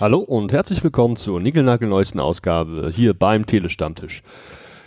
[0.00, 4.22] Hallo und herzlich willkommen zur niegelnagelneuesten Ausgabe hier beim Telestammtisch.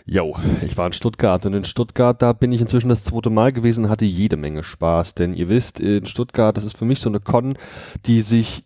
[0.05, 3.51] Jo, ich war in Stuttgart und in Stuttgart, da bin ich inzwischen das zweite Mal
[3.51, 7.09] gewesen hatte jede Menge Spaß, denn ihr wisst, in Stuttgart, das ist für mich so
[7.09, 7.59] eine Con,
[8.07, 8.63] die sich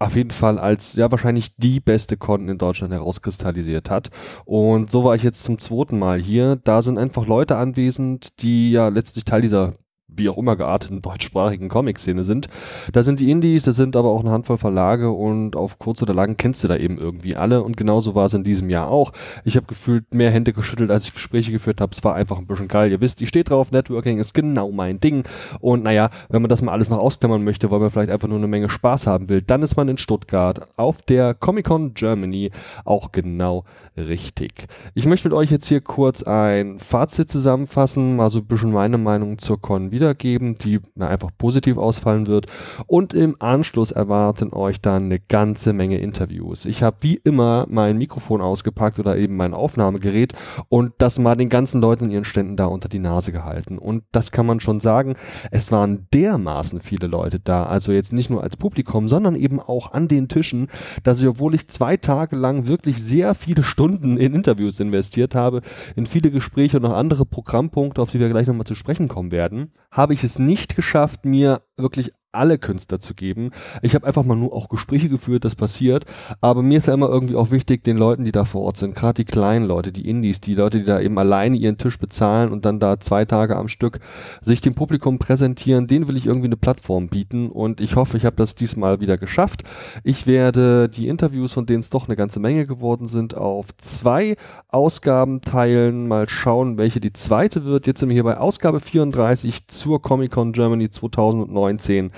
[0.00, 4.10] auf jeden Fall als ja wahrscheinlich die beste Con in Deutschland herauskristallisiert hat.
[4.44, 6.56] Und so war ich jetzt zum zweiten Mal hier.
[6.56, 9.74] Da sind einfach Leute anwesend, die ja letztlich Teil dieser
[10.16, 12.48] wie auch immer gearteten deutschsprachigen Comic-Szene sind.
[12.92, 16.14] Da sind die Indies, da sind aber auch eine Handvoll Verlage und auf kurz oder
[16.14, 19.12] lang kennst du da eben irgendwie alle und genauso war es in diesem Jahr auch.
[19.44, 21.92] Ich habe gefühlt mehr Hände geschüttelt, als ich Gespräche geführt habe.
[21.94, 22.90] Es war einfach ein bisschen geil.
[22.90, 25.24] Ihr wisst, ich stehe drauf, Networking ist genau mein Ding
[25.60, 28.38] und naja, wenn man das mal alles noch ausklammern möchte, weil man vielleicht einfach nur
[28.38, 32.50] eine Menge Spaß haben will, dann ist man in Stuttgart auf der Comic-Con Germany
[32.84, 33.64] auch genau
[33.96, 34.66] richtig.
[34.94, 39.38] Ich möchte mit euch jetzt hier kurz ein Fazit zusammenfassen, also ein bisschen meine Meinung
[39.38, 42.46] zur Con wieder wiedergeben, die na, einfach positiv ausfallen wird.
[42.86, 46.64] Und im Anschluss erwarten euch dann eine ganze Menge Interviews.
[46.64, 50.34] Ich habe wie immer mein Mikrofon ausgepackt oder eben mein Aufnahmegerät
[50.68, 53.78] und das mal den ganzen Leuten in ihren Ständen da unter die Nase gehalten.
[53.78, 55.14] Und das kann man schon sagen,
[55.50, 57.64] es waren dermaßen viele Leute da.
[57.64, 60.66] Also jetzt nicht nur als Publikum, sondern eben auch an den Tischen,
[61.04, 65.60] dass ich, obwohl ich zwei Tage lang wirklich sehr viele Stunden in Interviews investiert habe,
[65.94, 69.30] in viele Gespräche und noch andere Programmpunkte, auf die wir gleich nochmal zu sprechen kommen
[69.30, 73.50] werden, habe ich es nicht geschafft, mir wirklich alle Künstler zu geben.
[73.82, 76.06] Ich habe einfach mal nur auch Gespräche geführt, das passiert.
[76.40, 78.94] Aber mir ist ja immer irgendwie auch wichtig, den Leuten, die da vor Ort sind,
[78.94, 82.50] gerade die kleinen Leute, die Indies, die Leute, die da eben alleine ihren Tisch bezahlen
[82.50, 84.00] und dann da zwei Tage am Stück
[84.40, 88.24] sich dem Publikum präsentieren, denen will ich irgendwie eine Plattform bieten und ich hoffe, ich
[88.24, 89.62] habe das diesmal wieder geschafft.
[90.02, 94.36] Ich werde die Interviews, von denen es doch eine ganze Menge geworden sind, auf zwei
[94.68, 96.08] Ausgaben teilen.
[96.08, 97.86] Mal schauen, welche die zweite wird.
[97.86, 102.10] Jetzt sind wir hier bei Ausgabe 34 zur Comic-Con Germany 2019.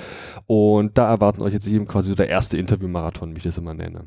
[0.47, 3.75] Und da erwarten euch jetzt eben quasi so der erste Interview-Marathon, wie ich das immer
[3.75, 4.07] nenne.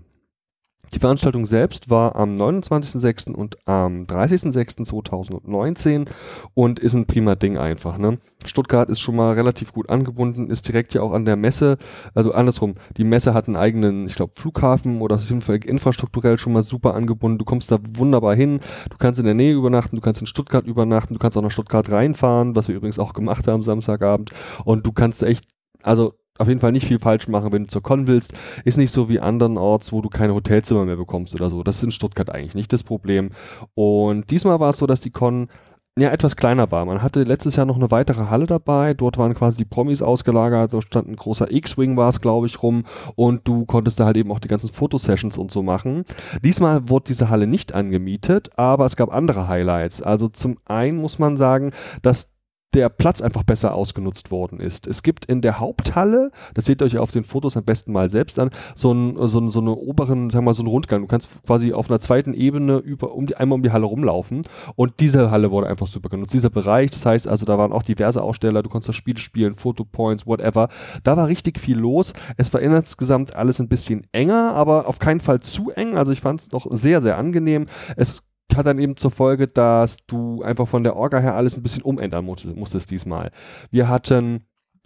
[0.93, 3.33] Die Veranstaltung selbst war am 29.06.
[3.33, 6.07] und am 30.06.2019
[6.53, 7.97] und ist ein prima Ding einfach.
[7.97, 8.19] Ne?
[8.45, 11.77] Stuttgart ist schon mal relativ gut angebunden, ist direkt ja auch an der Messe,
[12.13, 16.61] also andersrum, die Messe hat einen eigenen, ich glaube, Flughafen oder ist infrastrukturell schon mal
[16.61, 17.37] super angebunden.
[17.37, 20.65] Du kommst da wunderbar hin, du kannst in der Nähe übernachten, du kannst in Stuttgart
[20.65, 24.29] übernachten, du kannst auch nach Stuttgart reinfahren, was wir übrigens auch gemacht haben Samstagabend
[24.63, 25.43] und du kannst echt
[25.87, 28.33] also auf jeden Fall nicht viel falsch machen, wenn du zur Con willst.
[28.63, 31.63] Ist nicht so wie andernorts, wo du keine Hotelzimmer mehr bekommst oder so.
[31.63, 33.29] Das ist in Stuttgart eigentlich nicht das Problem.
[33.73, 35.49] Und diesmal war es so, dass die Con
[35.97, 36.85] ja etwas kleiner war.
[36.85, 38.93] Man hatte letztes Jahr noch eine weitere Halle dabei.
[38.93, 40.73] Dort waren quasi die Promis ausgelagert.
[40.73, 42.83] Dort stand ein großer X-Wing war es, glaube ich, rum.
[43.15, 46.05] Und du konntest da halt eben auch die ganzen Fotosessions und so machen.
[46.43, 50.03] Diesmal wurde diese Halle nicht angemietet, aber es gab andere Highlights.
[50.03, 51.71] Also zum einen muss man sagen,
[52.03, 52.29] dass
[52.73, 54.87] der Platz einfach besser ausgenutzt worden ist.
[54.87, 58.09] Es gibt in der Haupthalle, das seht ihr euch auf den Fotos am besten mal
[58.09, 61.01] selbst an, so einen so, so eine oberen, sagen wir mal, so einen Rundgang.
[61.01, 64.41] Du kannst quasi auf einer zweiten Ebene über, um die, einmal um die Halle rumlaufen
[64.75, 66.33] und diese Halle wurde einfach super genutzt.
[66.33, 69.55] Dieser Bereich, das heißt also, da waren auch diverse Aussteller, du konntest das Spiel spielen,
[69.55, 70.67] Fotopoints, whatever.
[71.03, 72.13] Da war richtig viel los.
[72.35, 75.97] Es war insgesamt alles ein bisschen enger, aber auf keinen Fall zu eng.
[75.97, 77.67] Also ich fand es noch sehr, sehr angenehm.
[77.95, 78.23] Es
[78.57, 81.83] hat dann eben zur Folge, dass du einfach von der Orga her alles ein bisschen
[81.83, 83.31] umändern musstest, musstest diesmal.
[83.71, 84.45] Wir hatten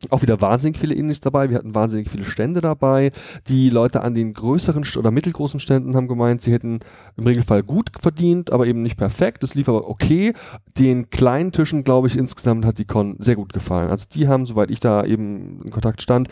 [0.10, 1.50] auch wieder wahnsinnig viele Indies dabei.
[1.50, 3.12] Wir hatten wahnsinnig viele Stände dabei.
[3.48, 6.80] Die Leute an den größeren oder mittelgroßen Ständen haben gemeint, sie hätten
[7.18, 9.44] im Regelfall gut verdient, aber eben nicht perfekt.
[9.44, 10.34] Das lief aber okay.
[10.78, 13.90] Den kleinen Tischen, glaube ich, insgesamt hat die Con sehr gut gefallen.
[13.90, 16.30] Also die haben, soweit ich da eben in Kontakt stand,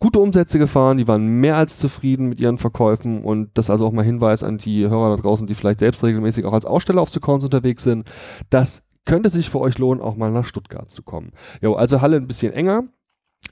[0.00, 3.92] gute Umsätze gefahren, die waren mehr als zufrieden mit ihren Verkäufen und das also auch
[3.92, 7.10] mal Hinweis an die Hörer da draußen, die vielleicht selbst regelmäßig auch als Aussteller auf
[7.10, 8.08] Secons unterwegs sind.
[8.48, 11.32] Das könnte sich für euch lohnen, auch mal nach Stuttgart zu kommen.
[11.60, 12.84] Jo, also Halle ein bisschen enger,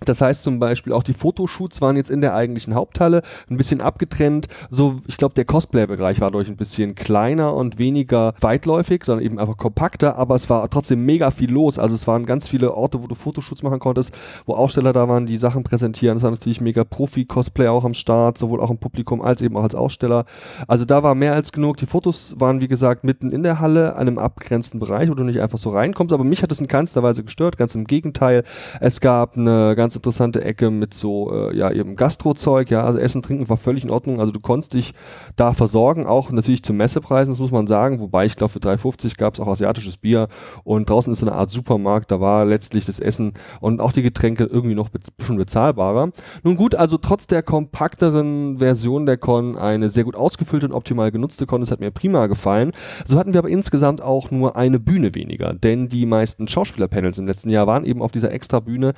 [0.05, 3.81] das heißt zum Beispiel auch die Fotoshoots waren jetzt in der eigentlichen Haupthalle ein bisschen
[3.81, 4.47] abgetrennt.
[4.71, 9.39] So, ich glaube, der Cosplay-Bereich war durch ein bisschen kleiner und weniger weitläufig, sondern eben
[9.39, 11.79] einfach kompakter, aber es war trotzdem mega viel los.
[11.79, 14.15] Also es waren ganz viele Orte, wo du Fotoshoots machen konntest,
[14.47, 16.17] wo Aussteller da waren, die Sachen präsentieren.
[16.17, 19.63] Es war natürlich mega Profi-Cosplay auch am Start, sowohl auch im Publikum als eben auch
[19.63, 20.27] als Aussteller.
[20.67, 21.77] Also da war mehr als genug.
[21.79, 25.41] Die Fotos waren, wie gesagt, mitten in der Halle, einem abgrenzten Bereich, wo du nicht
[25.41, 26.13] einfach so reinkommst.
[26.13, 28.45] Aber mich hat es in keinster Weise gestört, ganz im Gegenteil.
[28.81, 33.23] Es gab eine ganz interessante Ecke mit so, äh, ja, eben Gastrozeug, ja, also Essen,
[33.23, 34.93] Trinken war völlig in Ordnung, also du konntest dich
[35.37, 39.17] da versorgen, auch natürlich zu Messepreisen, das muss man sagen, wobei ich glaube für 3,50
[39.17, 40.27] gab es auch asiatisches Bier
[40.65, 44.03] und draußen ist so eine Art Supermarkt, da war letztlich das Essen und auch die
[44.03, 46.11] Getränke irgendwie noch be schon bezahlbarer.
[46.43, 51.13] Nun gut, also trotz der kompakteren Version der Con eine sehr gut ausgefüllte und optimal
[51.13, 52.73] genutzte Con, das hat mir prima gefallen.
[53.07, 57.29] So hatten wir aber insgesamt auch nur eine Bühne weniger, denn die meisten Schauspielerpanels im
[57.29, 58.95] letzten Jahr waren eben auf dieser extra Bühne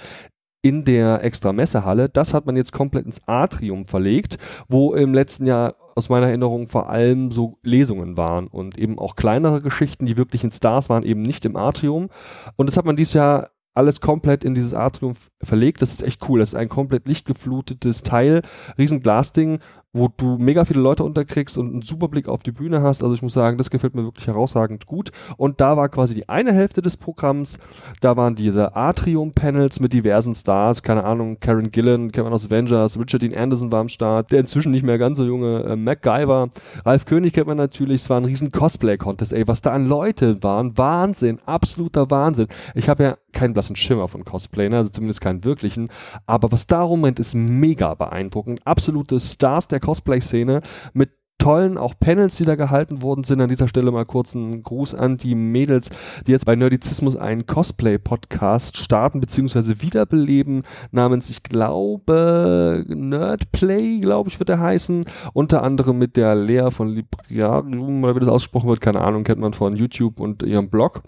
[0.62, 2.08] in der extra Messehalle.
[2.08, 6.66] Das hat man jetzt komplett ins Atrium verlegt, wo im letzten Jahr aus meiner Erinnerung
[6.66, 11.02] vor allem so Lesungen waren und eben auch kleinere Geschichten, die wirklich in Stars waren,
[11.02, 12.08] eben nicht im Atrium.
[12.56, 15.80] Und das hat man dieses Jahr alles komplett in dieses Atrium verlegt.
[15.80, 16.40] Das ist echt cool.
[16.40, 18.42] Das ist ein komplett lichtgeflutetes Teil,
[18.78, 19.60] riesen Glasding
[19.92, 23.02] wo du mega viele Leute unterkriegst und einen super Blick auf die Bühne hast.
[23.02, 25.10] Also ich muss sagen, das gefällt mir wirklich herausragend gut.
[25.36, 27.58] Und da war quasi die eine Hälfte des Programms,
[28.00, 32.98] da waren diese Atrium-Panels mit diversen Stars, keine Ahnung, Karen Gillan, kennt man aus Avengers,
[32.98, 36.50] Richard Dean Anderson war am Start, der inzwischen nicht mehr ganz so junge äh, MacGyver,
[36.84, 40.42] Ralf König kennt man natürlich, es war ein riesen Cosplay-Contest, ey, was da an Leute
[40.42, 42.46] waren, Wahnsinn, absoluter Wahnsinn.
[42.74, 44.78] Ich habe ja keinen blassen Schimmer von Cosplay, ne?
[44.78, 45.88] also zumindest keinen wirklichen,
[46.26, 48.60] aber was da rumrennt, ist mega beeindruckend.
[48.66, 50.60] Absolute Stars der Cosplay-Szene
[50.92, 51.10] mit
[51.40, 53.40] tollen auch Panels, die da gehalten worden sind.
[53.40, 55.90] An dieser Stelle mal kurz einen Gruß an die Mädels,
[56.26, 59.80] die jetzt bei Nerdizismus einen Cosplay-Podcast starten bzw.
[59.80, 60.62] wiederbeleben,
[60.92, 65.04] namens, ich glaube, Nerdplay, glaube ich, wird er heißen.
[65.32, 69.40] Unter anderem mit der Lea von Librarium, oder wie das ausgesprochen wird, keine Ahnung, kennt
[69.40, 71.02] man von YouTube und ihrem Blog.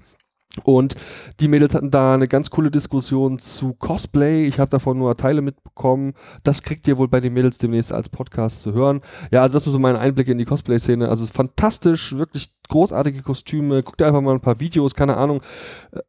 [0.64, 0.96] Und
[1.40, 4.44] die Mädels hatten da eine ganz coole Diskussion zu Cosplay.
[4.44, 6.12] Ich habe davon nur Teile mitbekommen.
[6.44, 9.00] Das kriegt ihr wohl bei den Mädels demnächst als Podcast zu hören.
[9.30, 11.08] Ja, also das ist so mein Einblick in die Cosplay-Szene.
[11.08, 13.82] Also fantastisch, wirklich großartige Kostüme.
[13.82, 15.40] Guckt einfach mal ein paar Videos, keine Ahnung.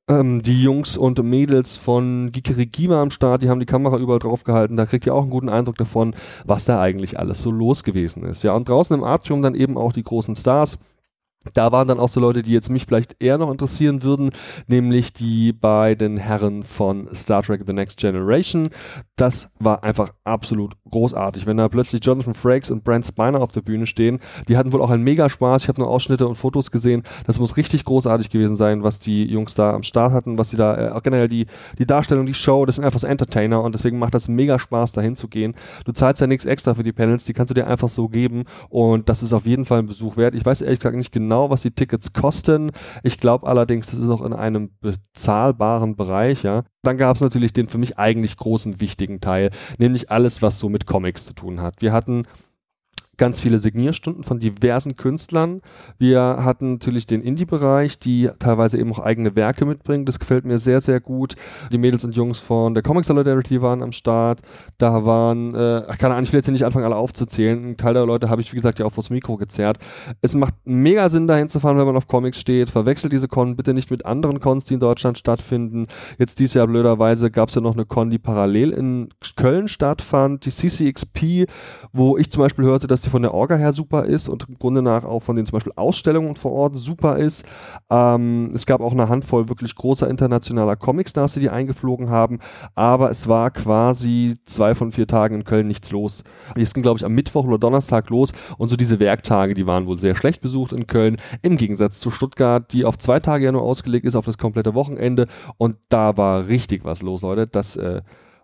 [0.10, 4.44] Ähm, die Jungs und Mädels von Gikerigima am Start, die haben die Kamera überall drauf
[4.44, 4.76] gehalten.
[4.76, 8.26] Da kriegt ihr auch einen guten Eindruck davon, was da eigentlich alles so los gewesen
[8.26, 8.44] ist.
[8.44, 10.78] Ja, und draußen im Atrium dann eben auch die großen Stars.
[11.54, 14.30] Da waren dann auch so Leute, die jetzt mich vielleicht eher noch interessieren würden,
[14.68, 18.70] nämlich die beiden Herren von Star Trek The Next Generation.
[19.16, 21.46] Das war einfach absolut großartig.
[21.46, 24.82] Wenn da plötzlich Jonathan Frakes und Brent Spiner auf der Bühne stehen, die hatten wohl
[24.82, 25.64] auch einen mega Spaß.
[25.64, 27.04] Ich habe nur Ausschnitte und Fotos gesehen.
[27.26, 30.58] Das muss richtig großartig gewesen sein, was die Jungs da am Start hatten, was sie
[30.58, 31.48] da, äh, auch generell die,
[31.78, 34.94] die Darstellung, die Show, das sind einfach so Entertainer und deswegen macht das mega Spaß,
[34.94, 35.56] da hinzugehen.
[35.86, 38.44] Du zahlst ja nichts extra für die Panels, die kannst du dir einfach so geben
[38.70, 40.36] und das ist auf jeden Fall ein Besuch wert.
[40.36, 42.72] Ich weiß ehrlich gesagt nicht genau, genau, was die Tickets kosten.
[43.02, 46.64] Ich glaube allerdings, das ist noch in einem bezahlbaren Bereich, ja.
[46.84, 49.50] Dann gab es natürlich den für mich eigentlich großen wichtigen Teil,
[49.80, 51.82] nämlich alles, was so mit Comics zu tun hat.
[51.82, 52.24] Wir hatten
[53.24, 55.62] ganz viele Signierstunden von diversen Künstlern.
[55.98, 60.04] Wir hatten natürlich den Indie-Bereich, die teilweise eben auch eigene Werke mitbringen.
[60.04, 61.36] Das gefällt mir sehr, sehr gut.
[61.72, 64.42] Die Mädels und Jungs von der Comic Solidarity waren am Start.
[64.78, 67.64] Da waren, äh, keine Ahnung, ich will jetzt hier nicht anfangen, alle aufzuzählen.
[67.64, 69.78] Ein Teil der Leute habe ich, wie gesagt, ja auch vors Mikro gezerrt.
[70.22, 72.70] Es macht mega Sinn, dahin zu fahren, wenn man auf Comics steht.
[72.70, 75.86] Verwechselt diese Con bitte nicht mit anderen Cons, die in Deutschland stattfinden.
[76.18, 80.46] Jetzt dieses Jahr blöderweise gab es ja noch eine Con, die parallel in Köln stattfand,
[80.46, 81.46] die CCXP,
[81.94, 84.58] wo ich zum Beispiel hörte, dass die von der Orga her super ist und im
[84.58, 87.46] Grunde nach auch von den zum Beispiel Ausstellungen vor Ort super ist.
[87.92, 92.40] Ähm, es gab auch eine Handvoll wirklich großer internationaler Comicstars, die die eingeflogen haben,
[92.74, 96.24] aber es war quasi zwei von vier Tagen in Köln nichts los.
[96.56, 99.86] Es ging, glaube ich, am Mittwoch oder Donnerstag los und so diese Werktage, die waren
[99.86, 103.52] wohl sehr schlecht besucht in Köln, im Gegensatz zu Stuttgart, die auf zwei Tage ja
[103.52, 105.28] nur ausgelegt ist, auf das komplette Wochenende
[105.60, 107.46] und da war richtig was los, Leute.
[107.46, 108.02] Das äh,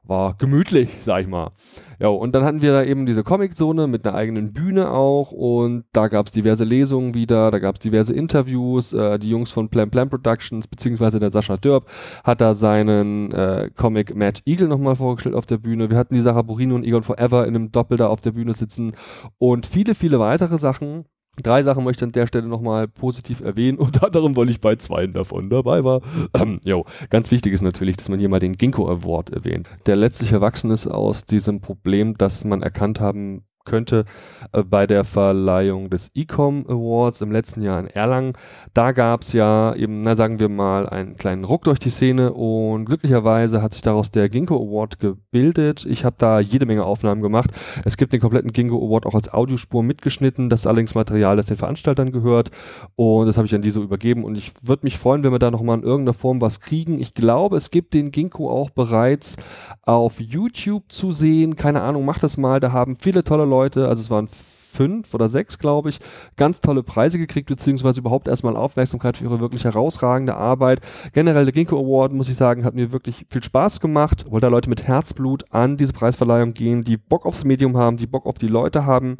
[0.09, 1.51] war gemütlich, sag ich mal.
[1.99, 5.85] Ja, und dann hatten wir da eben diese Comic-Zone mit einer eigenen Bühne auch und
[5.93, 8.93] da gab es diverse Lesungen wieder, da gab es diverse Interviews.
[8.93, 11.89] Äh, die Jungs von Plan Plan Productions, beziehungsweise der Sascha Dörp,
[12.23, 15.89] hat da seinen äh, Comic Mad Eagle nochmal vorgestellt auf der Bühne.
[15.89, 18.53] Wir hatten die Sarah Burino und Egon Forever in einem Doppel da auf der Bühne
[18.53, 18.93] sitzen
[19.37, 21.05] und viele, viele weitere Sachen.
[21.41, 24.75] Drei Sachen möchte ich an der Stelle nochmal positiv erwähnen, unter anderem, weil ich bei
[24.75, 26.01] zwei davon dabei war.
[26.33, 29.95] Ähm, jo, ganz wichtig ist natürlich, dass man hier mal den Ginkgo Award erwähnt, der
[29.95, 34.05] letztlich erwachsen ist aus diesem Problem, dass man erkannt haben könnte
[34.51, 38.33] äh, bei der Verleihung des Ecom Awards im letzten Jahr in Erlangen.
[38.73, 42.33] Da gab es ja eben, na sagen wir mal, einen kleinen Ruck durch die Szene
[42.33, 45.85] und glücklicherweise hat sich daraus der Ginkgo Award gebildet.
[45.85, 47.51] Ich habe da jede Menge Aufnahmen gemacht.
[47.85, 50.49] Es gibt den kompletten Ginkgo Award auch als Audiospur mitgeschnitten.
[50.49, 52.51] Das ist allerdings Material, das den Veranstaltern gehört
[52.95, 55.39] und das habe ich an die so übergeben und ich würde mich freuen, wenn wir
[55.39, 56.99] da nochmal in irgendeiner Form was kriegen.
[56.99, 59.37] Ich glaube, es gibt den Ginkgo auch bereits
[59.85, 61.55] auf YouTube zu sehen.
[61.55, 62.59] Keine Ahnung, macht das mal.
[62.59, 64.29] Da haben viele tolle Leute, also es waren
[64.69, 65.99] fünf oder sechs, glaube ich,
[66.37, 70.81] ganz tolle Preise gekriegt, beziehungsweise überhaupt erstmal Aufmerksamkeit für ihre wirklich herausragende Arbeit.
[71.13, 74.47] Generell der Ginkgo Award, muss ich sagen, hat mir wirklich viel Spaß gemacht, weil da
[74.47, 78.37] Leute mit Herzblut an diese Preisverleihung gehen, die Bock aufs Medium haben, die Bock auf
[78.37, 79.17] die Leute haben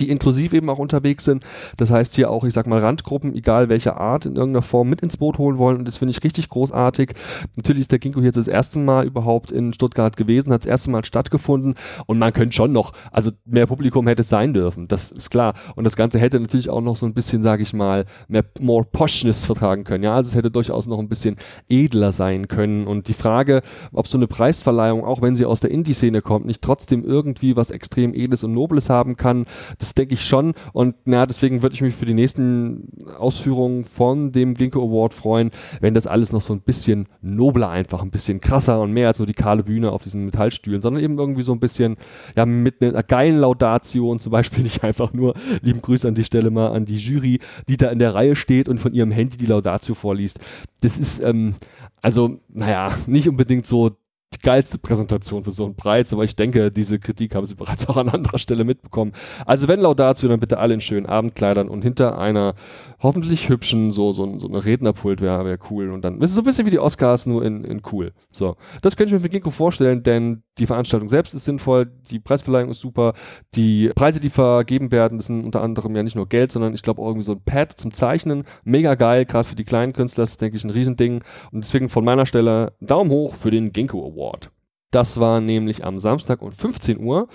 [0.00, 1.44] die inklusiv eben auch unterwegs sind.
[1.76, 5.00] Das heißt hier auch, ich sag mal, Randgruppen, egal welcher Art, in irgendeiner Form mit
[5.00, 5.78] ins Boot holen wollen.
[5.78, 7.12] Und das finde ich richtig großartig.
[7.56, 10.90] Natürlich ist der Ginkgo jetzt das erste Mal überhaupt in Stuttgart gewesen, hat das erste
[10.90, 11.76] Mal stattgefunden.
[12.06, 14.88] Und man könnte schon noch, also mehr Publikum hätte es sein dürfen.
[14.88, 15.54] Das ist klar.
[15.76, 18.84] Und das Ganze hätte natürlich auch noch so ein bisschen, sage ich mal, mehr more
[18.84, 20.02] Poshness vertragen können.
[20.02, 21.36] Ja, also es hätte durchaus noch ein bisschen
[21.68, 22.88] edler sein können.
[22.88, 23.62] Und die Frage,
[23.92, 27.70] ob so eine Preisverleihung, auch wenn sie aus der Indie-Szene kommt, nicht trotzdem irgendwie was
[27.70, 29.44] extrem Edles und Nobles haben kann,
[29.78, 30.54] das denke ich schon.
[30.72, 35.50] Und na, deswegen würde ich mich für die nächsten Ausführungen von dem Ginkgo Award freuen,
[35.80, 39.18] wenn das alles noch so ein bisschen nobler einfach, ein bisschen krasser und mehr als
[39.18, 41.96] nur die kahle Bühne auf diesen Metallstühlen, sondern eben irgendwie so ein bisschen,
[42.36, 46.24] ja, mit einer geilen Laudatio und zum Beispiel nicht einfach nur, lieben Grüße an die
[46.24, 49.36] Stelle mal an die Jury, die da in der Reihe steht und von ihrem Handy
[49.36, 50.40] die Laudatio vorliest.
[50.80, 51.54] Das ist, ähm,
[52.02, 53.96] also, naja, nicht unbedingt so
[54.34, 57.88] die geilste Präsentation für so einen Preis, aber ich denke, diese Kritik haben sie bereits
[57.88, 59.12] auch an anderer Stelle mitbekommen.
[59.44, 62.54] Also wenn Laudatio, dann bitte alle in schönen Abendkleidern und hinter einer
[63.00, 65.90] hoffentlich hübschen, so, so, so eine Rednerpult wäre wär cool.
[65.90, 68.12] Und dann, ist so ein bisschen wie die Oscars, nur in, in cool.
[68.30, 68.56] So.
[68.82, 72.70] Das könnte ich mir für Ginkgo vorstellen, denn die Veranstaltung selbst ist sinnvoll, die Preisverleihung
[72.70, 73.14] ist super,
[73.54, 77.02] die Preise, die vergeben werden, sind unter anderem ja nicht nur Geld, sondern ich glaube
[77.02, 78.44] auch irgendwie so ein Pad zum Zeichnen.
[78.64, 81.22] Mega geil, gerade für die kleinen Künstler, das ist, denke ich, ein Riesending.
[81.52, 84.50] Und deswegen von meiner Stelle Daumen hoch für den Ginkgo Award.
[84.90, 87.28] Das war nämlich am Samstag um 15 Uhr.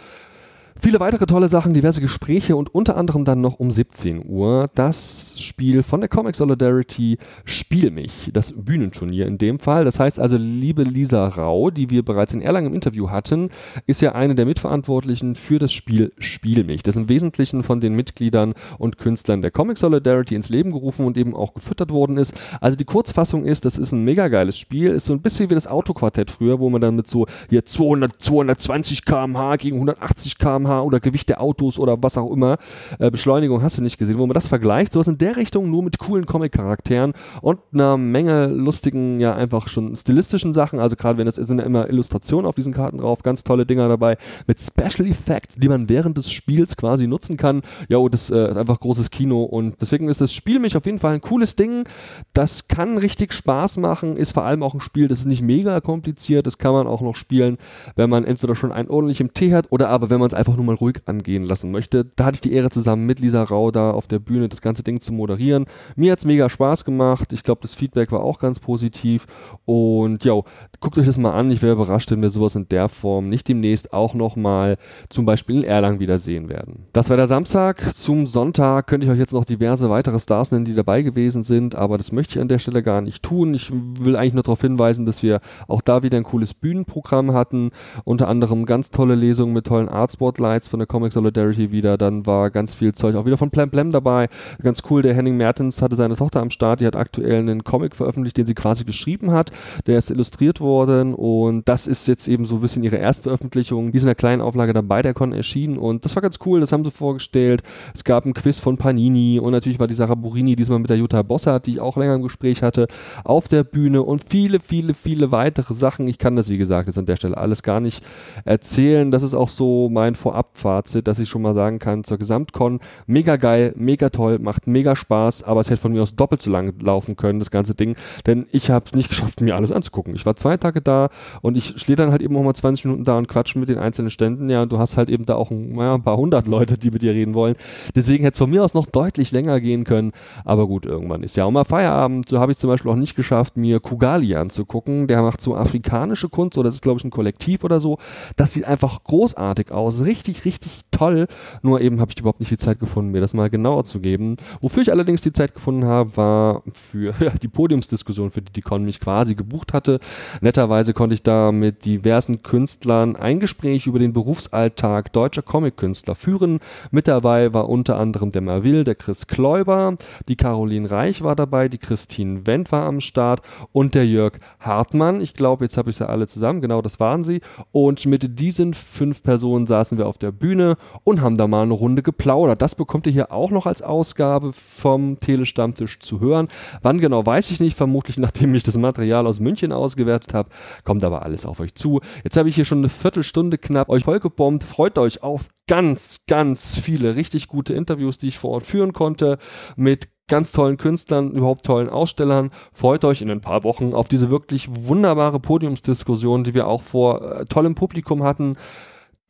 [0.83, 5.35] Viele weitere tolle Sachen, diverse Gespräche und unter anderem dann noch um 17 Uhr das
[5.39, 9.85] Spiel von der Comic Solidarity Spiel mich, das Bühnenturnier in dem Fall.
[9.85, 13.49] Das heißt also, liebe Lisa Rau, die wir bereits in Erlangen im Interview hatten,
[13.85, 16.81] ist ja eine der Mitverantwortlichen für das Spiel Spiel mich.
[16.81, 21.15] Das im Wesentlichen von den Mitgliedern und Künstlern der Comic Solidarity ins Leben gerufen und
[21.15, 22.33] eben auch gefüttert worden ist.
[22.59, 25.53] Also die Kurzfassung ist, das ist ein mega geiles Spiel, ist so ein bisschen wie
[25.53, 30.70] das Autoquartett früher, wo man dann mit so hier 200, 220 km/h gegen 180 km/h
[30.79, 32.57] oder Gewicht der Autos oder was auch immer,
[32.99, 35.83] äh, Beschleunigung hast du nicht gesehen, wo man das vergleicht, sowas in der Richtung, nur
[35.83, 41.25] mit coolen Comic-Charakteren und einer Menge lustigen, ja einfach schon stilistischen Sachen, also gerade wenn
[41.25, 45.07] das sind ja immer Illustrationen auf diesen Karten drauf, ganz tolle Dinger dabei, mit Special
[45.07, 47.61] Effects, die man während des Spiels quasi nutzen kann.
[47.89, 50.99] Ja, das äh, ist einfach großes Kino und deswegen ist das Spiel mich auf jeden
[50.99, 51.85] Fall ein cooles Ding.
[52.33, 55.79] Das kann richtig Spaß machen, ist vor allem auch ein Spiel, das ist nicht mega
[55.81, 57.57] kompliziert, das kann man auch noch spielen,
[57.95, 60.60] wenn man entweder schon einen ordentlichen Tee hat oder aber wenn man es einfach nur
[60.61, 62.05] nur mal ruhig angehen lassen möchte.
[62.15, 64.83] Da hatte ich die Ehre, zusammen mit Lisa Rau da auf der Bühne das ganze
[64.83, 65.65] Ding zu moderieren.
[65.95, 67.33] Mir hat es mega Spaß gemacht.
[67.33, 69.25] Ich glaube, das Feedback war auch ganz positiv.
[69.65, 70.33] Und ja,
[70.79, 71.49] guckt euch das mal an.
[71.51, 74.77] Ich wäre überrascht, wenn wir sowas in der Form nicht demnächst auch nochmal
[75.09, 76.85] zum Beispiel in Erlangen wieder sehen werden.
[76.93, 77.95] Das war der Samstag.
[77.95, 81.75] Zum Sonntag könnte ich euch jetzt noch diverse weitere Stars nennen, die dabei gewesen sind,
[81.75, 83.53] aber das möchte ich an der Stelle gar nicht tun.
[83.53, 87.71] Ich will eigentlich nur darauf hinweisen, dass wir auch da wieder ein cooles Bühnenprogramm hatten.
[88.03, 91.97] Unter anderem ganz tolle Lesungen mit tollen Artspotlights Nights von der Comic Solidarity wieder.
[91.97, 94.27] Dann war ganz viel Zeug auch wieder von Plem Plem dabei.
[94.61, 97.95] Ganz cool, der Henning Mertens hatte seine Tochter am Start, die hat aktuell einen Comic
[97.95, 99.51] veröffentlicht, den sie quasi geschrieben hat.
[99.87, 103.91] Der ist illustriert worden und das ist jetzt eben so ein bisschen ihre Erstveröffentlichung.
[103.91, 106.39] Die ist in einer kleinen Auflage dann bei der Con erschienen und das war ganz
[106.45, 107.63] cool, das haben sie vorgestellt.
[107.93, 110.97] Es gab ein Quiz von Panini und natürlich war die Sarah Burini diesmal mit der
[110.97, 112.87] Jutta Bossart, die ich auch länger im Gespräch hatte,
[113.23, 116.07] auf der Bühne und viele, viele, viele weitere Sachen.
[116.07, 118.03] Ich kann das, wie gesagt, jetzt an der Stelle alles gar nicht
[118.45, 119.11] erzählen.
[119.11, 122.79] Das ist auch so mein Vorab Abfazit, dass ich schon mal sagen kann, zur Gesamtcon,
[123.07, 126.51] mega geil, mega toll, macht mega Spaß, aber es hätte von mir aus doppelt so
[126.51, 127.95] lang laufen können, das ganze Ding,
[128.25, 130.15] denn ich habe es nicht geschafft, mir alles anzugucken.
[130.15, 131.09] Ich war zwei Tage da
[131.41, 133.77] und ich stehe dann halt eben auch mal 20 Minuten da und quatsche mit den
[133.77, 136.47] einzelnen Ständen, ja, und du hast halt eben da auch ein, ja, ein paar hundert
[136.47, 137.55] Leute, die mit dir reden wollen.
[137.95, 140.11] Deswegen hätte es von mir aus noch deutlich länger gehen können,
[140.45, 142.29] aber gut, irgendwann ist ja auch mal Feierabend.
[142.29, 145.07] So habe ich zum Beispiel auch nicht geschafft, mir Kugali anzugucken.
[145.07, 147.97] Der macht so afrikanische Kunst, oder das ist glaube ich ein Kollektiv oder so.
[148.35, 151.27] Das sieht einfach großartig aus, richtig richtig, richtig toll.
[151.63, 154.35] Nur eben habe ich überhaupt nicht die Zeit gefunden, mir das mal genauer zu geben.
[154.61, 158.61] Wofür ich allerdings die Zeit gefunden habe, war für ja, die Podiumsdiskussion, für die die
[158.61, 159.99] Con mich quasi gebucht hatte.
[160.41, 166.59] Netterweise konnte ich da mit diversen Künstlern ein Gespräch über den Berufsalltag deutscher Comic-Künstler führen.
[166.91, 169.95] Mit dabei war unter anderem der Merville, der Chris Kläuber,
[170.27, 173.41] die Caroline Reich war dabei, die Christine Wendt war am Start
[173.71, 175.21] und der Jörg Hartmann.
[175.21, 176.61] Ich glaube, jetzt habe ich sie alle zusammen.
[176.61, 177.41] Genau, das waren sie.
[177.71, 181.73] Und mit diesen fünf Personen saßen wir auf der Bühne und haben da mal eine
[181.73, 182.61] Runde geplaudert.
[182.61, 186.47] Das bekommt ihr hier auch noch als Ausgabe vom Telestammtisch zu hören.
[186.81, 187.75] Wann genau, weiß ich nicht.
[187.75, 190.49] Vermutlich, nachdem ich das Material aus München ausgewertet habe.
[190.83, 192.01] Kommt aber alles auf euch zu.
[192.23, 194.63] Jetzt habe ich hier schon eine Viertelstunde knapp euch vollgebombt.
[194.63, 199.37] Freut euch auf ganz, ganz viele richtig gute Interviews, die ich vor Ort führen konnte.
[199.75, 202.51] Mit ganz tollen Künstlern, überhaupt tollen Ausstellern.
[202.71, 207.21] Freut euch in ein paar Wochen auf diese wirklich wunderbare Podiumsdiskussion, die wir auch vor
[207.21, 208.55] äh, tollem Publikum hatten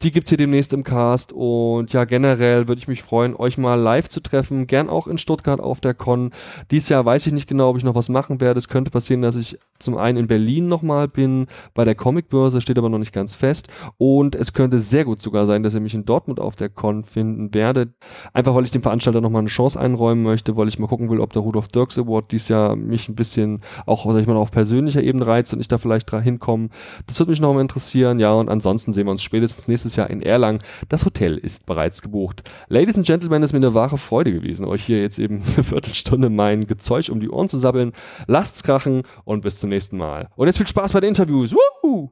[0.04, 3.76] Die gibt's hier demnächst im Cast und ja, generell würde ich mich freuen, euch mal
[3.76, 4.66] live zu treffen.
[4.66, 6.32] Gern auch in Stuttgart auf der Con.
[6.72, 8.58] Dies Jahr weiß ich nicht genau, ob ich noch was machen werde.
[8.58, 12.80] Es könnte passieren, dass ich zum einen in Berlin nochmal bin, bei der Comicbörse, steht
[12.80, 13.68] aber noch nicht ganz fest.
[14.00, 17.04] Und es könnte sehr gut sogar sein, dass ihr mich in Dortmund auf der Con
[17.04, 17.94] finden werdet.
[18.34, 21.20] Einfach weil ich dem Veranstalter nochmal eine Chance einräumen möchte, weil ich mal gucken will,
[21.20, 24.50] ob der Rudolf Dirks Award dies Jahr mich ein bisschen auch, sag ich mal, auf
[24.50, 26.70] persönlicher Ebene reizt und ich da vielleicht hinkomme.
[27.06, 28.20] Das würde mich nochmal interessieren.
[28.20, 30.60] Ja, und ansonsten sehen wir uns spätestens nächstes Jahr in Erlangen.
[30.90, 32.44] Das Hotel ist bereits gebucht.
[32.68, 35.64] Ladies and Gentlemen, es ist mir eine wahre Freude gewesen, euch hier jetzt eben eine
[35.64, 37.94] Viertelstunde mein Gezeug um die Ohren zu sabbeln.
[38.28, 40.30] Lasst's krachen und bis zum nächsten Mal.
[40.36, 41.54] Und jetzt viel Spaß bei den Interviews.
[41.54, 42.12] Woo!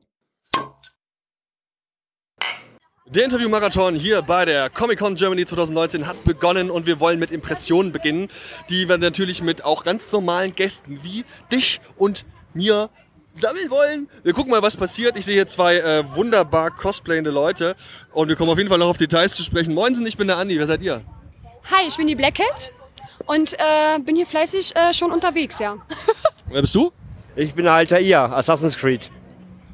[3.12, 7.92] Der Interviewmarathon hier bei der Comic-Con Germany 2019 hat begonnen und wir wollen mit Impressionen
[7.92, 8.28] beginnen,
[8.70, 12.92] die wir natürlich mit auch ganz normalen Gästen wie dich und mir
[13.40, 14.10] sammeln wollen.
[14.24, 15.18] Wir gucken mal, was passiert.
[15.18, 17.76] Ich sehe hier zwei äh, wunderbar cosplayende Leute
[18.12, 19.74] und wir kommen auf jeden Fall noch auf Details zu sprechen.
[19.74, 20.58] Moinsen, ich bin der Andi.
[20.58, 21.02] Wer seid ihr?
[21.72, 22.72] Hi, ich bin die Black Cat
[23.26, 25.78] und äh, bin hier fleißig äh, schon unterwegs, ja.
[26.50, 26.92] Wer bist du?
[27.36, 29.12] Ich bin Altair, Assassin's Creed.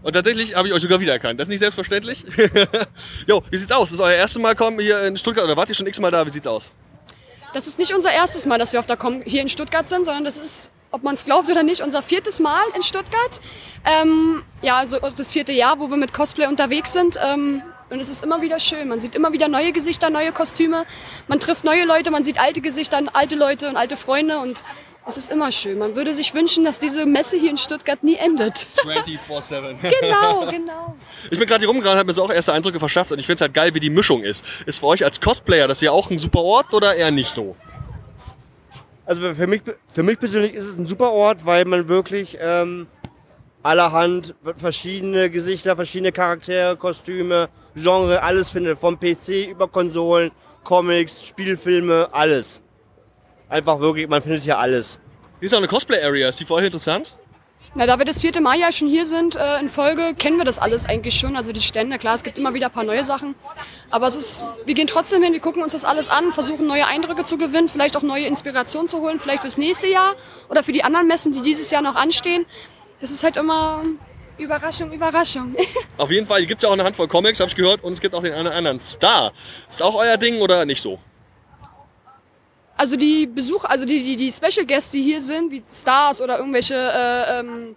[0.06, 1.40] Und tatsächlich habe ich euch sogar wiedererkannt.
[1.40, 2.24] Das ist nicht selbstverständlich.
[3.28, 3.90] jo, wie sieht's aus?
[3.90, 6.24] Das ist euer erstes Mal kommen hier in Stuttgart oder wart ihr schon x-mal da?
[6.28, 6.72] Wie sieht's aus?
[7.56, 10.06] Das ist nicht unser erstes Mal, dass wir auf der Com hier in Stuttgart sind,
[10.06, 13.42] sondern das ist, ob man es glaubt oder nicht, unser viertes Mal in Stuttgart.
[13.86, 17.20] Ähm, ja, also das vierte Jahr, wo wir mit Cosplay unterwegs sind.
[17.22, 18.88] Ähm, und es ist immer wieder schön.
[18.88, 20.86] Man sieht immer wieder neue Gesichter, neue Kostüme.
[21.28, 24.40] Man trifft neue Leute, man sieht alte Gesichter, alte Leute und alte Freunde.
[24.40, 24.64] Und
[25.06, 25.78] es ist immer schön.
[25.78, 28.66] Man würde sich wünschen, dass diese Messe hier in Stuttgart nie endet.
[28.78, 29.76] 24-7.
[30.02, 30.96] genau, genau.
[31.30, 33.36] Ich bin gerade hier rumgerannt, habe mir so auch erste Eindrücke verschafft und ich finde
[33.36, 34.46] es halt geil, wie die Mischung ist.
[34.66, 37.56] Ist für euch als Cosplayer das hier auch ein super Ort oder eher nicht so?
[39.06, 42.88] Also für mich, für mich persönlich ist es ein super Ort, weil man wirklich ähm,
[43.62, 48.80] allerhand verschiedene Gesichter, verschiedene Charaktere, Kostüme, Genre, alles findet.
[48.80, 50.32] Vom PC über Konsolen,
[50.64, 52.62] Comics, Spielfilme, alles.
[53.48, 55.00] Einfach wirklich, man findet hier alles.
[55.40, 56.30] Hier ist auch eine Cosplay-Area.
[56.30, 57.16] Ist die für euch interessant?
[57.78, 60.46] Na, da wir das vierte Mal ja schon hier sind äh, in Folge, kennen wir
[60.46, 61.36] das alles eigentlich schon.
[61.36, 63.36] Also die Stände, klar, es gibt immer wieder ein paar neue Sachen.
[63.90, 66.88] Aber es ist, wir gehen trotzdem hin, wir gucken uns das alles an, versuchen neue
[66.88, 70.16] Eindrücke zu gewinnen, vielleicht auch neue Inspirationen zu holen, vielleicht fürs nächste Jahr
[70.50, 72.46] oder für die anderen Messen, die dieses Jahr noch anstehen.
[73.02, 73.84] Es ist halt immer
[74.38, 75.54] Überraschung, Überraschung.
[75.98, 77.92] Auf jeden Fall, hier gibt es ja auch eine Handvoll Comics, habe ich gehört, und
[77.92, 79.34] es gibt auch den anderen Star.
[79.68, 80.98] Ist auch euer Ding oder nicht so?
[82.78, 86.40] Also die Besucher, also die, die, die Special Guests, die hier sind, wie Stars oder
[86.40, 87.76] irgendwelche, äh, ähm,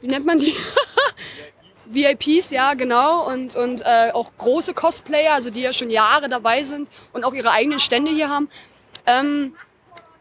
[0.00, 0.54] wie nennt man die?
[1.92, 3.26] VIPs, ja, genau.
[3.28, 7.34] Und, und äh, auch große Cosplayer, also die ja schon Jahre dabei sind und auch
[7.34, 8.48] ihre eigenen Stände hier haben.
[9.06, 9.54] Ähm,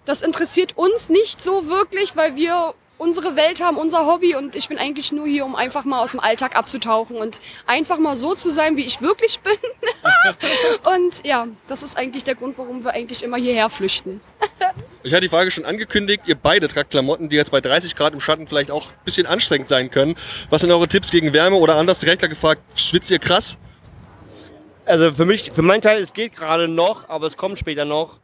[0.06, 4.68] das interessiert uns nicht so wirklich, weil wir unsere Welt haben, unser Hobby und ich
[4.68, 8.36] bin eigentlich nur hier, um einfach mal aus dem Alltag abzutauchen und einfach mal so
[8.36, 9.58] zu sein, wie ich wirklich bin.
[10.96, 14.20] und ja, das ist eigentlich der Grund, warum wir eigentlich immer hierher flüchten.
[15.04, 18.14] ich hatte die Frage schon angekündigt, ihr beide tragt Klamotten, die jetzt bei 30 Grad
[18.14, 20.16] im Schatten vielleicht auch ein bisschen anstrengend sein können.
[20.50, 23.58] Was sind eure Tipps gegen Wärme oder anders direkt gefragt, schwitzt ihr krass?
[24.86, 28.20] Also für mich, für meinen Teil, es geht gerade noch, aber es kommt später noch.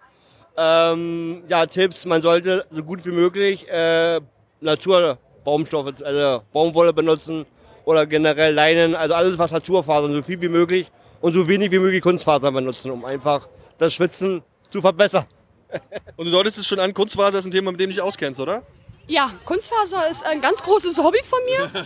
[0.57, 4.19] Ähm, ja, Tipps, man sollte so gut wie möglich äh,
[4.62, 7.46] Naturbaumstoffe, also Baumwolle benutzen
[7.86, 10.91] oder generell Leinen, also alles was Naturfasern, so viel wie möglich
[11.22, 15.26] und so wenig wie möglich Kunstfasern benutzen, um einfach das Schwitzen zu verbessern.
[16.18, 18.39] und du deutest es schon an, Kunstfaser ist ein Thema, mit dem du dich auskennst,
[18.39, 18.63] oder?
[19.08, 21.86] Ja, Kunstfaser ist ein ganz großes Hobby von mir.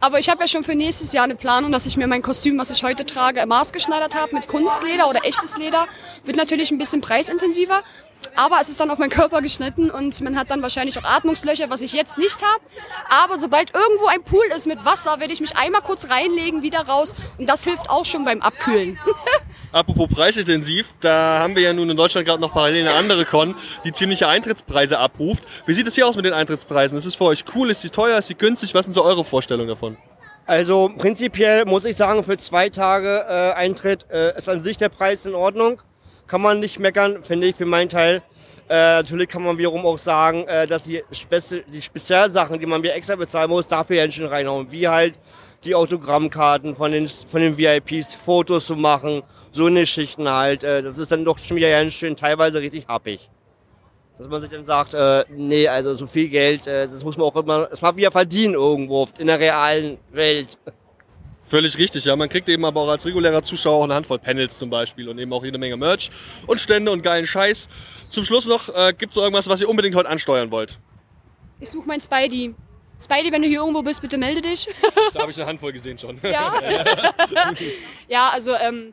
[0.00, 2.58] Aber ich habe ja schon für nächstes Jahr eine Planung, dass ich mir mein Kostüm,
[2.58, 5.86] was ich heute trage, maßgeschneidert habe mit Kunstleder oder echtes Leder.
[6.24, 7.82] Wird natürlich ein bisschen preisintensiver.
[8.36, 11.70] Aber es ist dann auf meinen Körper geschnitten und man hat dann wahrscheinlich auch Atmungslöcher,
[11.70, 12.62] was ich jetzt nicht habe.
[13.08, 16.80] Aber sobald irgendwo ein Pool ist mit Wasser, werde ich mich einmal kurz reinlegen, wieder
[16.80, 17.14] raus.
[17.38, 18.98] Und das hilft auch schon beim Abkühlen.
[19.72, 23.54] Apropos preisintensiv, da haben wir ja nun in Deutschland gerade noch parallel eine andere Con,
[23.84, 25.42] die ziemliche Eintrittspreise abruft.
[25.66, 26.96] Wie sieht es hier aus mit den Eintrittspreisen?
[26.98, 27.70] Ist es für euch cool?
[27.70, 28.18] Ist sie teuer?
[28.18, 28.74] Ist sie günstig?
[28.74, 29.96] Was sind so eure Vorstellungen davon?
[30.46, 34.90] Also prinzipiell muss ich sagen, für zwei Tage äh, Eintritt äh, ist an sich der
[34.90, 35.80] Preis in Ordnung
[36.26, 38.22] kann man nicht meckern, finde ich für meinen Teil.
[38.68, 42.80] Äh, natürlich kann man wiederum auch sagen, äh, dass die, Spezi die Spezialsachen, die man
[42.80, 44.70] mir extra bezahlen muss, dafür Händchen reinhauen.
[44.72, 45.14] Wie halt
[45.64, 50.64] die Autogrammkarten von den, von den VIPs, Fotos zu machen, so eine Schichten halt.
[50.64, 53.30] Äh, das ist dann doch schon wieder ganz schön, teilweise richtig happig.
[54.18, 57.26] Dass man sich dann sagt, äh, nee, also so viel Geld, äh, das muss man
[57.26, 60.58] auch immer, das mal wieder verdienen irgendwo in der realen Welt.
[61.46, 62.16] Völlig richtig, ja.
[62.16, 65.18] Man kriegt eben aber auch als regulärer Zuschauer auch eine Handvoll Panels zum Beispiel und
[65.18, 66.10] eben auch jede Menge Merch
[66.46, 67.68] und Stände und geilen Scheiß.
[68.10, 70.78] Zum Schluss noch, äh, gibt es irgendwas, was ihr unbedingt heute ansteuern wollt?
[71.60, 72.54] Ich suche mein Spidey.
[73.02, 74.66] Spidey, wenn du hier irgendwo bist, bitte melde dich.
[75.14, 76.18] Da habe ich eine Handvoll gesehen schon.
[76.22, 76.54] Ja,
[78.08, 78.92] ja also ähm,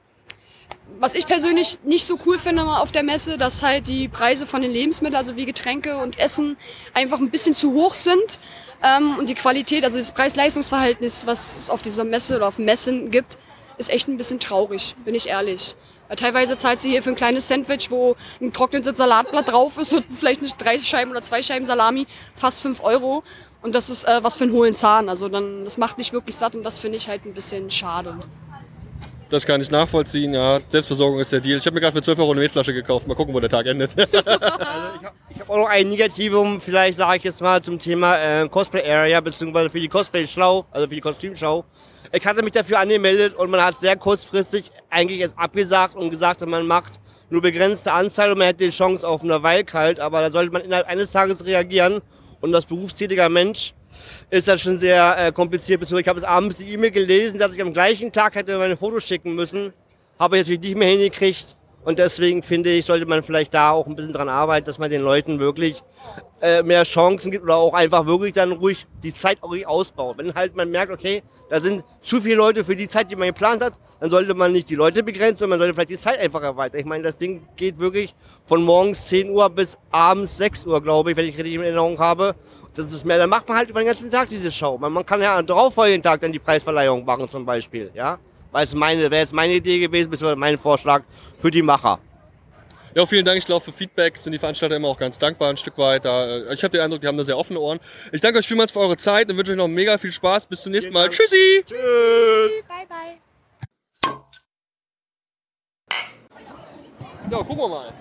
[0.99, 4.61] was ich persönlich nicht so cool finde auf der Messe, dass halt die Preise von
[4.61, 6.57] den Lebensmitteln, also wie Getränke und Essen,
[6.93, 8.39] einfach ein bisschen zu hoch sind.
[8.83, 13.11] Ähm, und die Qualität, also das Preis-Leistungs-Verhältnis, was es auf dieser Messe oder auf Messen
[13.11, 13.37] gibt,
[13.77, 15.75] ist echt ein bisschen traurig, bin ich ehrlich.
[16.09, 19.93] Weil teilweise zahlt sie hier für ein kleines Sandwich, wo ein trocknetes Salatblatt drauf ist
[19.93, 23.23] und vielleicht nicht drei Scheiben oder zwei Scheiben Salami, fast fünf Euro.
[23.61, 25.07] Und das ist äh, was für einen hohlen Zahn.
[25.07, 28.17] Also dann, das macht nicht wirklich satt und das finde ich halt ein bisschen schade.
[29.33, 30.59] Das kann ich nachvollziehen, ja.
[30.69, 31.57] Selbstversorgung ist der Deal.
[31.57, 33.07] Ich habe mir gerade für 12 Euro eine Metflasche gekauft.
[33.07, 33.89] Mal gucken, wo der Tag endet.
[33.97, 38.15] Also ich habe hab auch noch ein Negativum, vielleicht sage ich jetzt mal zum Thema
[38.17, 41.65] äh, Cosplay Area, beziehungsweise für die Cosplay Schlau, also für die Kostümschau.
[42.11, 46.45] Ich hatte mich dafür angemeldet und man hat sehr kurzfristig eigentlich erst abgesagt und gesagt,
[46.45, 46.99] man macht
[47.31, 50.61] nur begrenzte Anzahl und man hätte die Chance auf eine Wildcard, aber da sollte man
[50.61, 52.03] innerhalb eines Tages reagieren
[52.39, 53.73] und als berufstätiger Mensch
[54.29, 55.81] ist das schon sehr äh, kompliziert.
[55.81, 59.03] Ich habe es abends die E-Mail gelesen, dass ich am gleichen Tag hätte meine Fotos
[59.03, 59.73] schicken müssen.
[60.19, 61.55] Habe ich natürlich nicht mehr hingekriegt.
[61.85, 64.89] Und deswegen finde ich, sollte man vielleicht da auch ein bisschen dran arbeiten, dass man
[64.89, 65.83] den Leuten wirklich
[66.41, 70.17] äh, mehr Chancen gibt oder auch einfach wirklich dann ruhig die Zeit auch ruhig ausbaut.
[70.17, 73.27] Wenn halt man merkt, okay, da sind zu viele Leute für die Zeit, die man
[73.27, 76.19] geplant hat, dann sollte man nicht die Leute begrenzen, sondern man sollte vielleicht die Zeit
[76.19, 76.79] einfach erweitern.
[76.79, 81.11] Ich meine, das Ding geht wirklich von morgens 10 Uhr bis abends 6 Uhr, glaube
[81.11, 82.35] ich, wenn ich richtig in Erinnerung habe.
[82.75, 84.77] Das ist mehr, dann macht man halt über den ganzen Tag diese Show.
[84.77, 88.17] Man, man kann ja darauf folgenden Tag dann die Preisverleihung machen zum Beispiel, ja.
[88.51, 91.03] Weil es meine, wäre jetzt meine Idee gewesen, beziehungsweise mein Vorschlag
[91.39, 91.99] für die Macher.
[92.95, 93.39] Ja, vielen Dank.
[93.39, 96.05] Ich glaube, für Feedback sind die Veranstalter immer auch ganz dankbar, ein Stück weit.
[96.05, 97.79] Da, äh, ich habe den Eindruck, die haben da sehr offene Ohren.
[98.11, 100.45] Ich danke euch vielmals für eure Zeit und wünsche euch noch mega viel Spaß.
[100.45, 101.09] Bis zum nächsten Mal.
[101.09, 101.63] Tschüssi!
[101.65, 102.63] Tschüss!
[102.67, 103.19] Bye, bye.
[107.31, 107.93] Ja, gucken wir mal.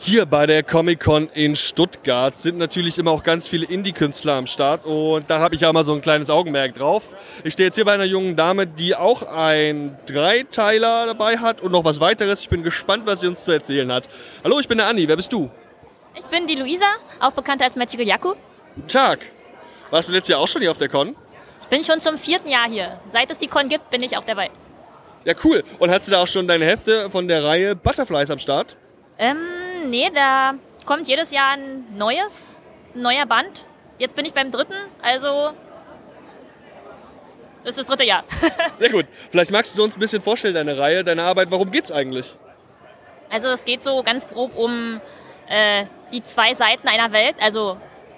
[0.00, 4.84] Hier bei der Comic-Con in Stuttgart sind natürlich immer auch ganz viele Indie-Künstler am Start
[4.86, 7.16] und da habe ich ja mal so ein kleines Augenmerk drauf.
[7.42, 11.72] Ich stehe jetzt hier bei einer jungen Dame, die auch einen Dreiteiler dabei hat und
[11.72, 12.42] noch was weiteres.
[12.42, 14.08] Ich bin gespannt, was sie uns zu erzählen hat.
[14.44, 15.08] Hallo, ich bin der Andi.
[15.08, 15.50] Wer bist du?
[16.14, 16.86] Ich bin die Luisa,
[17.18, 18.34] auch bekannt als Magical Yaku.
[18.76, 19.18] Guten Tag.
[19.90, 21.16] Warst du letztes Jahr auch schon hier auf der Con?
[21.60, 23.00] Ich bin schon zum vierten Jahr hier.
[23.08, 24.48] Seit es die Con gibt, bin ich auch dabei.
[25.24, 25.64] Ja, cool.
[25.80, 28.76] Und hast du da auch schon deine Hefte von der Reihe Butterflies am Start?
[29.18, 29.38] Ähm,
[29.90, 32.56] nee, da kommt jedes Jahr ein neues,
[32.94, 33.64] ein neuer Band.
[33.98, 35.52] Jetzt bin ich beim dritten, also
[37.64, 38.24] ist das dritte Jahr.
[38.78, 39.06] Sehr gut.
[39.30, 41.50] Vielleicht magst du uns ein bisschen vorstellen, deine Reihe, deine Arbeit.
[41.50, 42.34] Worum geht's eigentlich?
[43.30, 45.00] Also es geht so ganz grob um
[45.48, 47.76] äh, die zwei Seiten einer Welt, also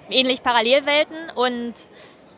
[0.09, 1.31] ähnlich Parallelwelten.
[1.35, 1.73] Und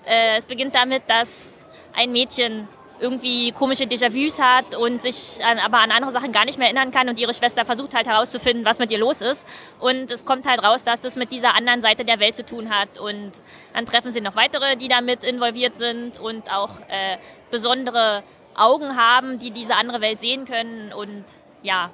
[0.05, 1.57] äh, es beginnt damit, dass
[1.93, 2.67] ein Mädchen
[2.99, 6.91] irgendwie komische Déjà-vus hat und sich an, aber an andere Sachen gar nicht mehr erinnern
[6.91, 9.45] kann und ihre Schwester versucht halt herauszufinden, was mit ihr los ist.
[9.79, 12.69] Und es kommt halt raus, dass das mit dieser anderen Seite der Welt zu tun
[12.69, 12.99] hat.
[12.99, 13.31] Und
[13.73, 17.17] dann treffen sie noch weitere, die damit involviert sind und auch äh,
[17.51, 18.23] besondere
[18.55, 20.93] Augen haben, die diese andere Welt sehen können.
[20.93, 21.25] Und
[21.61, 21.91] ja,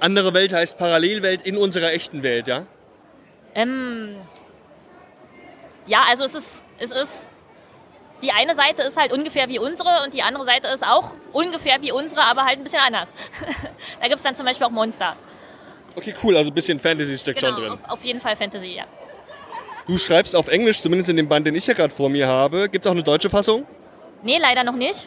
[0.00, 2.66] Andere Welt heißt Parallelwelt in unserer echten Welt, ja?
[3.54, 4.16] Ähm,
[5.86, 7.28] ja, also es ist, es ist,
[8.24, 11.80] die eine Seite ist halt ungefähr wie unsere und die andere Seite ist auch ungefähr
[11.82, 13.14] wie unsere, aber halt ein bisschen anders.
[14.00, 15.16] da gibt es dann zum Beispiel auch Monster.
[15.94, 16.36] Okay, cool.
[16.36, 17.78] Also ein bisschen Fantasy steckt schon Genau, drin.
[17.84, 18.84] auf, auf jeden Fall Fantasy, ja.
[19.86, 22.68] Du schreibst auf Englisch, zumindest in dem Band, den ich ja gerade vor mir habe.
[22.70, 23.66] Gibt es auch eine deutsche Fassung?
[24.22, 25.06] Nee, leider noch nicht.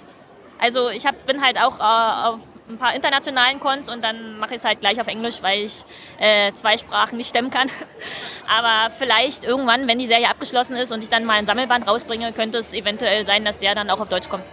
[0.60, 4.52] Also ich hab, bin halt auch äh, auf ein paar internationalen Cons und dann mache
[4.56, 5.84] ich es halt gleich auf Englisch, weil ich
[6.20, 7.70] äh, zwei Sprachen nicht stemmen kann.
[8.48, 12.34] Aber vielleicht irgendwann, wenn die Serie abgeschlossen ist und ich dann mal ein Sammelband rausbringe,
[12.34, 14.44] könnte es eventuell sein, dass der dann auch auf Deutsch kommt.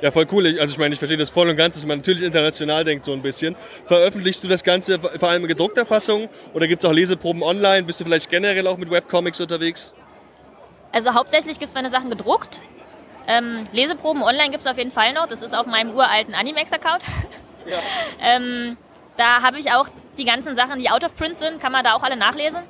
[0.00, 0.46] Ja, voll cool.
[0.46, 3.04] Ich- Also ich meine, ich verstehe das voll und ganz, dass man natürlich international denkt
[3.04, 3.54] so ein bisschen.
[3.86, 7.84] Veröffentlichst du das Ganze vor allem in gedruckter Fassung oder gibt es auch Leseproben online?
[7.84, 9.92] Bist du vielleicht generell auch mit Webcomics unterwegs?
[10.90, 12.60] Also hauptsächlich gibt es meine Sachen gedruckt.
[13.26, 15.26] Ähm, Leseproben online gibt es auf jeden Fall noch.
[15.26, 17.02] Das ist auf meinem uralten Animax-Account.
[18.20, 18.76] ähm,
[19.16, 21.94] da habe ich auch die ganzen Sachen, die out of print sind, kann man da
[21.94, 22.62] auch alle nachlesen.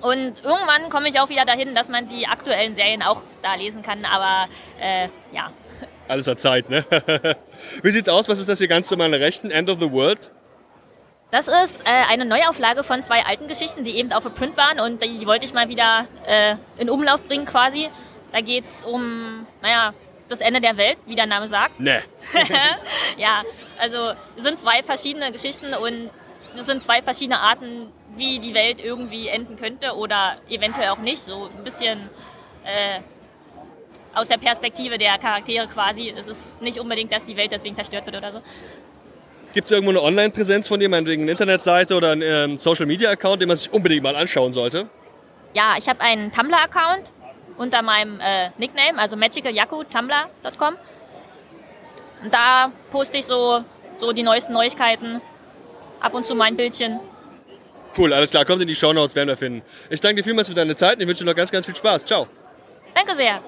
[0.00, 3.82] Und irgendwann komme ich auch wieder dahin, dass man die aktuellen Serien auch da lesen
[3.82, 4.04] kann.
[4.04, 4.48] Aber
[4.80, 5.52] äh, ja,
[6.08, 6.84] Alles hat Zeit, ne?
[7.82, 8.28] Wie sieht's aus?
[8.28, 9.50] Was ist das hier ganz zu meiner Rechten?
[9.50, 10.30] End of the World?
[11.30, 14.80] das ist äh, eine Neuauflage von zwei alten Geschichten, die eben auf der Print waren.
[14.80, 17.88] Und die, die wollte ich mal wieder äh, in Umlauf bringen quasi.
[18.32, 19.92] Da geht es um, naja,
[20.28, 21.78] das Ende der Welt, wie der Name sagt.
[21.80, 22.02] Ne.
[23.18, 23.42] Ja,
[23.80, 26.10] also es sind zwei verschiedene Geschichten und
[26.54, 31.18] es sind zwei verschiedene Arten, wie die Welt irgendwie enden könnte oder eventuell auch nicht.
[31.18, 32.08] So ein bisschen
[32.64, 33.00] äh,
[34.14, 36.14] aus der Perspektive der Charaktere quasi.
[36.16, 38.40] Es ist nicht unbedingt, dass die Welt deswegen zerstört wird oder so.
[39.52, 43.48] Gibt es irgendwo eine Online-Präsenz von dir, meinetwegen eine Internetseite oder einen ähm, Social-Media-Account, den
[43.48, 44.88] man sich unbedingt mal anschauen sollte?
[45.54, 47.10] ja, ich habe einen Tumblr-Account
[47.60, 50.76] unter meinem äh, Nickname, also magicalyaku.tumblr.com.
[52.22, 53.62] Und da poste ich so,
[53.98, 55.20] so die neuesten Neuigkeiten,
[56.00, 57.00] ab und zu mein Bildchen.
[57.98, 58.46] Cool, alles klar.
[58.46, 59.62] Kommt in die Shownotes, werden wir finden.
[59.90, 61.76] Ich danke dir vielmals für deine Zeit und ich wünsche dir noch ganz, ganz viel
[61.76, 62.04] Spaß.
[62.06, 62.26] Ciao.
[62.94, 63.42] Danke sehr.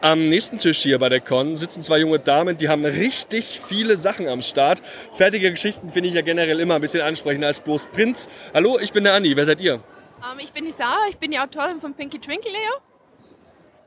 [0.00, 3.96] Am nächsten Tisch hier bei der Con sitzen zwei junge Damen, die haben richtig viele
[3.96, 4.80] Sachen am Start.
[5.12, 8.28] Fertige Geschichten finde ich ja generell immer ein bisschen ansprechender als bloß Prinz.
[8.54, 9.36] Hallo, ich bin der Andi.
[9.36, 9.82] Wer seid ihr?
[10.22, 12.74] Um, ich bin die Sarah, ich bin die Autorin von Pinky Twinkle Leo.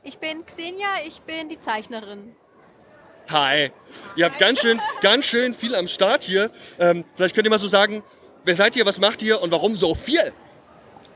[0.02, 2.36] Ich bin Xenia, ich bin die Zeichnerin.
[3.30, 3.72] Hi.
[4.16, 6.50] Ihr habt ganz schön, ganz schön viel am Start hier.
[6.78, 8.04] Ähm, vielleicht könnt ihr mal so sagen,
[8.44, 10.32] wer seid ihr, was macht ihr und warum so viel?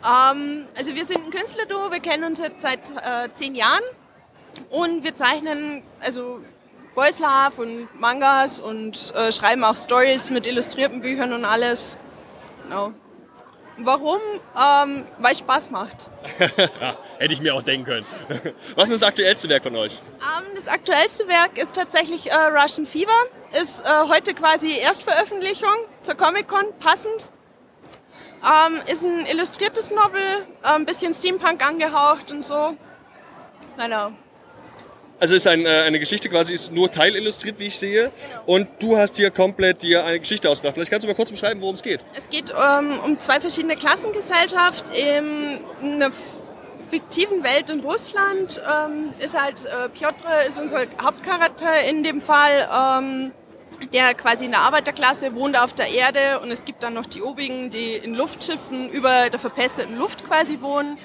[0.02, 3.84] Um, also wir sind ein Künstlerduo, wir kennen uns jetzt seit äh, zehn Jahren
[4.70, 6.40] und wir zeichnen also
[6.94, 11.98] Boys Love und Mangas und äh, schreiben auch Stories mit illustrierten Büchern und alles.
[12.62, 12.94] Genau.
[13.84, 14.20] Warum?
[14.56, 16.10] Ähm, weil es Spaß macht.
[17.18, 18.06] hätte ich mir auch denken können.
[18.74, 20.00] Was ist das aktuellste Werk von euch?
[20.20, 23.26] Ähm, das aktuellste Werk ist tatsächlich äh, Russian Fever.
[23.60, 27.30] Ist äh, heute quasi Erstveröffentlichung zur Comic-Con, passend.
[28.42, 32.76] Ähm, ist ein illustriertes Novel, äh, ein bisschen Steampunk angehaucht und so.
[33.76, 34.12] Genau.
[35.20, 38.10] Also ist ein, äh, eine Geschichte quasi ist nur teilillustriert, wie ich sehe.
[38.46, 40.74] Und du hast hier komplett dir eine Geschichte ausgedacht.
[40.74, 42.00] Vielleicht kannst du mal kurz beschreiben, worum es geht.
[42.14, 46.10] Es geht ähm, um zwei verschiedene Klassengesellschaft in einer
[46.90, 48.62] fiktiven Welt in Russland.
[48.66, 52.68] Ähm, ist halt äh, Piotr ist unser Hauptcharakter in dem Fall.
[52.72, 53.32] Ähm,
[53.92, 57.22] der quasi in der Arbeiterklasse wohnt auf der Erde und es gibt dann noch die
[57.22, 60.98] Obigen, die in Luftschiffen über der verpesteten Luft quasi wohnen.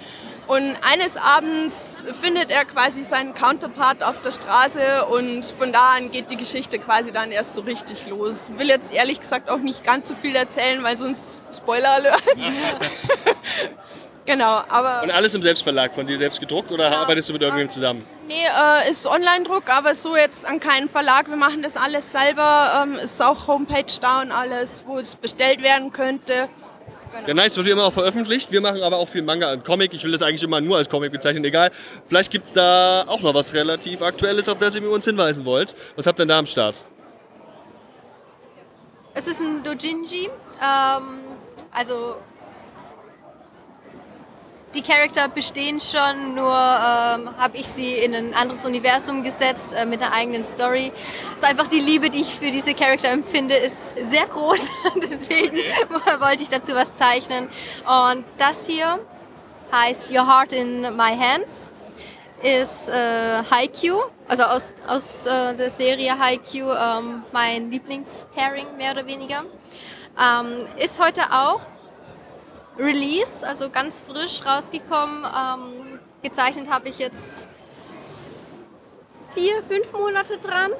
[0.47, 6.11] Und eines Abends findet er quasi seinen Counterpart auf der Straße und von da an
[6.11, 8.51] geht die Geschichte quasi dann erst so richtig los.
[8.57, 12.21] Will jetzt ehrlich gesagt auch nicht ganz so viel erzählen, weil sonst Spoiler alert.
[14.25, 15.01] genau, aber.
[15.01, 18.05] Und alles im Selbstverlag, von dir selbst gedruckt oder ja, arbeitest du mit irgendjemandem zusammen?
[18.27, 21.27] Nee, äh, ist Online-Druck, aber so jetzt an keinen Verlag.
[21.27, 22.83] Wir machen das alles selber.
[22.83, 26.49] Ähm, ist auch Homepage da und alles, wo es bestellt werden könnte.
[27.27, 28.51] Ja, nice, wird immer auch veröffentlicht.
[28.51, 29.93] Wir machen aber auch viel Manga und Comic.
[29.93, 31.71] Ich will das eigentlich immer nur als Comic bezeichnen, egal.
[32.05, 35.75] Vielleicht gibt es da auch noch was relativ Aktuelles, auf das ihr uns hinweisen wollt.
[35.95, 36.75] Was habt ihr denn da am Start?
[39.13, 40.29] Es ist ein Dojinji.
[40.61, 41.19] Ähm,
[41.71, 42.17] also
[44.75, 49.85] die Charakter bestehen schon, nur ähm, habe ich sie in ein anderes Universum gesetzt äh,
[49.85, 50.91] mit einer eigenen Story.
[51.29, 54.69] Es ist einfach die Liebe, die ich für diese Charakter empfinde, ist sehr groß.
[55.01, 55.57] Deswegen
[56.19, 57.49] wollte ich dazu was zeichnen.
[57.85, 58.99] Und das hier
[59.71, 61.71] heißt Your Heart in My Hands
[62.43, 69.07] ist äh, Haikyuu, also aus, aus äh, der Serie Haikyuu ähm, mein Lieblingspairing mehr oder
[69.07, 69.45] weniger.
[70.21, 71.61] Ähm, ist heute auch
[72.77, 75.25] Release, also ganz frisch rausgekommen.
[75.25, 77.47] Ähm, gezeichnet habe ich jetzt
[79.33, 80.71] vier, fünf Monate dran.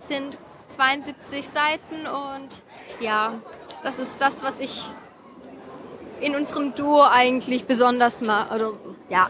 [0.00, 2.62] Sind 72 Seiten und
[3.00, 3.34] ja,
[3.82, 4.82] das ist das, was ich
[6.20, 8.50] in unserem Duo eigentlich besonders mache.
[8.50, 8.78] Also,
[9.08, 9.28] ja.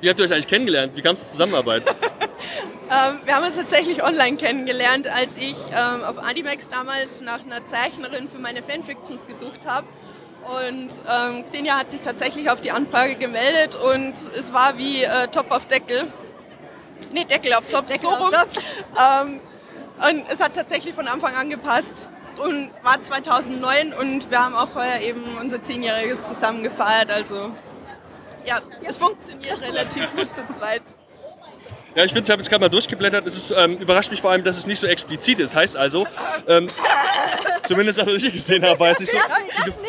[0.00, 0.96] Wie habt ihr euch eigentlich kennengelernt?
[0.96, 1.82] Wie kam es zur Zusammenarbeit?
[2.90, 7.64] ähm, wir haben uns tatsächlich online kennengelernt, als ich ähm, auf Animax damals nach einer
[7.64, 9.86] Zeichnerin für meine Fanfictions gesucht habe.
[10.48, 15.28] Und ähm, Xenia hat sich tatsächlich auf die Anfrage gemeldet und es war wie äh,
[15.28, 16.10] Top auf Deckel.
[17.12, 18.32] Nee, Deckel auf Top, Deckel so rum.
[18.32, 19.40] Ähm,
[20.08, 22.08] und es hat tatsächlich von Anfang an gepasst
[22.38, 27.10] und war 2009 und wir haben auch heuer eben unser Zehnjähriges zusammen gefeiert.
[27.10, 27.52] Also
[28.44, 28.88] ja, ja.
[28.88, 30.82] es funktioniert relativ gut zu zweit.
[31.98, 33.26] Ja, ich finde, ich habe jetzt gerade mal durchgeblättert.
[33.26, 35.56] Es ist, ähm, überrascht mich vor allem, dass es nicht so explizit ist.
[35.56, 36.06] Heißt also,
[36.46, 36.70] ähm,
[37.66, 39.18] zumindest das, was ich gesehen habe, weil es nicht so.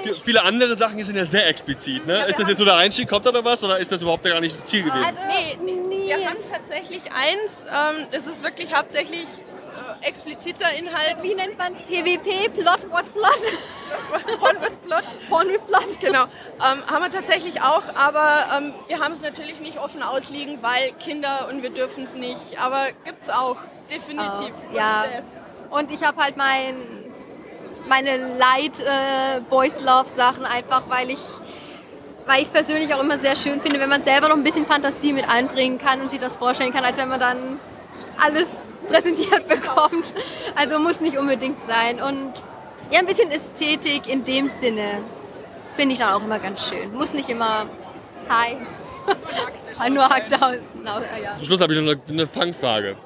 [0.02, 2.08] Viele, viele andere Sachen sind ja sehr explizit.
[2.08, 2.26] Ne?
[2.26, 4.42] Ist das jetzt nur der Einstieg, kommt da noch was oder ist das überhaupt gar
[4.42, 5.06] nicht das Ziel gewesen?
[5.06, 7.68] Also, nee, nee, wir haben tatsächlich eins.
[7.68, 9.28] Ähm, das ist wirklich hauptsächlich
[10.02, 11.22] expliziter Inhalt.
[11.22, 11.82] Wie nennt man es?
[11.82, 12.54] PWP?
[12.54, 14.40] Plot, what plot?
[14.40, 15.04] Porn with Plot.
[15.30, 16.00] Porn with Plot.
[16.00, 16.24] Genau.
[16.24, 20.92] Ähm, haben wir tatsächlich auch, aber ähm, wir haben es natürlich nicht offen ausliegen, weil
[21.00, 22.60] Kinder und wir dürfen es nicht.
[22.62, 23.58] Aber gibt es auch,
[23.90, 24.54] definitiv.
[24.72, 25.06] Oh, ja.
[25.70, 27.12] Und ich habe halt mein,
[27.88, 31.20] meine Light äh, Boys Love Sachen einfach, weil ich
[32.30, 34.68] weil ich es persönlich auch immer sehr schön finde, wenn man selber noch ein bisschen
[34.68, 37.60] Fantasie mit einbringen kann und sich das vorstellen kann, als wenn man dann
[38.24, 38.48] alles
[38.90, 40.14] präsentiert bekommt.
[40.56, 42.02] Also muss nicht unbedingt sein.
[42.02, 42.34] Und
[42.92, 45.02] ja, ein bisschen Ästhetik in dem Sinne
[45.76, 46.94] finde ich dann auch immer ganz schön.
[46.94, 47.68] Muss nicht immer
[48.28, 48.58] hi.
[49.90, 50.60] Nur Hackdown.
[50.84, 50.92] No,
[51.24, 51.36] ja.
[51.36, 52.98] Zum Schluss habe ich noch eine, eine Fangfrage.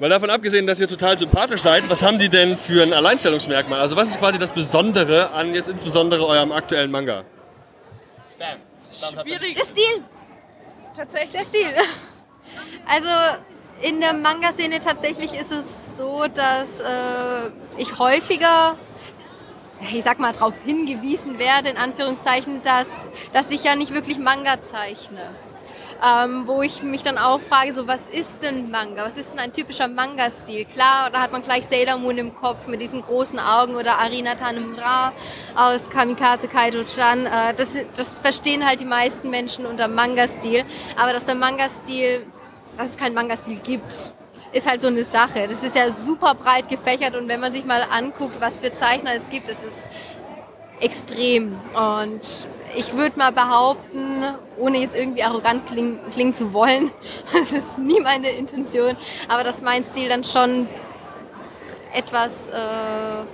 [0.00, 3.80] Mal davon abgesehen, dass ihr total sympathisch seid, was haben die denn für ein Alleinstellungsmerkmal?
[3.80, 7.24] Also was ist quasi das Besondere an jetzt insbesondere eurem aktuellen Manga?
[8.92, 9.56] Schwierig.
[9.56, 10.02] Der Stil,
[10.96, 11.32] Tatsächlich.
[11.32, 11.74] der Stil.
[12.86, 13.08] Also
[13.80, 18.76] in der Manga-Szene tatsächlich ist es so, dass äh, ich häufiger,
[19.92, 24.60] ich sag mal, darauf hingewiesen werde, in Anführungszeichen, dass, dass ich ja nicht wirklich Manga
[24.62, 25.34] zeichne.
[26.00, 29.04] Ähm, wo ich mich dann auch frage, so was ist denn Manga?
[29.04, 30.64] Was ist denn ein typischer Manga-Stil?
[30.66, 34.36] Klar, da hat man gleich Sailor Moon im Kopf mit diesen großen Augen oder Arina
[34.36, 35.12] Tanemura
[35.56, 37.26] aus Kamikaze Kaito-chan.
[37.26, 40.64] Äh, das, das verstehen halt die meisten Menschen unter Manga-Stil.
[40.96, 42.24] Aber dass der Manga-Stil,
[42.78, 44.12] dass es keinen Manga-Stil gibt,
[44.52, 45.46] ist halt so eine Sache.
[45.48, 49.14] Das ist ja super breit gefächert und wenn man sich mal anguckt, was für Zeichner
[49.14, 49.88] es gibt, das ist
[50.80, 51.58] extrem.
[51.74, 54.22] Und ich würde mal behaupten,
[54.56, 56.92] ohne jetzt irgendwie arrogant klingen, klingen zu wollen,
[57.32, 60.68] das ist nie meine Intention, aber dass mein Stil dann schon
[61.92, 63.24] etwas äh,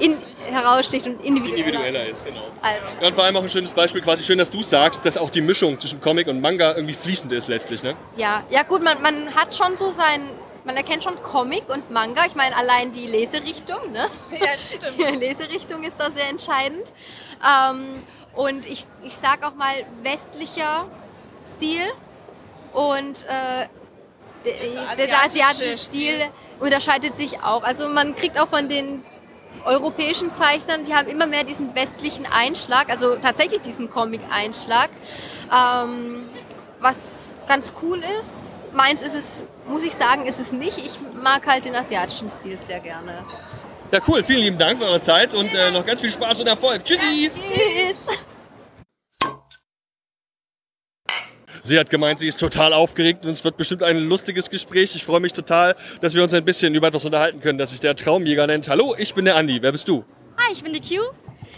[0.00, 0.18] in,
[0.50, 2.46] heraussticht und individueller, Individueller ist, genau.
[2.62, 5.16] Als, Ja, und vor allem auch ein schönes Beispiel, quasi schön, dass du sagst, dass
[5.16, 7.96] auch die Mischung zwischen Comic und Manga irgendwie fließend ist letztlich, ne?
[8.16, 10.30] ja, ja gut, man, man hat schon so sein,
[10.64, 12.26] man erkennt schon Comic und Manga.
[12.26, 14.06] Ich meine, allein die Leserichtung, ne?
[14.32, 14.98] Ja, stimmt.
[15.14, 16.92] Die Leserichtung ist da sehr entscheidend.
[17.42, 17.94] Ähm,
[18.34, 20.86] und ich, ich sag auch mal westlicher
[21.42, 21.80] Stil
[22.74, 23.66] und äh,
[24.44, 26.14] der, der, der asiatische Stil
[26.60, 27.62] unterscheidet sich auch.
[27.62, 29.02] Also man kriegt auch von den
[29.64, 34.90] europäischen Zeichnern, die haben immer mehr diesen westlichen Einschlag, also tatsächlich diesen Comic-Einschlag,
[35.52, 36.28] ähm,
[36.80, 38.60] was ganz cool ist.
[38.72, 40.78] Meins ist es, muss ich sagen, ist es nicht.
[40.78, 43.24] Ich mag halt den asiatischen Stil sehr gerne.
[43.90, 44.22] Ja, cool.
[44.22, 46.84] Vielen lieben Dank für eure Zeit und äh, noch ganz viel Spaß und Erfolg.
[46.84, 47.30] Tschüssi!
[47.32, 48.18] Tschüss!
[51.68, 54.96] Sie hat gemeint, sie ist total aufgeregt und es wird bestimmt ein lustiges Gespräch.
[54.96, 57.80] Ich freue mich total, dass wir uns ein bisschen über etwas unterhalten können, das sich
[57.80, 58.70] der Traumjäger nennt.
[58.70, 59.60] Hallo, ich bin der Andi.
[59.60, 60.02] Wer bist du?
[60.38, 61.02] Hi, ich bin die Q.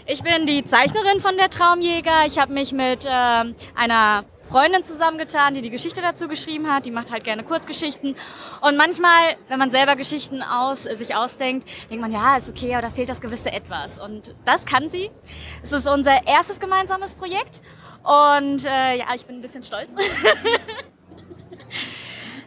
[0.07, 2.25] Ich bin die Zeichnerin von der Traumjäger.
[2.27, 6.85] Ich habe mich mit ähm, einer Freundin zusammengetan, die die Geschichte dazu geschrieben hat.
[6.85, 8.17] Die macht halt gerne Kurzgeschichten.
[8.59, 12.73] Und manchmal, wenn man selber Geschichten aus, äh, sich ausdenkt, denkt man, ja, ist okay,
[12.73, 13.97] aber da fehlt das gewisse Etwas.
[13.97, 15.09] Und das kann sie.
[15.63, 17.61] Es ist unser erstes gemeinsames Projekt.
[18.03, 19.89] Und äh, ja, ich bin ein bisschen stolz.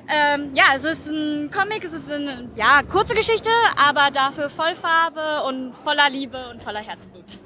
[0.07, 3.49] Ähm, ja, es ist ein Comic, es ist eine ja, kurze Geschichte,
[3.83, 7.38] aber dafür voll Farbe und voller Liebe und voller Herzblut.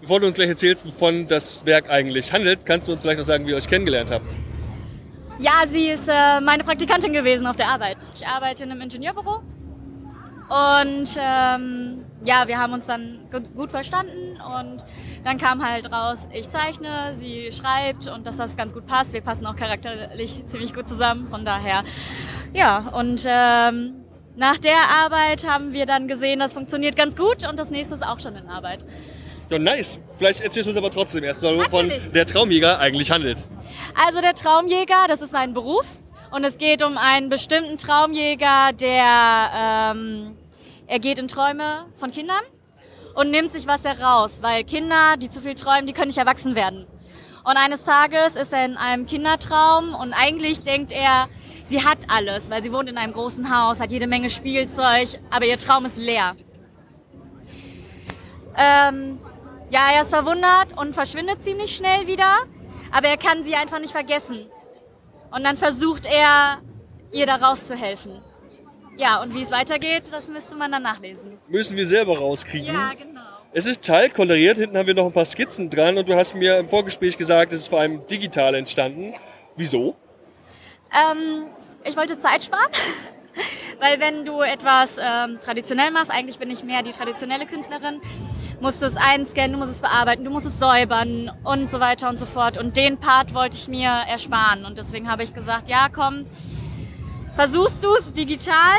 [0.00, 3.26] Bevor du uns gleich erzählst, wovon das Werk eigentlich handelt, kannst du uns vielleicht noch
[3.26, 4.32] sagen, wie ihr euch kennengelernt habt?
[5.38, 7.98] Ja, sie ist äh, meine Praktikantin gewesen auf der Arbeit.
[8.14, 9.42] Ich arbeite in einem Ingenieurbüro
[10.50, 13.20] und ähm, ja, wir haben uns dann
[13.56, 14.84] gut, verstanden und
[15.24, 19.12] dann kam halt raus, ich zeichne, sie schreibt und dass das ganz gut passt.
[19.12, 21.84] Wir passen auch charakterlich ziemlich gut zusammen, von daher
[22.52, 24.04] ja und ähm,
[24.36, 28.04] nach der Arbeit haben wir dann gesehen, das funktioniert ganz gut und das nächste ist
[28.04, 28.84] auch schon in Arbeit.
[29.50, 30.00] Ja, nice.
[30.16, 33.38] Vielleicht erzählst du uns aber trotzdem erst, mal, wovon der Traumjäger eigentlich handelt.
[34.06, 35.86] Also der Traumjäger, das ist ein Beruf
[36.30, 40.36] und es geht um einen bestimmten Traumjäger, der ähm,
[40.86, 42.42] er geht in Träume von Kindern
[43.14, 46.54] und nimmt sich was heraus, weil Kinder, die zu viel träumen, die können nicht erwachsen
[46.54, 46.86] werden.
[47.44, 51.28] Und eines Tages ist er in einem Kindertraum und eigentlich denkt er,
[51.64, 55.46] sie hat alles, weil sie wohnt in einem großen Haus, hat jede Menge Spielzeug, aber
[55.46, 56.36] ihr Traum ist leer.
[58.56, 59.18] Ähm,
[59.70, 62.34] ja, er ist verwundert und verschwindet ziemlich schnell wieder,
[62.92, 64.46] aber er kann sie einfach nicht vergessen.
[65.30, 66.58] Und dann versucht er,
[67.12, 68.20] ihr da rauszuhelfen.
[68.96, 71.38] Ja, und wie es weitergeht, das müsste man dann nachlesen.
[71.48, 72.74] Müssen wir selber rauskriegen.
[72.74, 73.20] Ja, genau.
[73.52, 76.58] Es ist teilkoloriert, hinten haben wir noch ein paar Skizzen dran und du hast mir
[76.58, 79.14] im Vorgespräch gesagt, es ist vor allem digital entstanden.
[79.56, 79.96] Wieso?
[80.92, 81.46] Ähm,
[81.84, 82.70] ich wollte Zeit sparen,
[83.80, 88.00] weil wenn du etwas ähm, traditionell machst, eigentlich bin ich mehr die traditionelle Künstlerin,
[88.60, 92.08] musst du es einscannen, du musst es bearbeiten, du musst es säubern und so weiter
[92.08, 92.58] und so fort.
[92.58, 96.26] Und den Part wollte ich mir ersparen und deswegen habe ich gesagt, ja komm,
[97.34, 98.78] versuchst du es digital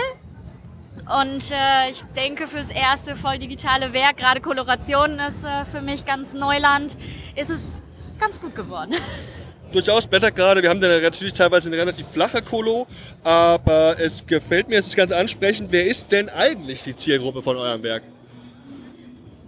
[1.20, 6.06] und äh, ich denke fürs erste voll digitale Werk, gerade Koloration ist äh, für mich
[6.06, 6.96] ganz Neuland,
[7.36, 7.82] ist es
[8.20, 8.94] ganz gut geworden.
[9.72, 12.88] Durchaus blättert gerade, wir haben da natürlich teilweise eine relativ flache Kolo,
[13.24, 15.72] aber es gefällt mir, es ist ganz ansprechend.
[15.72, 18.04] Wer ist denn eigentlich die Zielgruppe von eurem Werk?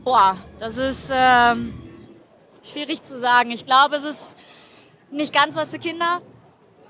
[0.03, 1.73] Boah, das ist ähm,
[2.61, 3.51] schwierig zu sagen.
[3.51, 4.37] Ich glaube, es ist
[5.11, 6.21] nicht ganz was für Kinder.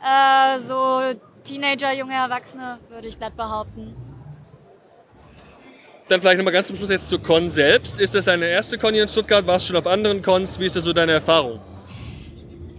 [0.02, 3.96] Äh, so Teenager, junge Erwachsene, würde ich glatt behaupten.
[6.08, 8.00] Dann vielleicht nochmal ganz zum Schluss jetzt zur Con selbst.
[8.00, 9.46] Ist das deine erste Con hier in Stuttgart?
[9.46, 10.60] Warst du schon auf anderen Cons?
[10.60, 11.60] Wie ist das so deine Erfahrung?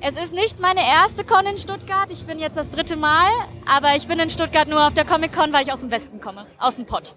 [0.01, 2.11] Es ist nicht meine erste Con in Stuttgart.
[2.11, 3.31] Ich bin jetzt das dritte Mal,
[3.67, 6.21] aber ich bin in Stuttgart nur auf der Comic Con, weil ich aus dem Westen
[6.21, 7.15] komme, aus dem Pott.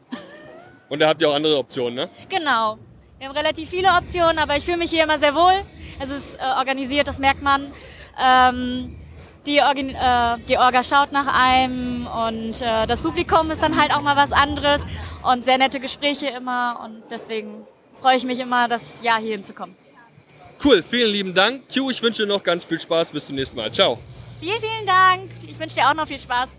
[0.88, 2.10] Und da habt ihr auch andere Optionen, ne?
[2.30, 2.78] Genau.
[3.20, 5.64] Wir haben relativ viele Optionen, aber ich fühle mich hier immer sehr wohl.
[6.00, 7.74] Es ist äh, organisiert, das merkt man.
[8.22, 8.96] Ähm,
[9.48, 14.02] die, äh, die Orga schaut nach einem und äh, das Publikum ist dann halt auch
[14.02, 14.86] mal was anderes
[15.24, 17.66] und sehr nette Gespräche immer und deswegen
[18.00, 19.76] freue ich mich immer, das Jahr hier hinzukommen.
[20.64, 21.64] Cool, vielen lieben Dank.
[21.74, 23.12] Q, ich wünsche dir noch ganz viel Spaß.
[23.12, 23.72] Bis zum nächsten Mal.
[23.72, 24.00] Ciao.
[24.40, 25.32] Vielen, vielen Dank.
[25.48, 26.50] Ich wünsche dir auch noch viel Spaß.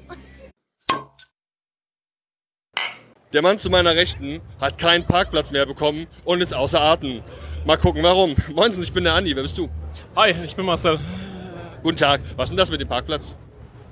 [3.35, 7.23] Der Mann zu meiner Rechten hat keinen Parkplatz mehr bekommen und ist außer Atem.
[7.67, 8.35] Mal gucken, warum.
[8.55, 9.37] Moinsen, ich bin der Andi.
[9.37, 9.69] Wer bist du?
[10.17, 10.99] Hi, ich bin Marcel.
[11.83, 12.23] Guten Tag.
[12.37, 13.37] Was ist denn das mit dem Parkplatz?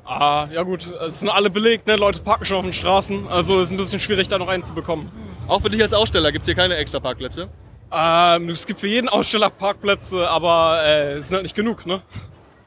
[0.06, 1.96] Ah, ja gut, es sind alle belegt, ne?
[1.96, 4.72] Leute parken schon auf den Straßen, also ist ein bisschen schwierig, da noch einen zu
[4.72, 5.10] bekommen.
[5.48, 7.48] Auch für dich als Aussteller gibt es hier keine extra Parkplätze?
[7.92, 12.02] Ähm, es gibt für jeden Aussteller Parkplätze, aber äh, es sind halt nicht genug, ne?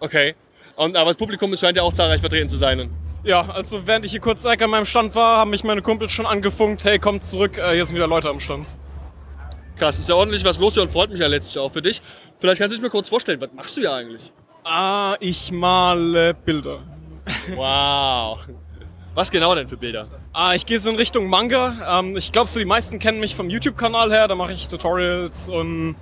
[0.01, 0.36] Okay.
[0.76, 2.89] Und, aber das Publikum scheint ja auch zahlreich vertreten zu sein.
[3.24, 6.26] Ja, also während ich hier kurz an meinem Stand war, haben mich meine Kumpels schon
[6.26, 8.78] angefunkt, hey, kommt zurück, äh, hier sind wieder Leute am Stand.
[9.76, 12.01] Krass, ist ja ordentlich was los hier und freut mich ja letztlich auch für dich.
[12.38, 14.32] Vielleicht kannst du dich mir kurz vorstellen, was machst du ja eigentlich?
[14.63, 16.80] Ah, ich male Bilder.
[17.55, 18.39] Wow.
[19.15, 20.07] Was genau denn für Bilder?
[20.32, 21.99] Ah, ich gehe so in Richtung Manga.
[21.99, 24.28] Ähm, ich glaube, so die meisten kennen mich vom YouTube-Kanal her.
[24.28, 25.95] Da mache ich Tutorials und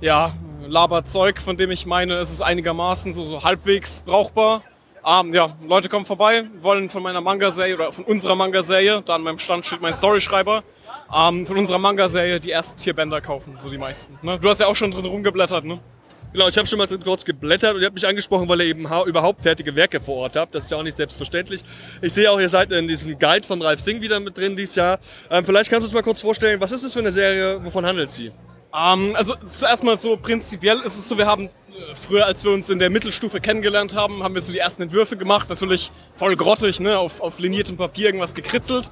[0.00, 0.34] ja,
[0.66, 4.62] Laberzeug, von dem ich meine, es ist einigermaßen so, so halbwegs brauchbar.
[5.06, 9.22] Ähm, ja, Leute kommen vorbei, wollen von meiner Manga-Serie oder von unserer Manga-Serie, da an
[9.22, 10.62] meinem Stand steht mein Storyschreiber,
[11.16, 14.18] ähm, von unserer Manga-Serie die ersten vier Bänder kaufen, so die meisten.
[14.22, 14.38] Ne?
[14.38, 15.80] Du hast ja auch schon drin rumgeblättert, ne?
[16.32, 18.86] Genau, ich habe schon mal kurz geblättert und ihr habt mich angesprochen, weil ihr eben
[19.06, 20.54] überhaupt fertige Werke vor Ort habt.
[20.54, 21.62] Das ist ja auch nicht selbstverständlich.
[22.02, 24.76] Ich sehe auch, ihr seid in diesem Guide von Ralf Singh wieder mit drin dieses
[24.76, 25.00] Jahr.
[25.28, 27.84] Ähm, vielleicht kannst du uns mal kurz vorstellen, was ist das für eine Serie, wovon
[27.84, 28.30] handelt sie?
[28.76, 32.52] Ähm, also zuerst mal so prinzipiell ist es so, wir haben äh, früher, als wir
[32.52, 35.48] uns in der Mittelstufe kennengelernt haben, haben wir so die ersten Entwürfe gemacht.
[35.48, 36.98] Natürlich voll grottig, ne?
[36.98, 38.90] auf, auf liniertem Papier irgendwas gekritzelt.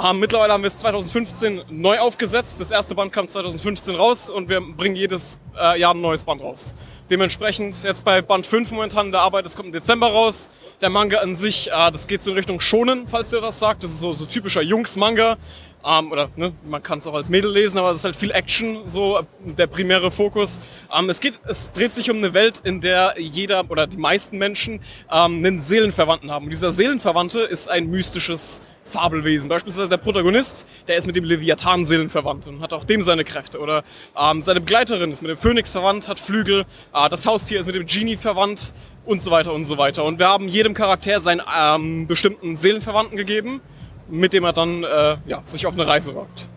[0.00, 2.60] Ähm, mittlerweile haben wir es 2015 neu aufgesetzt.
[2.60, 6.40] Das erste Band kam 2015 raus und wir bringen jedes äh, Jahr ein neues Band
[6.42, 6.74] raus.
[7.10, 10.48] Dementsprechend jetzt bei Band 5 momentan der Arbeit, das kommt im Dezember raus.
[10.80, 13.82] Der Manga an sich, äh, das geht so in Richtung Shonen, falls ihr was sagt.
[13.82, 15.38] Das ist so, so typischer Jungs-Manga.
[15.84, 18.30] Ähm, oder ne, man kann es auch als Mädel lesen, aber es ist halt viel
[18.30, 20.60] Action, so der primäre Fokus.
[20.96, 24.38] Ähm, es geht, es dreht sich um eine Welt, in der jeder oder die meisten
[24.38, 26.44] Menschen ähm, einen Seelenverwandten haben.
[26.44, 29.48] Und dieser Seelenverwandte ist ein mystisches Fabelwesen.
[29.48, 33.60] Beispielsweise der Protagonist, der ist mit dem Leviathan seelenverwandt und hat auch dem seine Kräfte.
[33.60, 33.84] Oder
[34.18, 36.66] ähm, seine Begleiterin ist mit dem Phönix verwandt, hat Flügel.
[36.92, 38.74] Äh, das Haustier ist mit dem Genie verwandt
[39.06, 40.04] und so weiter und so weiter.
[40.04, 43.62] Und wir haben jedem Charakter seinen ähm, bestimmten Seelenverwandten gegeben
[44.10, 46.48] mit dem er dann äh, ja, sich auf eine Reise wagt.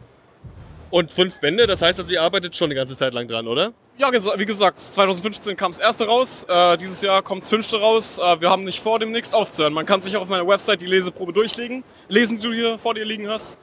[0.89, 3.73] Und fünf Bände, das heißt, also ihr arbeitet schon eine ganze Zeit lang dran, oder?
[3.97, 8.19] Ja, wie gesagt, 2015 kam das erste raus, äh, dieses Jahr kommt das fünfte raus.
[8.19, 9.73] Äh, wir haben nicht vor, demnächst aufzuhören.
[9.73, 12.93] Man kann sich auch auf meiner Website die Leseprobe durchlegen, lesen, die du hier vor
[12.93, 13.57] dir liegen hast.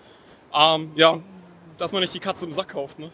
[0.52, 1.20] Ähm, ja,
[1.78, 3.10] dass man nicht die Katze im Sack kauft, ne?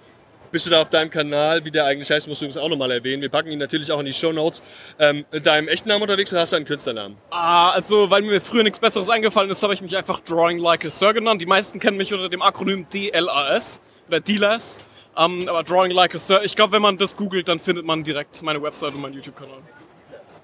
[0.57, 2.90] Bist du da auf deinem Kanal, wie der eigentlich heißt, musst du übrigens auch nochmal
[2.90, 3.20] erwähnen.
[3.20, 4.62] Wir packen ihn natürlich auch in die Show Notes.
[4.98, 7.18] Ähm, deinem echten Namen unterwegs oder hast du einen Künstlernamen?
[7.28, 10.86] Ah, also, weil mir früher nichts Besseres eingefallen ist, habe ich mich einfach Drawing Like
[10.86, 11.42] a Sir genannt.
[11.42, 14.80] Die meisten kennen mich unter dem Akronym DLAS oder DLAS.
[15.14, 18.02] Um, aber Drawing Like a Sir, ich glaube, wenn man das googelt, dann findet man
[18.02, 19.59] direkt meine Website und meinen YouTube-Kanal.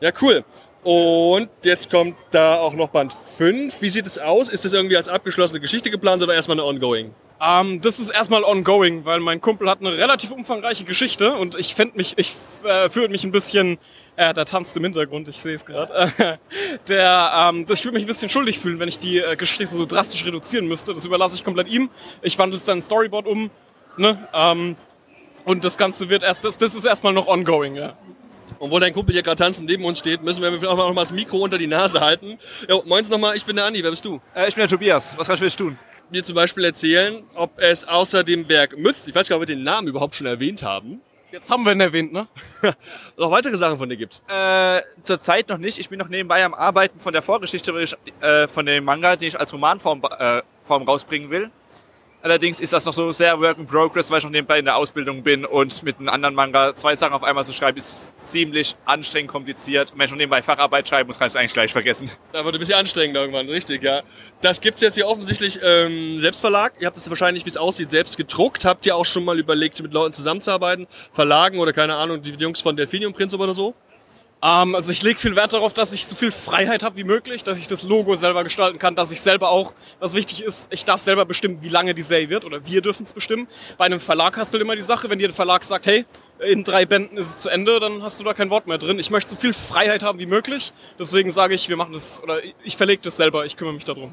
[0.02, 0.44] Ja, cool.
[0.84, 3.80] Und jetzt kommt da auch noch Band 5.
[3.80, 4.50] Wie sieht es aus?
[4.50, 7.14] Ist das irgendwie als abgeschlossene Geschichte geplant oder erstmal eine Ongoing?
[7.42, 11.74] Ähm, das ist erstmal ongoing, weil mein Kumpel hat eine relativ umfangreiche Geschichte und ich
[11.74, 12.34] fände mich, ich
[12.64, 13.78] äh, fühlt mich ein bisschen,
[14.14, 16.08] äh, der tanzt im Hintergrund, ich sehe es gerade.
[16.88, 19.86] der, ähm, ich würde mich ein bisschen schuldig fühlen, wenn ich die äh, Geschichte so
[19.86, 20.94] drastisch reduzieren müsste.
[20.94, 21.90] Das überlasse ich komplett ihm.
[22.22, 23.50] Ich wandle es dann in Storyboard um.
[23.96, 24.28] Ne?
[24.32, 24.76] Ähm,
[25.44, 27.96] und das Ganze wird erst, das, das ist erstmal noch ongoing, ja.
[28.60, 31.02] Und wo dein Kumpel hier gerade tanzend neben uns steht, müssen wir auch noch mal
[31.02, 32.38] das Mikro unter die Nase halten.
[32.68, 34.20] Jo, moins nochmal, ich bin der Andi, wer bist du?
[34.32, 35.18] Äh, ich bin der Tobias.
[35.18, 35.76] Was kann ich für dich tun?
[36.12, 39.48] Mir zum Beispiel erzählen, ob es außer dem Werk Myth, ich weiß gar nicht, ob
[39.48, 41.00] wir den Namen überhaupt schon erwähnt haben.
[41.32, 42.28] Jetzt haben wir ihn erwähnt, ne?
[43.16, 44.20] noch weitere Sachen von dir gibt.
[44.28, 45.78] Äh, zurzeit noch nicht.
[45.78, 47.72] Ich bin noch nebenbei am Arbeiten von der Vorgeschichte
[48.20, 51.50] äh, von dem Manga, den ich als Romanform äh, Form rausbringen will.
[52.22, 54.76] Allerdings ist das noch so sehr Work in Progress, weil ich noch nebenbei in der
[54.76, 58.76] Ausbildung bin und mit einem anderen Manga zwei Sachen auf einmal zu schreiben, ist ziemlich
[58.84, 59.90] anstrengend kompliziert.
[59.90, 62.08] Und wenn ich noch nebenbei Facharbeit schreiben muss, kann ich es eigentlich gleich vergessen.
[62.32, 64.02] Da wird ein bisschen anstrengend irgendwann, richtig, ja.
[64.40, 66.74] Das gibt es jetzt hier offensichtlich ähm, Selbstverlag.
[66.78, 68.64] Ihr habt es wahrscheinlich, wie es aussieht, selbst gedruckt.
[68.64, 70.86] Habt ihr auch schon mal überlegt, mit Leuten zusammenzuarbeiten?
[71.12, 73.74] Verlagen oder keine Ahnung, die Jungs von Delphinium Prinz oder so?
[74.42, 77.44] Ähm, also ich lege viel Wert darauf, dass ich so viel Freiheit habe wie möglich,
[77.44, 80.84] dass ich das Logo selber gestalten kann, dass ich selber auch, was wichtig ist, ich
[80.84, 83.46] darf selber bestimmen, wie lange die Serie wird oder wir dürfen es bestimmen.
[83.78, 86.04] Bei einem Verlag hast du immer die Sache, wenn dir ein Verlag sagt, hey,
[86.40, 88.98] in drei Bänden ist es zu Ende, dann hast du da kein Wort mehr drin.
[88.98, 92.40] Ich möchte so viel Freiheit haben wie möglich, deswegen sage ich, wir machen das, oder
[92.64, 94.12] ich verlege das selber, ich kümmere mich darum.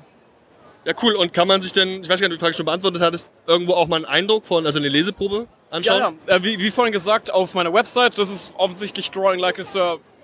[0.86, 1.16] Ja, cool.
[1.16, 3.02] Und kann man sich denn, ich weiß gar nicht, ob du die Frage schon beantwortet
[3.02, 6.00] hattest, irgendwo auch mal einen Eindruck von, also eine Leseprobe anschauen?
[6.00, 6.36] Ja, ja.
[6.36, 9.12] Äh, wie, wie vorhin gesagt, auf meiner Website, das ist offensichtlich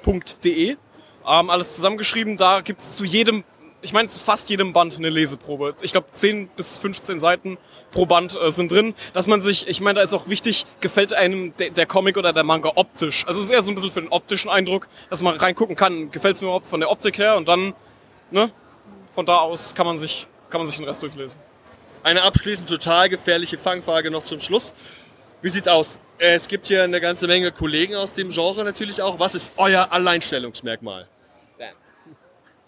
[0.05, 0.77] drawinglikeasir.de,
[1.27, 2.37] ähm, alles zusammengeschrieben.
[2.37, 3.43] Da gibt es zu jedem,
[3.81, 5.75] ich meine zu fast jedem Band eine Leseprobe.
[5.81, 7.57] Ich glaube 10 bis 15 Seiten
[7.91, 11.13] pro Band äh, sind drin, dass man sich, ich meine, da ist auch wichtig, gefällt
[11.13, 13.25] einem de, der Comic oder der Manga optisch.
[13.27, 16.11] Also es ist eher so ein bisschen für den optischen Eindruck, dass man reingucken kann,
[16.11, 17.73] gefällt es mir überhaupt von der Optik her und dann,
[18.31, 18.51] ne,
[19.13, 21.39] von da aus kann man sich, kann man sich den Rest durchlesen.
[22.03, 24.73] Eine abschließend total gefährliche Fangfrage noch zum Schluss.
[25.41, 25.97] Wie sieht's aus?
[26.17, 29.19] Es gibt hier eine ganze Menge Kollegen aus dem Genre natürlich auch.
[29.19, 31.07] Was ist euer Alleinstellungsmerkmal?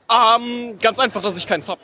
[0.09, 1.79] Ähm, ganz einfach, dass ich keins hab.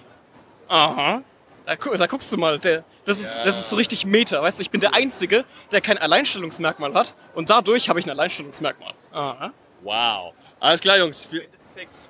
[0.70, 1.22] Aha.
[1.66, 4.59] Da, gu- da guckst du mal, der, das, ist, das ist so richtig Meta, weißt
[4.59, 4.61] du?
[4.61, 8.93] Ich bin der Einzige, der kein Alleinstellungsmerkmal hat und dadurch habe ich ein Alleinstellungsmerkmal.
[9.11, 9.51] Aha.
[9.82, 10.34] Wow.
[10.61, 11.26] Alles klar, Jungs.
[11.26, 11.47] Viel-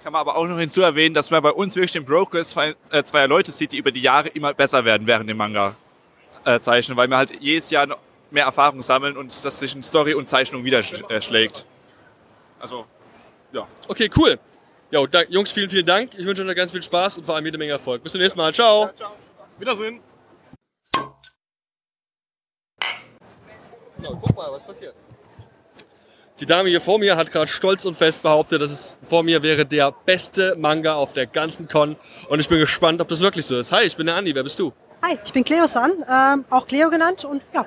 [0.03, 2.75] Kann man aber auch noch hinzu erwähnen, dass man bei uns wirklich den Progress zwei,
[2.91, 5.75] äh, zweier Leute sieht, die über die Jahre immer besser werden während dem Manga
[6.45, 7.97] äh, zeichnen, weil wir halt jedes Jahr noch
[8.33, 11.65] mehr Erfahrung sammeln und das sich in Story und Zeichnung widerschlägt.
[12.59, 12.85] Also,
[13.51, 13.67] ja.
[13.87, 14.39] Okay, cool.
[14.91, 16.11] Jo, da, Jungs, vielen, vielen Dank.
[16.17, 18.03] Ich wünsche euch ganz viel Spaß und vor allem jede Menge Erfolg.
[18.03, 18.53] Bis zum nächsten Mal.
[18.53, 18.89] Ciao.
[19.59, 20.01] Wiedersehen.
[23.97, 24.95] Genau, guck mal, was passiert.
[26.39, 29.43] Die Dame hier vor mir hat gerade stolz und fest behauptet, dass es vor mir
[29.43, 31.95] wäre der beste Manga auf der ganzen Con.
[32.27, 33.71] Und ich bin gespannt, ob das wirklich so ist.
[33.71, 34.33] Hi, ich bin der Andi.
[34.33, 34.73] Wer bist du?
[35.03, 37.65] Hi, ich bin Cleo San, ähm, auch Cleo genannt und ja,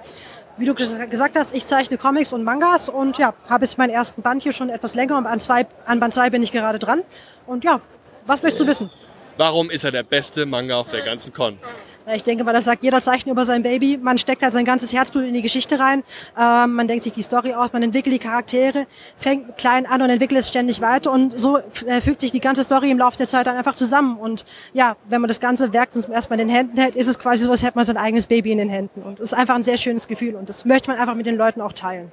[0.59, 3.90] wie du ges- gesagt hast, ich zeichne Comics und Mangas und ja, habe jetzt meinen
[3.90, 6.78] ersten Band hier schon etwas länger und an, zwei, an Band 2 bin ich gerade
[6.78, 7.02] dran.
[7.46, 7.80] Und ja,
[8.26, 8.90] was möchtest du wissen?
[9.36, 11.59] Warum ist er der beste Manga auf der ganzen Con?
[12.07, 13.98] Ja, Ich denke mal, das sagt jeder Zeichner über sein Baby.
[14.00, 16.04] Man steckt halt sein ganzes Herzblut in die Geschichte rein.
[16.38, 18.86] Ähm, man denkt sich die Story aus, man entwickelt die Charaktere,
[19.16, 21.11] fängt klein an und entwickelt es ständig weiter.
[21.11, 24.18] Und so äh, fügt sich die ganze Story im Laufe der Zeit dann einfach zusammen.
[24.18, 27.09] Und ja, wenn man das ganze Werk zum ersten Mal in den Händen hält, ist
[27.09, 29.02] es quasi so, als hätte man sein eigenes Baby in den Händen.
[29.02, 30.36] Und es ist einfach ein sehr schönes Gefühl.
[30.36, 32.12] Und das möchte man einfach mit den Leuten auch teilen.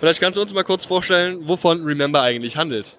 [0.00, 2.98] Vielleicht kannst du uns mal kurz vorstellen, wovon Remember eigentlich handelt.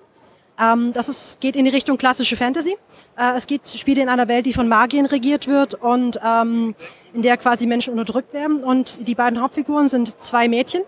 [0.60, 2.76] Ähm, das ist, geht in die Richtung klassische Fantasy.
[3.18, 6.76] Äh, es geht, spielt in einer Welt, die von Magiern regiert wird und ähm,
[7.14, 8.64] in der quasi Menschen unterdrückt werden.
[8.64, 10.82] Und die beiden Hauptfiguren sind zwei Mädchen.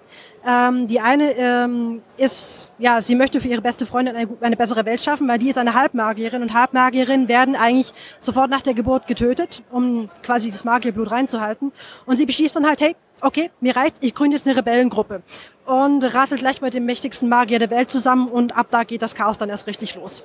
[0.46, 4.86] Ähm, die eine ähm, ist, ja, sie möchte für ihre beste Freundin eine, eine bessere
[4.86, 9.06] Welt schaffen, weil die ist eine Halbmagierin und Halbmagierinnen werden eigentlich sofort nach der Geburt
[9.08, 11.72] getötet, um quasi das Magierblut reinzuhalten.
[12.08, 15.22] Und sie beschließt dann halt, hey, okay, mir reicht, ich gründe jetzt eine Rebellengruppe.
[15.66, 19.14] Und rasselt gleich mit dem mächtigsten Magier der Welt zusammen und ab da geht das
[19.16, 20.24] Chaos dann erst richtig los.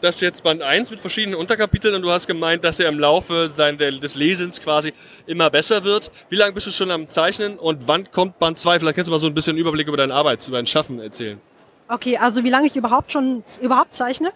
[0.00, 3.00] Das ist jetzt Band 1 mit verschiedenen Unterkapiteln und du hast gemeint, dass er im
[3.00, 4.92] Laufe sein, des Lesens quasi
[5.26, 6.12] immer besser wird.
[6.28, 8.78] Wie lange bist du schon am Zeichnen und wann kommt Band 2?
[8.78, 11.40] Vielleicht kannst du mal so ein bisschen Überblick über deine Arbeit, über dein Schaffen erzählen.
[11.88, 14.30] Okay, also wie lange ich überhaupt schon überhaupt zeichne?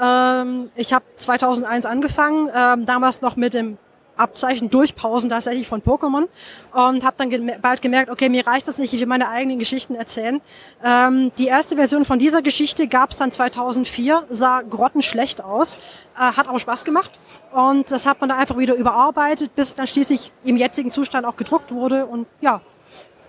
[0.00, 3.76] Ähm, ich habe 2001 angefangen, ähm, damals noch mit dem
[4.18, 6.28] Abzeichen durch Pausen tatsächlich von Pokémon
[6.72, 9.58] und habe dann gem bald gemerkt, okay, mir reicht das nicht, ich will meine eigenen
[9.58, 10.40] Geschichten erzählen.
[10.84, 15.76] Ähm, die erste Version von dieser Geschichte gab es dann 2004, sah grottenschlecht aus,
[16.16, 17.18] äh, hat aber Spaß gemacht
[17.52, 21.36] und das hat man dann einfach wieder überarbeitet, bis dann schließlich im jetzigen Zustand auch
[21.36, 22.60] gedruckt wurde und ja,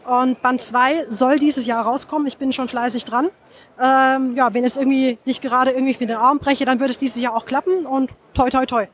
[0.10, 2.28] und Band 2 soll dieses Jahr rauskommen.
[2.28, 3.30] Ich bin schon fleißig dran.
[3.80, 6.98] Ähm, ja, wenn es irgendwie nicht gerade irgendwie mit den Arm breche, dann wird es
[6.98, 8.88] dieses Jahr auch klappen und toi toi toi.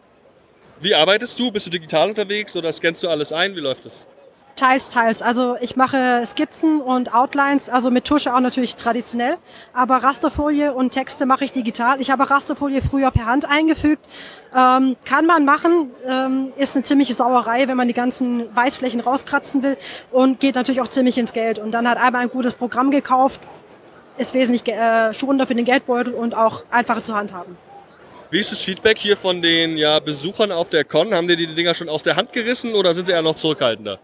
[0.85, 1.49] Wie arbeitest du?
[1.49, 3.55] Bist du digital unterwegs oder scannst du alles ein?
[3.55, 4.05] Wie läuft es?
[4.55, 5.23] Teils, teils.
[5.23, 9.37] Also ich mache Skizzen und Outlines, also mit Tusche auch natürlich traditionell,
[9.73, 11.99] aber Rasterfolie und Texte mache ich digital.
[11.99, 14.05] Ich habe Rasterfolie früher per Hand eingefügt.
[14.55, 19.63] Ähm, kann man machen, ähm, ist eine ziemliche Sauerei, wenn man die ganzen Weißflächen rauskratzen
[19.63, 19.77] will
[20.11, 21.57] und geht natürlich auch ziemlich ins Geld.
[21.57, 23.41] Und dann hat einmal ein gutes Programm gekauft,
[24.19, 27.57] ist wesentlich äh, schonender für den Geldbeutel und auch einfacher zu handhaben.
[28.31, 31.13] Wie ist das Feedback hier von den ja, Besuchern auf der Con?
[31.13, 33.99] Haben dir die Dinger schon aus der Hand gerissen oder sind sie eher noch zurückhaltender?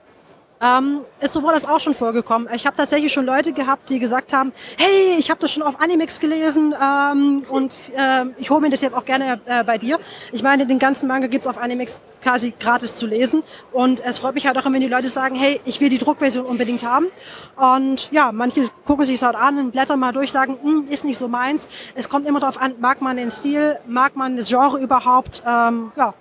[0.61, 2.47] Ähm, ist sowohl das auch schon vorgekommen.
[2.53, 5.81] Ich habe tatsächlich schon Leute gehabt, die gesagt haben, hey, ich habe das schon auf
[5.81, 9.99] Animix gelesen ähm, und ähm, ich hole mir das jetzt auch gerne äh, bei dir.
[10.31, 13.41] Ich meine, den ganzen Manga gibt's auf Animix quasi gratis zu lesen
[13.71, 16.45] und es freut mich halt auch, wenn die Leute sagen, hey, ich will die Druckversion
[16.45, 17.07] unbedingt haben.
[17.55, 21.27] Und ja, manche gucken sich halt an, blättern mal durch, sagen, hm, ist nicht so
[21.27, 21.67] meins.
[21.95, 25.41] Es kommt immer darauf an, mag man den Stil, mag man das Genre überhaupt.
[25.43, 26.13] Ähm, ja,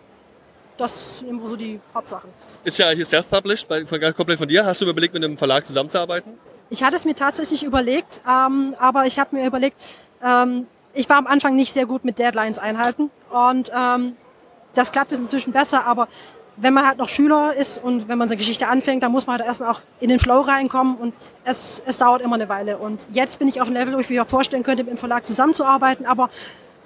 [0.78, 2.30] das sind immer so die Hauptsachen.
[2.62, 3.68] Ist ja hier self-published,
[4.16, 4.66] komplett von dir.
[4.66, 6.32] Hast du überlegt, mit einem Verlag zusammenzuarbeiten?
[6.68, 9.80] Ich hatte es mir tatsächlich überlegt, ähm, aber ich habe mir überlegt,
[10.22, 14.16] ähm, ich war am Anfang nicht sehr gut mit Deadlines einhalten und ähm,
[14.74, 16.08] das klappt jetzt inzwischen besser, aber
[16.56, 19.26] wenn man halt noch Schüler ist und wenn man so eine Geschichte anfängt, dann muss
[19.26, 22.76] man halt erstmal auch in den Flow reinkommen und es, es dauert immer eine Weile.
[22.76, 24.98] Und jetzt bin ich auf einem Level, wo ich mir auch vorstellen könnte, mit dem
[24.98, 26.28] Verlag zusammenzuarbeiten, aber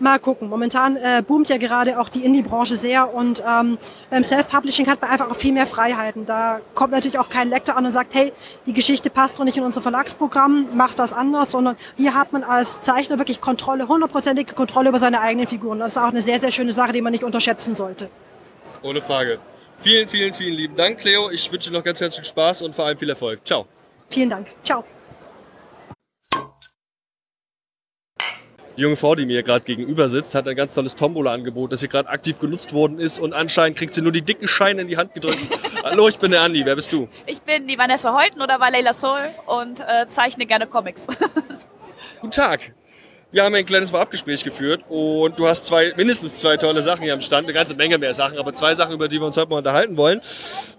[0.01, 0.49] mal gucken.
[0.49, 3.79] Momentan äh, boomt ja gerade auch die Indie-Branche sehr und ähm,
[4.11, 6.27] beim Self-Publishing hat man einfach auch viel mehr Freiheiten.
[6.27, 8.33] Da kommt natürlich auch kein Lektor an und sagt, hey,
[8.67, 12.43] die Geschichte passt doch nicht in unser Verlagsprogramm, mach das anders, sondern hier hat man
[12.43, 15.79] als Zeichner wirklich Kontrolle, hundertprozentige Kontrolle über seine eigenen Figuren.
[15.79, 18.09] Das ist auch eine sehr, sehr schöne Sache, die man nicht unterschätzen sollte.
[18.83, 19.39] Ohne Frage.
[19.81, 21.31] Vielen, vielen, vielen lieben Dank, Cleo.
[21.31, 23.41] Ich wünsche dir noch ganz, ganz viel Spaß und vor allem viel Erfolg.
[23.45, 23.67] Ciao.
[24.11, 24.49] Vielen Dank.
[24.63, 24.85] Ciao.
[28.77, 31.89] Die junge Frau, die mir gerade gegenüber sitzt, hat ein ganz tolles Tombola-Angebot, das hier
[31.89, 34.97] gerade aktiv genutzt worden ist und anscheinend kriegt sie nur die dicken Scheine in die
[34.97, 35.39] Hand gedrückt.
[35.85, 36.67] Hallo, ich bin der Andi.
[36.67, 37.09] Wer bist du?
[37.27, 41.07] Ich bin die Vanessa Heuten oder Valela Soul und äh, zeichne gerne Comics.
[42.21, 42.73] Guten Tag.
[43.35, 47.13] Wir haben ein kleines Vorabgespräch geführt und du hast zwei, mindestens zwei tolle Sachen hier
[47.13, 49.51] am Stand, eine ganze Menge mehr Sachen, aber zwei Sachen, über die wir uns heute
[49.51, 50.21] mal unterhalten wollen.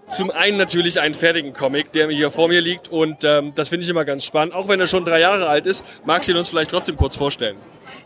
[0.06, 3.84] Zum einen natürlich einen fertigen Comic, der hier vor mir liegt und ähm, das finde
[3.84, 4.54] ich immer ganz spannend.
[4.54, 7.14] Auch wenn er schon drei Jahre alt ist, magst du ihn uns vielleicht trotzdem kurz
[7.14, 7.58] vorstellen?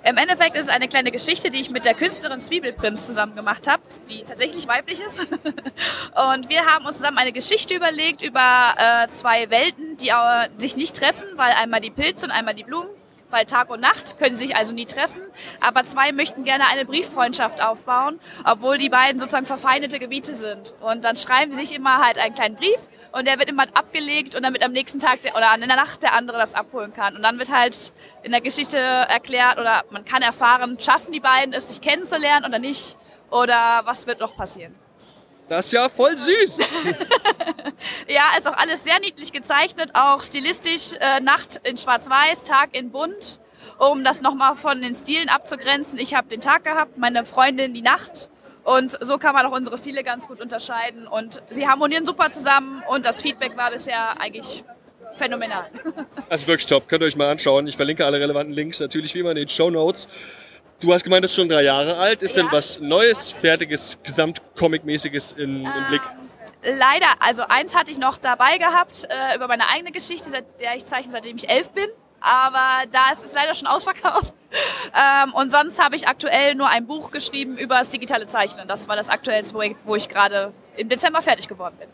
[0.02, 3.68] Im Endeffekt ist es eine kleine Geschichte, die ich mit der Künstlerin Zwiebelprinz zusammen gemacht
[3.68, 5.20] habe, die tatsächlich weiblich ist.
[6.34, 10.76] Und wir haben uns zusammen eine Geschichte überlegt über äh, zwei Welten, die äh, sich
[10.76, 12.90] nicht treffen, weil einmal die Pilze und einmal die Blumen
[13.30, 15.20] weil Tag und Nacht können sie sich also nie treffen.
[15.60, 20.74] Aber zwei möchten gerne eine Brieffreundschaft aufbauen, obwohl die beiden sozusagen verfeindete Gebiete sind.
[20.80, 22.80] Und dann schreiben sie sich immer halt einen kleinen Brief
[23.12, 26.02] und der wird immer abgelegt und damit am nächsten Tag der, oder in der Nacht
[26.02, 27.16] der andere das abholen kann.
[27.16, 31.54] Und dann wird halt in der Geschichte erklärt oder man kann erfahren, schaffen die beiden
[31.54, 32.96] es, sich kennenzulernen oder nicht?
[33.30, 34.74] Oder was wird noch passieren?
[35.50, 36.58] Das ist ja voll süß.
[38.08, 42.90] Ja, ist auch alles sehr niedlich gezeichnet, auch stilistisch äh, Nacht in Schwarz-Weiß, Tag in
[42.90, 43.40] Bunt,
[43.78, 45.98] um das nochmal von den Stilen abzugrenzen.
[45.98, 48.28] Ich habe den Tag gehabt, meine Freundin die Nacht.
[48.64, 51.06] Und so kann man auch unsere Stile ganz gut unterscheiden.
[51.06, 54.64] Und sie harmonieren super zusammen und das Feedback war bisher eigentlich
[55.16, 55.70] phänomenal.
[56.28, 56.86] Also wirklich top.
[56.88, 57.66] Könnt ihr euch mal anschauen.
[57.66, 60.08] Ich verlinke alle relevanten Links natürlich wie immer in den Show Notes.
[60.80, 62.22] Du hast gemeint, das ist schon drei Jahre alt.
[62.22, 66.00] Ist denn was Neues, Fertiges, Gesamtcomic-mäßiges in, im Blick?
[66.62, 70.76] Leider, also eins hatte ich noch dabei gehabt äh, über meine eigene Geschichte, seit der
[70.76, 71.86] ich zeichne, seitdem ich elf bin.
[72.20, 74.32] Aber da ist es leider schon ausverkauft.
[74.94, 78.66] Ähm, und sonst habe ich aktuell nur ein Buch geschrieben über das digitale Zeichnen.
[78.66, 81.88] Das war das aktuellste Projekt, wo ich gerade im Dezember fertig geworden bin.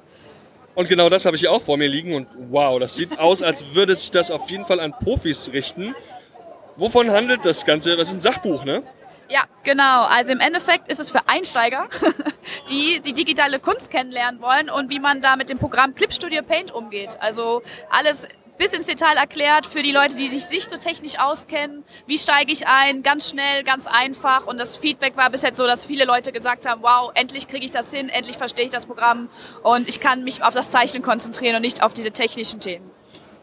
[0.76, 2.14] Und genau das habe ich hier auch vor mir liegen.
[2.14, 5.94] Und wow, das sieht aus, als würde sich das auf jeden Fall an Profis richten.
[6.76, 7.96] Wovon handelt das Ganze?
[7.96, 8.82] Das ist ein Sachbuch, ne?
[9.28, 10.02] Ja, genau.
[10.04, 11.88] Also im Endeffekt ist es für Einsteiger,
[12.70, 16.42] die die digitale Kunst kennenlernen wollen und wie man da mit dem Programm Clip Studio
[16.42, 17.16] Paint umgeht.
[17.20, 21.84] Also alles bis ins Detail erklärt für die Leute, die sich nicht so technisch auskennen.
[22.06, 23.02] Wie steige ich ein?
[23.02, 24.46] Ganz schnell, ganz einfach.
[24.46, 27.64] Und das Feedback war bis jetzt so, dass viele Leute gesagt haben, wow, endlich kriege
[27.64, 29.28] ich das hin, endlich verstehe ich das Programm
[29.62, 32.90] und ich kann mich auf das Zeichnen konzentrieren und nicht auf diese technischen Themen.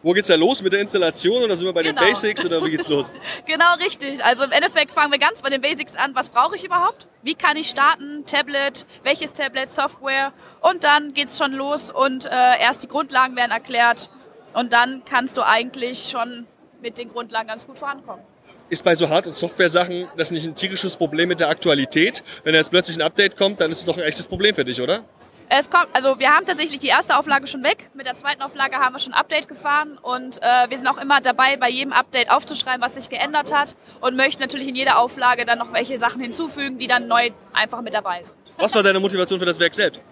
[0.04, 2.01] Wo geht's da los mit der Installation oder sind wir bei Genau.
[2.01, 3.06] den Basics oder wie geht's los?
[3.45, 4.24] Genau richtig.
[4.24, 6.14] Also im Endeffekt fangen wir ganz bei den Basics an.
[6.14, 7.08] Was brauche ich überhaupt?
[7.22, 8.26] Wie kann ich starten?
[8.26, 10.34] Tablet, welches Tablet, Software?
[10.60, 12.30] Und dann geht's schon los und äh,
[12.62, 14.10] erst die Grundlagen werden erklärt
[14.54, 16.45] und dann kannst du eigentlich schon
[16.82, 18.22] mit den Grundlagen ganz gut vorankommen.
[18.70, 22.24] Ist bei so Hard- und Software-Sachen das nicht ein tierisches Problem mit der Aktualität?
[22.43, 24.82] Wenn jetzt plötzlich ein Update kommt, dann ist es doch ein echtes Problem für dich,
[24.82, 25.04] oder?
[25.50, 27.89] Es kommt, also wir haben tatsächlich die erste Auflage schon weg.
[27.94, 30.98] Mit der zweiten Auflage haben wir schon ein Update gefahren und äh, wir sind auch
[30.98, 35.00] immer dabei, bei jedem Update aufzuschreiben, was sich geändert hat und möchten natürlich in jeder
[35.00, 38.38] Auflage dann noch welche Sachen hinzufügen, die dann neu einfach mit dabei sind.
[38.58, 40.04] Was war deine Motivation für das Werk selbst?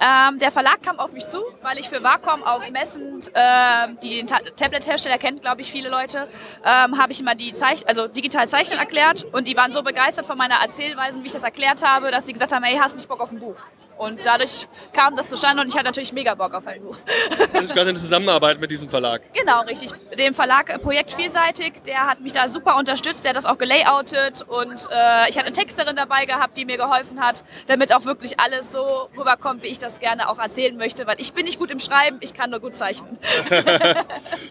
[0.00, 4.16] Ähm, der Verlag kam auf mich zu, weil ich für Wacom auf Messen, äh, die
[4.16, 6.28] den Ta Tablet-Hersteller kennt, glaube ich, viele Leute,
[6.64, 10.26] ähm, habe ich immer die Zeich also digital Zeichnen erklärt und die waren so begeistert
[10.26, 12.96] von meiner Erzählweise, und wie ich das erklärt habe, dass sie gesagt haben, hey, hast
[12.96, 13.56] nicht Bock auf ein Buch?
[13.98, 16.96] Und dadurch kam das zustande und ich hatte natürlich mega Bock auf ein Buch.
[17.52, 19.22] Das ist quasi eine Zusammenarbeit mit diesem Verlag.
[19.34, 19.90] Genau, richtig.
[20.16, 23.58] Dem Verlag äh, Projekt Vielseitig, der hat mich da super unterstützt, der hat das auch
[23.58, 28.04] gelayoutet und äh, ich hatte eine Texterin dabei gehabt, die mir geholfen hat, damit auch
[28.04, 31.58] wirklich alles so rüberkommt, wie ich das gerne auch erzählen möchte, weil ich bin nicht
[31.58, 33.18] gut im Schreiben, ich kann nur gut zeichnen.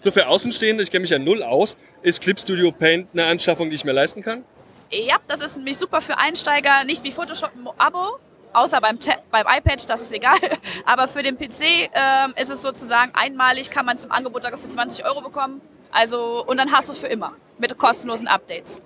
[0.03, 3.69] So für Außenstehende, ich kenne mich ja null aus, ist Clip Studio Paint eine Anschaffung,
[3.69, 4.43] die ich mir leisten kann?
[4.89, 8.19] Ja, das ist nämlich super für Einsteiger, nicht wie Photoshop ein Abo,
[8.57, 8.97] außer beim,
[9.31, 10.37] beim iPad, das ist egal.
[10.85, 14.69] Aber für den PC ähm, ist es sozusagen einmalig, kann man zum Angebot dafür für
[14.69, 15.61] 20 Euro bekommen.
[15.91, 18.81] Also, und dann hast du es für immer mit kostenlosen Updates.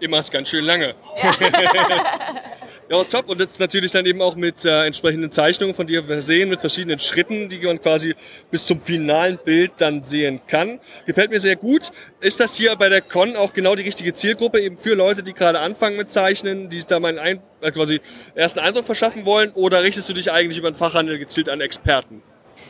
[0.00, 0.94] Immer ist ganz schön lange.
[1.22, 1.32] Ja,
[3.04, 3.28] top.
[3.28, 6.98] Und jetzt natürlich dann eben auch mit äh, entsprechenden Zeichnungen von dir versehen, mit verschiedenen
[6.98, 8.14] Schritten, die man quasi
[8.50, 10.78] bis zum finalen Bild dann sehen kann.
[11.06, 11.90] Gefällt mir sehr gut.
[12.20, 15.32] Ist das hier bei der Con auch genau die richtige Zielgruppe, eben für Leute, die
[15.32, 18.00] gerade anfangen mit Zeichnen, die sich da mal einen Ein äh, quasi
[18.34, 19.50] ersten Eindruck verschaffen wollen?
[19.52, 22.22] Oder richtest du dich eigentlich über den Fachhandel gezielt an Experten?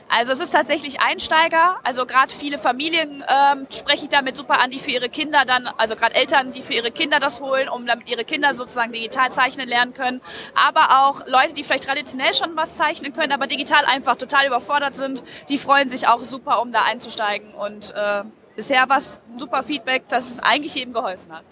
[0.09, 1.79] Also es ist tatsächlich Einsteiger.
[1.83, 5.67] Also gerade viele Familien ähm, spreche ich damit super an, die für ihre Kinder dann,
[5.79, 9.33] also gerade Eltern, die für ihre Kinder das holen, um damit ihre Kinder sozusagen digital
[9.33, 10.21] zeichnen lernen können.
[10.55, 14.97] Aber auch Leute, die vielleicht traditionell schon was zeichnen können, aber digital einfach total überfordert
[14.97, 17.55] sind, die freuen sich auch super, um da einzusteigen.
[17.55, 18.25] Und äh,
[18.55, 21.45] bisher war es super Feedback, dass es eigentlich jedem geholfen hat.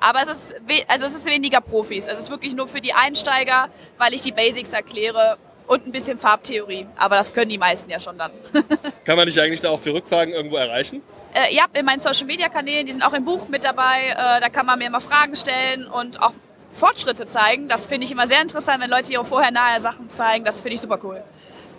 [0.00, 0.54] Aber es ist,
[0.86, 2.06] also es ist weniger Profis.
[2.06, 5.38] Es ist wirklich nur für die Einsteiger, weil ich die Basics erkläre
[5.68, 6.86] und ein bisschen Farbtheorie.
[6.96, 8.32] Aber das können die meisten ja schon dann.
[9.04, 11.02] Kann man dich eigentlich da auch für Rückfragen irgendwo erreichen?
[11.34, 14.08] Äh, ja, in meinen Social Media Kanälen, die sind auch im Buch mit dabei.
[14.10, 16.32] Äh, da kann man mir immer Fragen stellen und auch
[16.72, 17.68] Fortschritte zeigen.
[17.68, 20.44] Das finde ich immer sehr interessant, wenn Leute hier vorher nahe Sachen zeigen.
[20.44, 21.22] Das finde ich super cool.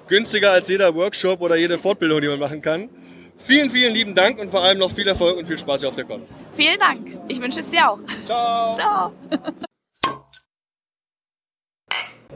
[0.08, 2.90] Günstiger als jeder Workshop oder jede Fortbildung, die man machen kann.
[3.38, 5.96] Vielen, vielen lieben Dank und vor allem noch viel Erfolg und viel Spaß hier auf
[5.96, 6.24] der Con.
[6.54, 7.08] Vielen Dank.
[7.28, 8.00] Ich wünsche es dir auch.
[8.26, 8.76] Ciao.
[8.76, 9.14] Ciao.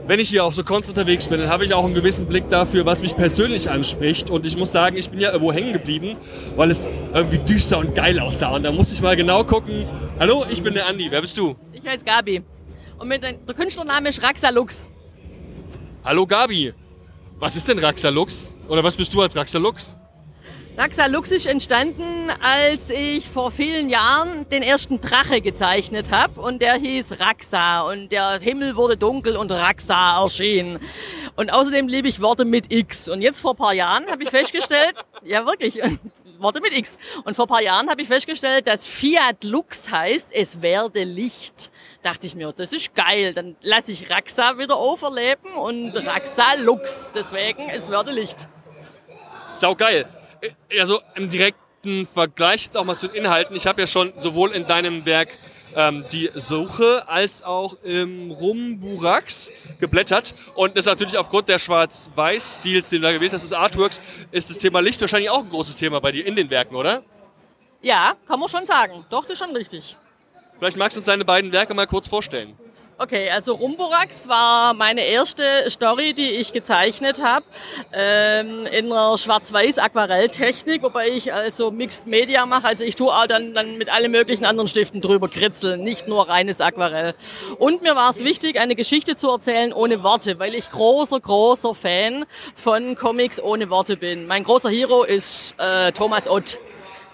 [0.06, 2.50] Wenn ich hier auf so Cons unterwegs bin, dann habe ich auch einen gewissen Blick
[2.50, 4.28] dafür, was mich persönlich anspricht.
[4.28, 6.18] Und ich muss sagen, ich bin ja irgendwo hängen geblieben,
[6.56, 8.54] weil es irgendwie düster und geil aussah.
[8.54, 9.86] Und da muss ich mal genau gucken.
[10.20, 11.10] Hallo, ich bin der Andi.
[11.10, 11.56] Wer bist du?
[11.72, 12.42] Ich heiße Gabi.
[12.98, 14.90] Und mit der Künstlername ist Raxalux.
[16.04, 16.74] Hallo Gabi.
[17.38, 18.52] Was ist denn Raxalux?
[18.68, 19.96] Oder was bist du als Raxalux?
[20.76, 26.74] Raxalux ist entstanden, als ich vor vielen Jahren den ersten Drache gezeichnet habe und der
[26.74, 30.80] hieß Raxa und der Himmel wurde dunkel und Raxa erschien.
[31.36, 33.08] Und außerdem liebe ich Worte mit X.
[33.08, 35.80] Und jetzt vor paar Jahren habe ich festgestellt, ja wirklich,
[36.40, 36.98] Worte mit X.
[37.24, 41.70] Und vor paar Jahren habe ich festgestellt, dass Fiat Lux heißt, es werde Licht.
[42.02, 43.32] Dachte ich mir, das ist geil.
[43.32, 47.12] Dann lasse ich Raxa wieder auferleben und Raxa Lux.
[47.14, 48.48] Deswegen, es werde Licht.
[49.46, 50.04] Sau geil.
[50.78, 53.56] Also im direkten Vergleich jetzt auch mal zu den Inhalten.
[53.56, 55.28] Ich habe ja schon sowohl in deinem Werk
[55.76, 60.34] ähm, die Suche als auch im Rumburax geblättert.
[60.54, 64.50] Und das ist natürlich aufgrund der Schwarz-Weiß-Stils, den du da gewählt hast, des Artworks, ist
[64.50, 67.02] das Thema Licht wahrscheinlich auch ein großes Thema bei dir in den Werken, oder?
[67.82, 69.04] Ja, kann man schon sagen.
[69.10, 69.96] Doch, das ist schon richtig.
[70.58, 72.56] Vielleicht magst du uns deine beiden Werke mal kurz vorstellen.
[72.96, 77.44] Okay, also Rumborax war meine erste Story, die ich gezeichnet habe,
[77.92, 82.68] ähm, in einer Schwarz-Weiß-Aquarelltechnik, wobei ich also Mixed Media mache.
[82.68, 86.28] Also ich tue auch dann, dann mit allen möglichen anderen Stiften drüber kritzeln, nicht nur
[86.28, 87.16] reines Aquarell.
[87.58, 91.74] Und mir war es wichtig, eine Geschichte zu erzählen ohne Worte, weil ich großer, großer
[91.74, 94.28] Fan von Comics ohne Worte bin.
[94.28, 96.60] Mein großer Hero ist äh, Thomas Ott.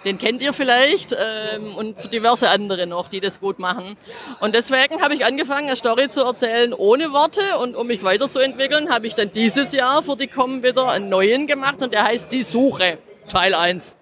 [0.04, 3.96] Den kennt ihr vielleicht ähm, und diverse andere noch, die das gut machen.
[4.40, 7.58] Und deswegen habe ich angefangen, eine Story zu erzählen ohne Worte.
[7.58, 11.46] Und um mich weiterzuentwickeln, habe ich dann dieses Jahr für die Com wieder einen neuen
[11.46, 12.98] gemacht und der heißt Die Suche,
[13.28, 13.94] Teil 1.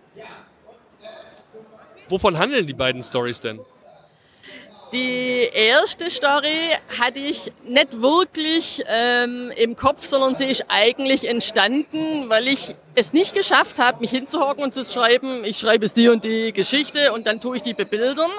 [2.09, 3.61] Wovon handeln die beiden Stories denn?
[4.93, 12.30] Die erste Story hatte ich nicht wirklich ähm, im Kopf, sondern sie ist eigentlich entstanden,
[12.30, 16.09] weil ich es nicht geschafft habe, mich hinzuhocken und zu schreiben, ich schreibe es die
[16.09, 18.30] und die Geschichte und dann tue ich die bebildern,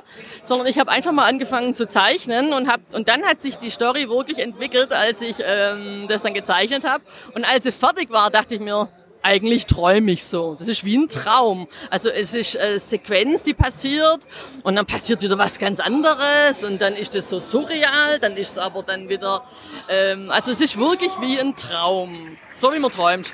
[0.42, 3.70] sondern ich habe einfach mal angefangen zu zeichnen und hab, und dann hat sich die
[3.70, 7.04] Story wirklich entwickelt, als ich ähm, das dann gezeichnet habe.
[7.36, 8.90] Und als sie fertig war, dachte ich mir,
[9.30, 10.56] eigentlich träume ich so.
[10.56, 11.68] Das ist wie ein Traum.
[11.92, 14.26] Also es ist eine Sequenz, die passiert
[14.64, 18.52] und dann passiert wieder was ganz anderes und dann ist es so surreal, dann ist
[18.52, 19.44] es aber dann wieder,
[19.88, 23.34] ähm, also es ist wirklich wie ein Traum, so wie man träumt.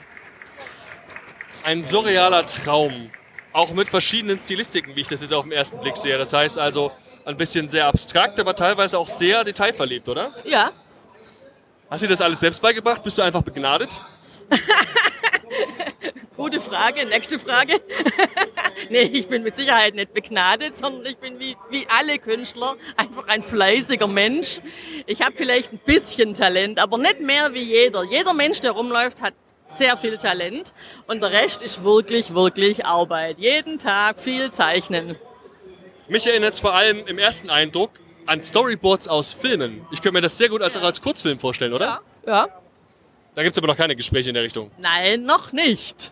[1.63, 3.09] Ein surrealer Traum,
[3.53, 6.17] auch mit verschiedenen Stilistiken, wie ich das jetzt auf den ersten Blick sehe.
[6.17, 6.91] Das heißt also
[7.23, 10.33] ein bisschen sehr abstrakt, aber teilweise auch sehr detailverliebt, oder?
[10.43, 10.71] Ja.
[11.89, 13.01] Hast du dir das alles selbst beigebracht?
[13.01, 13.89] Bist du einfach begnadet?
[16.37, 17.05] Gute Frage.
[17.05, 17.81] Nächste Frage.
[18.89, 23.27] nee, ich bin mit Sicherheit nicht begnadet, sondern ich bin wie, wie alle Künstler einfach
[23.27, 24.59] ein fleißiger Mensch.
[25.05, 28.03] Ich habe vielleicht ein bisschen Talent, aber nicht mehr wie jeder.
[28.03, 29.33] Jeder Mensch, der rumläuft, hat
[29.69, 30.73] sehr viel Talent
[31.07, 33.39] und der Rest ist wirklich, wirklich Arbeit.
[33.39, 35.15] Jeden Tag viel zeichnen.
[36.07, 37.91] Mich erinnert es vor allem im ersten Eindruck
[38.25, 39.85] an Storyboards aus Filmen.
[39.91, 42.01] Ich könnte mir das sehr gut als, auch als Kurzfilm vorstellen, oder?
[42.25, 42.31] Ja.
[42.45, 42.47] ja.
[43.35, 44.71] Da gibt es aber noch keine Gespräche in der Richtung.
[44.77, 46.11] Nein, noch nicht.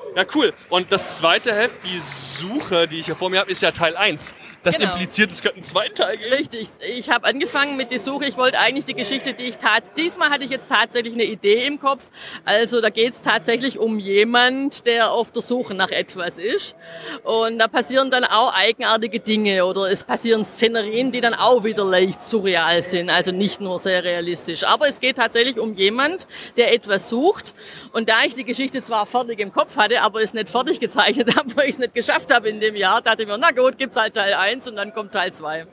[0.15, 0.53] Ja, cool.
[0.69, 3.95] Und das zweite Heft, die Suche, die ich hier vor mir habe, ist ja Teil
[3.95, 4.35] 1.
[4.63, 4.91] Das Genau.
[4.91, 6.33] impliziert, es könnte einen zweiten Teil geben.
[6.33, 6.67] Richtig.
[6.95, 8.25] Ich habe angefangen mit der Suche.
[8.25, 9.83] Ich wollte eigentlich die Geschichte, die ich tat.
[9.97, 12.03] Diesmal hatte ich jetzt tatsächlich eine Idee im Kopf.
[12.45, 16.75] Also da geht es tatsächlich um jemand, der auf der Suche nach etwas ist.
[17.23, 21.83] Und da passieren dann auch eigenartige Dinge oder es passieren Szenerien, die dann auch wieder
[21.85, 23.09] leicht surreal sind.
[23.09, 24.63] Also nicht nur sehr realistisch.
[24.63, 27.53] Aber es geht tatsächlich um jemand, der etwas sucht.
[27.93, 31.35] Und da ich die Geschichte zwar fertig im Kopf hatte, aber es nicht fertig gezeichnet
[31.35, 33.77] habe, weil ich es nicht geschafft habe in dem Jahr, dachte ich mir, na gut,
[33.77, 35.67] gibt's halt Teil 1 und dann kommt Teil 2.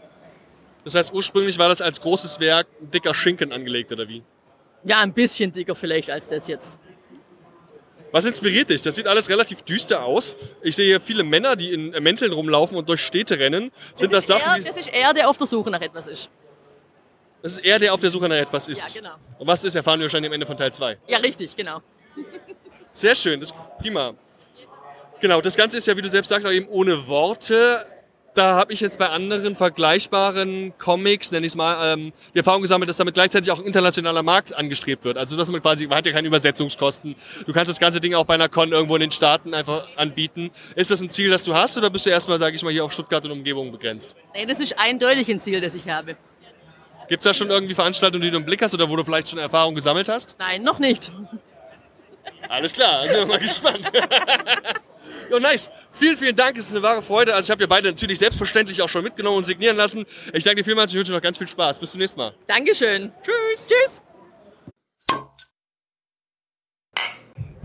[0.85, 4.23] Das heißt, ursprünglich war das als großes Werk ein dicker Schinken angelegt, oder wie?
[4.85, 6.79] Ja, ein bisschen dicker vielleicht als das jetzt.
[8.11, 8.81] Was inspiriert dich?
[8.81, 10.35] Das sieht alles relativ düster aus.
[10.63, 13.71] Ich sehe hier viele Männer, die in Mänteln rumlaufen und durch Städte rennen.
[13.95, 16.07] Sind das, ist Sachen, er, die, das ist er, der auf der Suche nach etwas
[16.07, 16.31] ist.
[17.43, 18.95] das ist er, der auf der Suche nach etwas ist.
[18.95, 19.15] Ja, genau.
[19.39, 20.97] Und was ist, erfahren wir wahrscheinlich am Ende von Teil 2.
[21.07, 21.83] Ja, richtig, genau.
[22.93, 24.15] Sehr schön, das ist prima.
[25.21, 27.85] Genau, das Ganze ist ja, wie du selbst sagst, auch eben ohne Worte.
[28.35, 32.63] Da habe ich jetzt bei anderen vergleichbaren Comics, nenne ich es mal, ähm, die Erfahrung
[32.63, 35.19] gesammelt, dass damit gleichzeitig auch ein internationaler Markt angestrebt wird.
[35.19, 37.17] Also dass man quasi, man hat ja keine Übersetzungskosten.
[37.47, 40.53] Du kannst das ganze Ding auch bei einer Con irgendwo in den Staaten einfach anbieten.
[40.77, 42.85] Ist das ein Ziel, das du hast, oder bist du erstmal, sage ich mal, hier
[42.85, 44.15] auf Stuttgart und Umgebung begrenzt?
[44.35, 46.17] Nee, das ist eindeutig ein Ziel, das ich habe.
[47.09, 49.31] Gibt es da schon irgendwie Veranstaltungen, die du im Blick hast oder wo du vielleicht
[49.31, 50.37] schon Erfahrung gesammelt hast?
[50.39, 51.11] Nein, noch nicht.
[52.49, 53.91] Alles klar, sind wir mal gespannt.
[55.31, 55.71] Jo, nice.
[55.93, 56.57] Vielen, vielen Dank.
[56.57, 57.35] Es ist eine wahre Freude.
[57.35, 60.07] Also ich habe ihr beide natürlich selbstverständlich auch schon mitgenommen und signieren lassen.
[60.33, 60.93] Ich danke dir vielmals.
[60.93, 61.79] Ich wünsche noch ganz viel Spaß.
[61.81, 62.35] Bis zum nächsten Mal.
[62.47, 63.13] Dankeschön.
[63.23, 63.67] Tschüss.
[63.67, 64.03] Tschüss.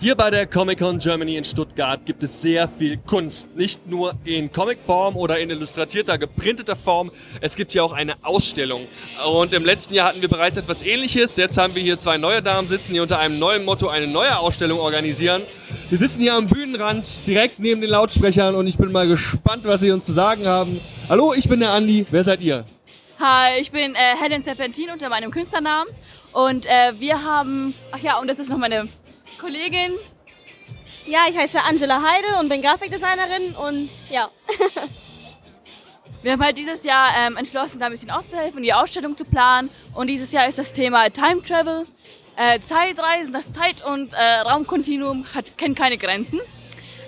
[0.04, 3.56] Hier bei der Comic-Con Germany in Stuttgart gibt es sehr viel Kunst.
[3.56, 7.10] Nicht nur in Comicform oder in illustratierter, geprinteter Form.
[7.40, 8.86] Es gibt hier auch eine Ausstellung.
[9.26, 11.38] Und im letzten Jahr hatten wir bereits etwas ähnliches.
[11.38, 14.38] Jetzt haben wir hier zwei neue Damen sitzen, die unter einem neuen Motto eine neue
[14.38, 15.42] Ausstellung organisieren.
[15.90, 19.80] Wir sitzen hier am Bühnenrand, direkt neben den Lautsprechern und ich bin mal gespannt, was
[19.80, 20.82] sie uns zu sagen haben.
[21.08, 22.06] Hallo, ich bin der Andi.
[22.12, 22.66] Wer seid ihr?
[23.22, 25.90] Hi, ich bin äh, Helen Serpentin unter meinem Künstlernamen
[26.34, 28.90] und äh, wir haben, ach ja, und das ist noch meine
[29.44, 29.92] Kollegin.
[31.06, 34.30] Ja, ich heiße Angela Heide und bin Grafikdesignerin und ja.
[36.22, 39.70] Wir haben halt dieses Jahr ähm, entschlossen, da ein bisschen auszuhelfen, die Ausstellung zu planen.
[39.96, 41.86] Und dieses Jahr ist das Thema Time Travel,
[42.38, 46.40] äh, Zeitreisen, das Zeit- und äh, Raumkontinuum hat, kennt keine Grenzen.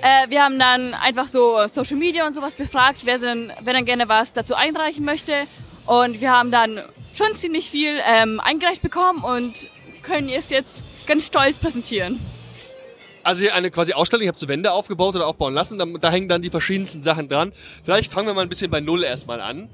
[0.01, 3.85] Äh, wir haben dann einfach so Social Media und sowas befragt, wer, denn, wer dann
[3.85, 5.31] gerne was dazu einreichen möchte.
[5.85, 6.81] Und wir haben dann
[7.15, 9.53] schon ziemlich viel ähm, eingereicht bekommen und
[10.03, 12.19] können es jetzt ganz stolz präsentieren.
[13.23, 16.11] Also hier eine quasi Ausstellung, ihr habt so Wände aufgebaut oder aufbauen lassen, da, da
[16.11, 17.53] hängen dann die verschiedensten Sachen dran.
[17.83, 19.67] Vielleicht fangen wir mal ein bisschen bei Null erstmal an.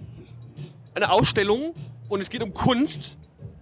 [0.93, 1.75] Eine Ausstellung
[2.07, 3.17] und es geht um Kunst.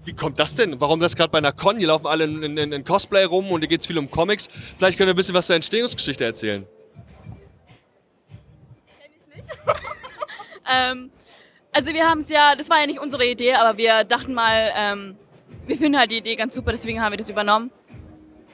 [0.05, 0.79] Wie kommt das denn?
[0.79, 1.77] Warum das gerade bei einer Con?
[1.77, 4.47] Hier laufen alle in, in, in Cosplay rum und hier geht es viel um Comics.
[4.77, 6.65] Vielleicht könnt ihr ein bisschen was zur Entstehungsgeschichte erzählen.
[10.69, 11.11] Ähm,
[11.71, 14.71] also wir haben es ja, das war ja nicht unsere Idee, aber wir dachten mal,
[14.75, 15.15] ähm,
[15.69, 17.71] wir finden halt die Idee ganz super, deswegen haben wir das übernommen.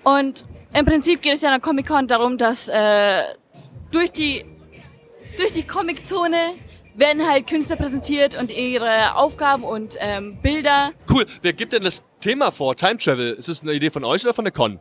[0.03, 0.45] Und
[0.77, 3.23] im Prinzip geht es ja an der Comic-Con darum, dass äh,
[3.91, 4.43] durch die,
[5.37, 6.55] durch die Comic-Zone
[6.93, 10.91] werden halt Künstler präsentiert und ihre Aufgaben und ähm, Bilder.
[11.09, 11.25] Cool.
[11.41, 12.75] Wer gibt denn das Thema vor?
[12.75, 13.33] Time Travel.
[13.33, 14.79] Ist es eine Idee von euch oder von der Con?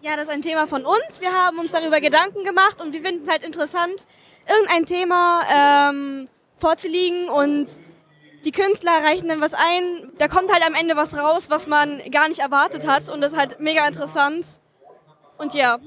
[0.00, 1.20] Ja, das ist ein Thema von uns.
[1.20, 4.06] Wir haben uns darüber Gedanken gemacht und wir finden es halt interessant,
[4.48, 5.42] irgendein Thema
[5.90, 6.28] ähm,
[6.58, 7.78] vorzulegen und
[8.44, 10.12] die Künstler reichen dann was ein.
[10.18, 13.32] Da kommt halt am Ende was raus, was man gar nicht erwartet hat und das
[13.32, 14.46] ist halt mega interessant.
[15.38, 15.78] Und ja.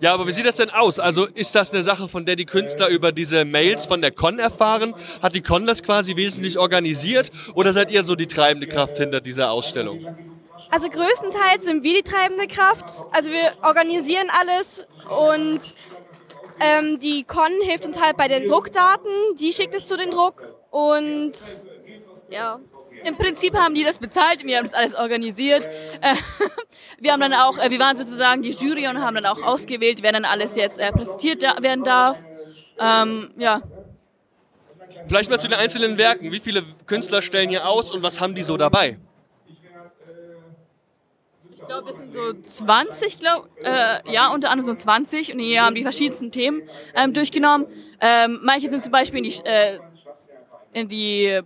[0.00, 0.98] Ja, aber wie sieht das denn aus?
[0.98, 4.40] Also ist das eine Sache, von der die Künstler über diese Mails von der Con
[4.40, 4.94] erfahren?
[5.22, 7.30] Hat die Con das quasi wesentlich organisiert?
[7.54, 10.16] Oder seid ihr so die treibende Kraft hinter dieser Ausstellung?
[10.70, 13.04] Also größtenteils sind wir die treibende Kraft.
[13.12, 15.60] Also wir organisieren alles und
[16.58, 19.10] ähm, die Con hilft uns halt bei den Druckdaten.
[19.38, 21.32] Die schickt es zu den Druck und
[22.30, 22.58] ja.
[23.04, 25.68] Im Prinzip haben die das bezahlt, wir haben das alles organisiert.
[26.00, 26.14] Äh,
[26.98, 30.02] wir haben dann auch, äh, wir waren sozusagen die Jury und haben dann auch ausgewählt,
[30.02, 32.22] wer dann alles jetzt äh, präsentiert werden darf.
[32.78, 33.62] Ähm, ja.
[35.06, 36.32] Vielleicht mal zu den einzelnen Werken.
[36.32, 38.98] Wie viele Künstler stellen hier aus und was haben die so dabei?
[41.50, 42.32] Ich glaube, es sind so
[42.64, 46.62] 20, glaub, äh, ja, unter anderem so 20 und hier haben die verschiedensten Themen
[46.94, 47.66] ähm, durchgenommen.
[48.00, 49.78] Ähm, manche sind zum Beispiel in die, äh,
[50.72, 51.40] in die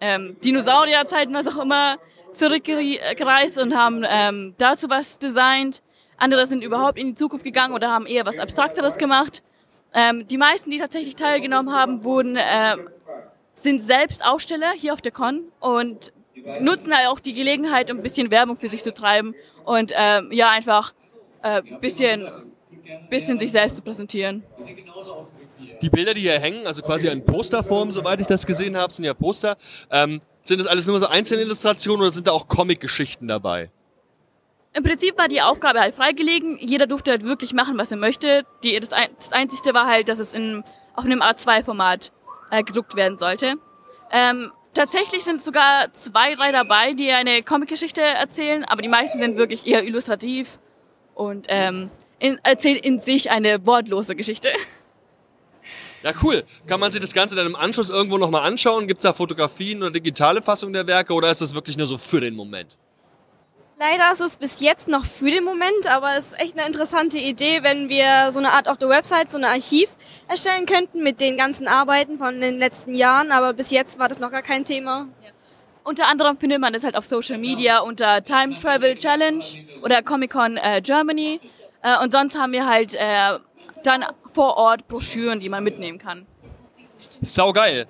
[0.00, 1.98] ähm, Dinosaurierzeiten, was auch immer,
[2.32, 5.82] zurückgereist und haben ähm, dazu was designt.
[6.18, 9.42] Andere sind überhaupt in die Zukunft gegangen oder haben eher was Abstrakteres gemacht.
[9.94, 12.90] Ähm, die meisten, die tatsächlich teilgenommen haben, wurden, ähm,
[13.54, 16.12] sind selbst Aussteller hier auf der Con und
[16.60, 19.34] nutzen halt auch die Gelegenheit, um ein bisschen Werbung für sich zu treiben
[19.64, 20.92] und ähm, ja, einfach
[21.40, 22.28] ein äh, bisschen
[23.08, 24.42] bisschen sich selbst zu präsentieren.
[25.82, 29.04] Die Bilder, die hier hängen, also quasi in Posterform, soweit ich das gesehen habe, sind
[29.04, 29.56] ja Poster.
[29.90, 33.70] Ähm, sind das alles nur so einzelne Illustrationen oder sind da auch Comic-Geschichten dabei?
[34.72, 36.58] Im Prinzip war die Aufgabe halt freigelegen.
[36.58, 38.44] Jeder durfte halt wirklich machen, was er möchte.
[38.62, 40.62] Die, das, ein, das Einzige war halt, dass es in,
[40.94, 42.12] auf einem A2-Format
[42.50, 43.54] äh, gedruckt werden sollte.
[44.12, 49.36] Ähm, tatsächlich sind sogar zwei, drei dabei, die eine Comic-Geschichte erzählen, aber die meisten sind
[49.36, 50.58] wirklich eher illustrativ
[51.14, 54.50] und ähm, in, erzählen in sich eine wortlose Geschichte.
[56.06, 56.44] Ja, cool.
[56.68, 58.86] Kann man sich das Ganze dann im Anschluss irgendwo nochmal anschauen?
[58.86, 61.98] Gibt es da Fotografien oder digitale Fassung der Werke oder ist das wirklich nur so
[61.98, 62.78] für den Moment?
[63.76, 67.18] Leider ist es bis jetzt noch für den Moment, aber es ist echt eine interessante
[67.18, 69.88] Idee, wenn wir so eine Art auf der Website, so ein Archiv
[70.28, 74.20] erstellen könnten mit den ganzen Arbeiten von den letzten Jahren, aber bis jetzt war das
[74.20, 75.08] noch gar kein Thema.
[75.82, 79.44] Unter anderem findet man es halt auf Social Media unter Time Travel Challenge
[79.82, 81.40] oder Comic Con äh, Germany.
[81.82, 83.38] Äh, und sonst haben wir halt äh,
[83.82, 86.26] dann vor Ort Broschüren, die man mitnehmen kann.
[87.20, 87.86] Sau geil.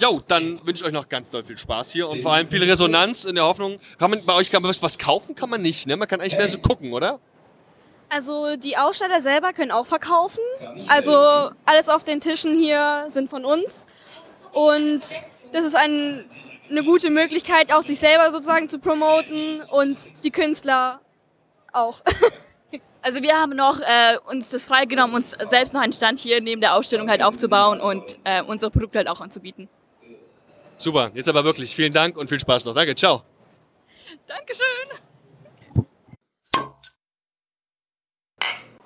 [0.00, 2.62] Jo, dann wünsche ich euch noch ganz doll viel Spaß hier und vor allem viel
[2.62, 3.76] Resonanz in der Hoffnung.
[3.98, 5.34] Kann man bei euch kann man was, was kaufen?
[5.34, 5.96] Kann man nicht, ne?
[5.96, 7.18] Man kann eigentlich mehr so gucken, oder?
[8.08, 10.40] Also die Aussteller selber können auch verkaufen.
[10.88, 11.12] Also
[11.66, 13.86] alles auf den Tischen hier sind von uns.
[14.52, 15.00] Und
[15.52, 16.24] das ist ein,
[16.70, 21.00] eine gute Möglichkeit, auch sich selber sozusagen zu promoten und die Künstler
[21.72, 22.02] auch.
[23.02, 26.60] Also wir haben noch äh, uns das freigenommen, uns selbst noch einen Stand hier neben
[26.60, 29.68] der Ausstellung halt aufzubauen und äh, unsere Produkte halt auch anzubieten.
[30.76, 32.74] Super, jetzt aber wirklich vielen Dank und viel Spaß noch.
[32.74, 33.22] Danke, ciao.
[34.26, 34.98] Dankeschön.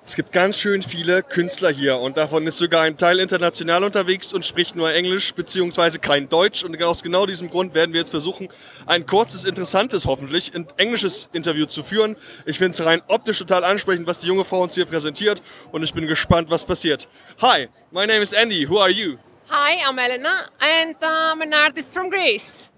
[0.05, 4.33] Es gibt ganz schön viele Künstler hier und davon ist sogar ein Teil international unterwegs
[4.33, 6.65] und spricht nur Englisch beziehungsweise kein Deutsch.
[6.65, 8.49] Und aus genau diesem Grund werden wir jetzt versuchen,
[8.85, 12.17] ein kurzes, interessantes, hoffentlich, englisches Interview zu führen.
[12.45, 15.41] Ich finde es rein optisch total ansprechend, was die junge Frau uns hier präsentiert
[15.71, 17.07] und ich bin gespannt, was passiert.
[17.41, 18.67] Hi, my name is Andy.
[18.67, 19.17] Who are you?
[19.49, 22.69] Hi, I'm Elena, and I'm an artist from Greece.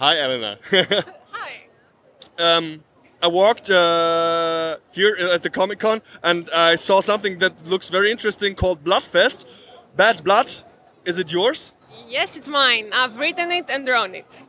[0.00, 0.58] Hi, Elena.
[0.72, 0.98] Hi.
[2.38, 2.82] Um,
[3.22, 8.10] I walked uh, here at the Comic Con and I saw something that looks very
[8.10, 9.44] interesting called Bloodfest.
[9.96, 10.50] Bad Blood.
[11.04, 11.72] Is it yours?
[12.08, 12.90] Yes, it's mine.
[12.92, 14.44] I've written it and drawn it.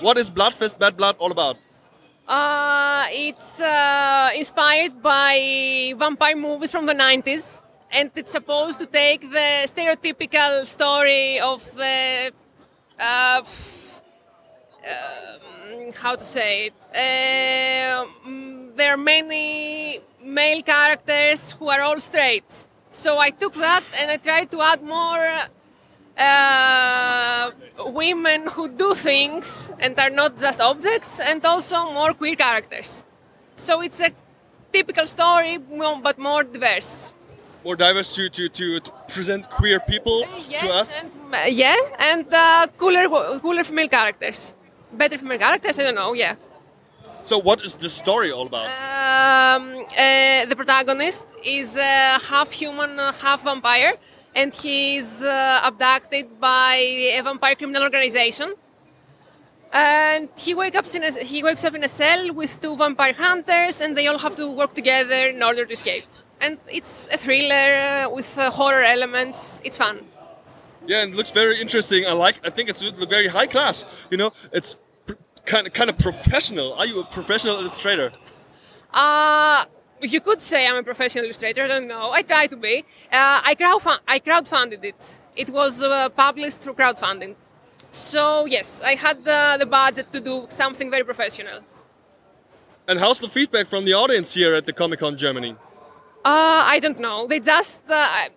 [0.00, 1.56] What is Bloodfest Bad Blood all about?
[2.26, 7.60] Uh, it's uh, inspired by vampire movies from the 90s,
[7.92, 12.32] and it's supposed to take the stereotypical story of the.
[12.98, 13.42] Uh,
[14.84, 16.74] um, how to say it?
[16.94, 22.44] Um, there are many male characters who are all straight.
[22.90, 25.48] So I took that and I tried to add more
[26.16, 27.50] uh,
[27.86, 33.04] women who do things and are not just objects, and also more queer characters.
[33.56, 34.10] So it's a
[34.72, 37.10] typical story, but more diverse.
[37.64, 40.24] More diverse to, to, to, to present queer people
[40.60, 41.00] to us?
[41.00, 43.08] And, uh, yeah, and uh, cooler,
[43.40, 44.54] cooler female characters.
[44.96, 46.36] Better female characters, I don't know, yeah.
[47.24, 48.66] So, what is the story all about?
[48.66, 53.94] Um, uh, the protagonist is uh, half human, uh, half vampire,
[54.34, 56.74] and he's uh, abducted by
[57.18, 58.52] a vampire criminal organization.
[59.72, 63.14] And he wakes up in a, he wakes up in a cell with two vampire
[63.14, 66.04] hunters, and they all have to work together in order to escape.
[66.40, 69.62] And it's a thriller uh, with uh, horror elements.
[69.64, 70.00] It's fun.
[70.86, 72.04] Yeah, and it looks very interesting.
[72.06, 72.46] I like.
[72.46, 73.86] I think it's very high class.
[74.10, 74.76] You know, it's
[75.46, 76.74] kind of kind of professional.
[76.74, 78.12] Are you a professional illustrator?
[78.92, 79.64] Uh,
[80.00, 81.62] you could say I'm a professional illustrator.
[81.64, 82.10] I don't know.
[82.10, 82.84] I try to be.
[83.12, 85.18] Uh, I, crowdfund- I crowdfunded it.
[85.36, 87.34] It was uh, published through crowdfunding.
[87.90, 91.60] So yes, I had the, the budget to do something very professional.
[92.86, 95.56] And how's the feedback from the audience here at the Comic Con Germany?
[96.24, 97.26] Uh, I don't know.
[97.26, 98.28] They just uh,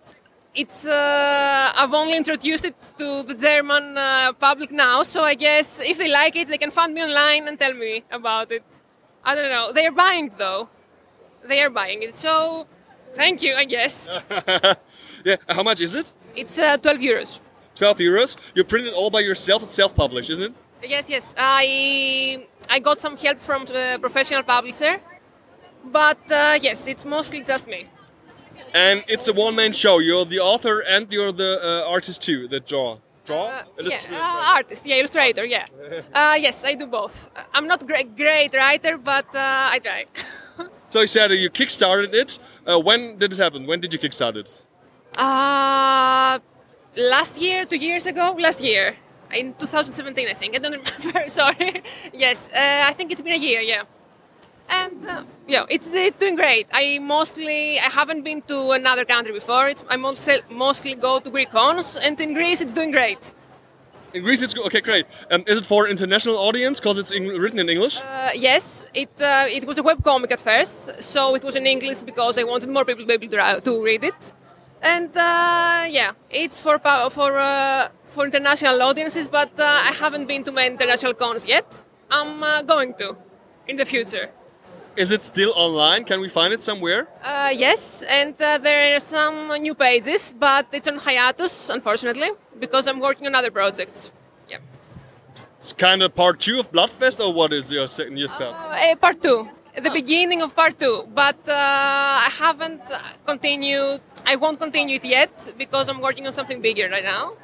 [0.58, 5.80] it's uh, I've only introduced it to the German uh, public now, so I guess
[5.80, 8.64] if they like it, they can find me online and tell me about it.
[9.24, 9.72] I don't know.
[9.72, 10.68] They are buying it, though.
[11.46, 12.66] They are buying it, so
[13.14, 13.54] thank you.
[13.54, 14.08] I guess
[15.24, 15.36] yeah.
[15.48, 16.12] How much is it?
[16.34, 17.38] it's uh, 12 euros.
[17.76, 18.36] 12 euros.
[18.54, 19.62] You print it all by yourself.
[19.62, 20.54] It's self-published, isn't it?
[20.90, 21.34] Yes, yes.
[21.38, 25.00] I I got some help from the professional publisher,
[25.84, 27.86] but uh, yes, it's mostly just me.
[28.74, 29.98] And it's a one-man show.
[29.98, 32.48] You're the author and you're the uh, artist too.
[32.48, 32.98] The draw.
[33.24, 33.62] Draw.
[33.80, 35.66] Yeah, uh, artist, yeah, illustrator, yeah.
[36.14, 37.30] Uh, yes, I do both.
[37.52, 40.04] I'm not great, great writer, but uh, I try.
[40.88, 42.38] So you said you kickstarted it.
[42.66, 43.66] Uh, when did it happen?
[43.66, 44.48] When did you kickstart it?
[45.18, 46.38] Uh,
[46.96, 48.96] last year, two years ago, last year,
[49.34, 50.54] in 2017, I think.
[50.54, 51.28] I don't remember.
[51.28, 51.82] Sorry.
[52.14, 53.60] yes, uh, I think it's been a year.
[53.60, 53.82] Yeah.
[54.68, 56.66] And uh, yeah, it's, it's doing great.
[56.72, 59.68] I mostly I haven't been to another country before.
[59.68, 63.34] It's, I mostly mostly go to Greek cons, and in Greece it's doing great.
[64.14, 65.04] In Greece, it's okay, great.
[65.30, 68.00] Um, is it for international audience because it's in, written in English?
[68.00, 71.66] Uh, yes, it uh, it was a web comic at first, so it was in
[71.66, 74.32] English because I wanted more people to be able to, to read it.
[74.80, 76.78] And uh, yeah, it's for
[77.10, 81.84] for uh, for international audiences, but uh, I haven't been to many international cons yet.
[82.10, 83.16] I'm uh, going to
[83.66, 84.30] in the future.
[84.98, 86.04] Is it still online?
[86.04, 87.06] Can we find it somewhere?
[87.22, 92.88] Uh, yes, and uh, there are some new pages, but it's on hiatus, unfortunately, because
[92.88, 94.10] I'm working on other projects.
[94.50, 94.58] Yeah.
[95.60, 98.56] It's kind of part two of Bloodfest, or what is your second year stuff?
[98.58, 99.48] Uh, part two,
[99.80, 102.82] the beginning of part two, but uh, I haven't
[103.24, 104.00] continued.
[104.26, 107.34] I won't continue it yet because I'm working on something bigger right now.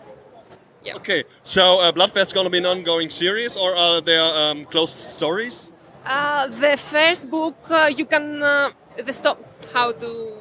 [0.82, 0.96] Yeah.
[0.96, 5.70] Okay, so uh, Bloodfest's gonna be an ongoing series, or are there um, closed stories?
[6.06, 8.70] Uh, the first book uh, you can uh,
[9.04, 9.38] the stop
[9.72, 10.34] how to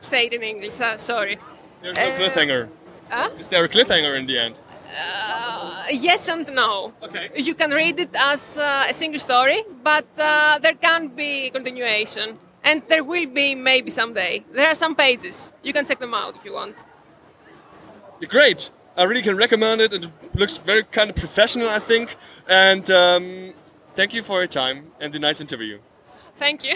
[0.00, 0.80] say it in English.
[0.80, 1.38] Uh, sorry.
[1.82, 2.68] There's no Uh, cliffhanger.
[3.10, 3.30] Huh?
[3.38, 4.56] Is there a cliffhanger in the end?
[4.88, 6.92] Uh, yes and no.
[7.02, 7.30] Okay.
[7.36, 12.38] You can read it as uh, a single story, but uh, there can be continuation,
[12.62, 14.44] and there will be maybe someday.
[14.52, 15.52] There are some pages.
[15.62, 16.76] You can check them out if you want.
[18.28, 18.70] Great.
[18.96, 19.92] I really can recommend it.
[19.92, 22.16] It looks very kind of professional, I think.
[22.48, 23.52] And um,
[23.94, 25.78] thank you for your time and the nice interview.
[26.38, 26.74] Thank you.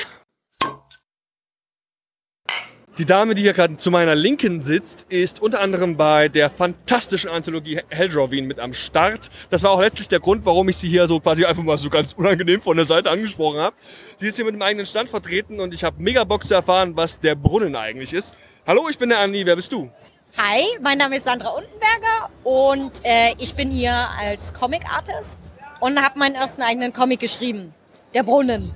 [2.99, 7.31] Die Dame, die hier gerade zu meiner Linken sitzt, ist unter anderem bei der fantastischen
[7.31, 9.31] Anthologie Helldrawing mit am Start.
[9.51, 11.91] Das war auch letztlich der Grund, warum ich sie hier so quasi einfach mal so
[11.91, 13.77] ganz unangenehm von der Seite angesprochen habe.
[14.17, 16.97] Sie ist hier mit einem eigenen Stand vertreten und ich habe mega Bock zu erfahren,
[16.97, 18.35] was der Brunnen eigentlich ist.
[18.67, 19.47] Hallo, ich bin der Andi.
[19.47, 19.89] Wer bist du?
[20.37, 25.37] Hi, mein Name ist Sandra Untenberger und äh, ich bin hier als Comic-Artist
[25.81, 27.75] und habe meinen ersten eigenen Comic geschrieben,
[28.15, 28.73] Der Brunnen.